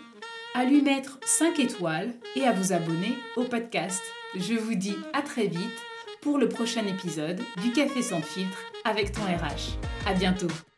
à 0.56 0.64
lui 0.64 0.82
mettre 0.82 1.20
5 1.26 1.60
étoiles 1.60 2.14
et 2.36 2.46
à 2.46 2.54
vous 2.54 2.72
abonner 2.72 3.14
au 3.36 3.44
podcast. 3.44 4.02
Je 4.36 4.54
vous 4.54 4.76
dis 4.76 4.96
à 5.14 5.22
très 5.22 5.48
vite 5.48 5.82
pour 6.22 6.38
le 6.38 6.48
prochain 6.48 6.86
épisode 6.88 7.42
du 7.62 7.72
Café 7.74 8.02
sans 8.02 8.22
filtre 8.22 8.72
avec 8.86 9.12
ton 9.12 9.24
RH. 9.24 9.78
À 10.08 10.14
bientôt. 10.14 10.71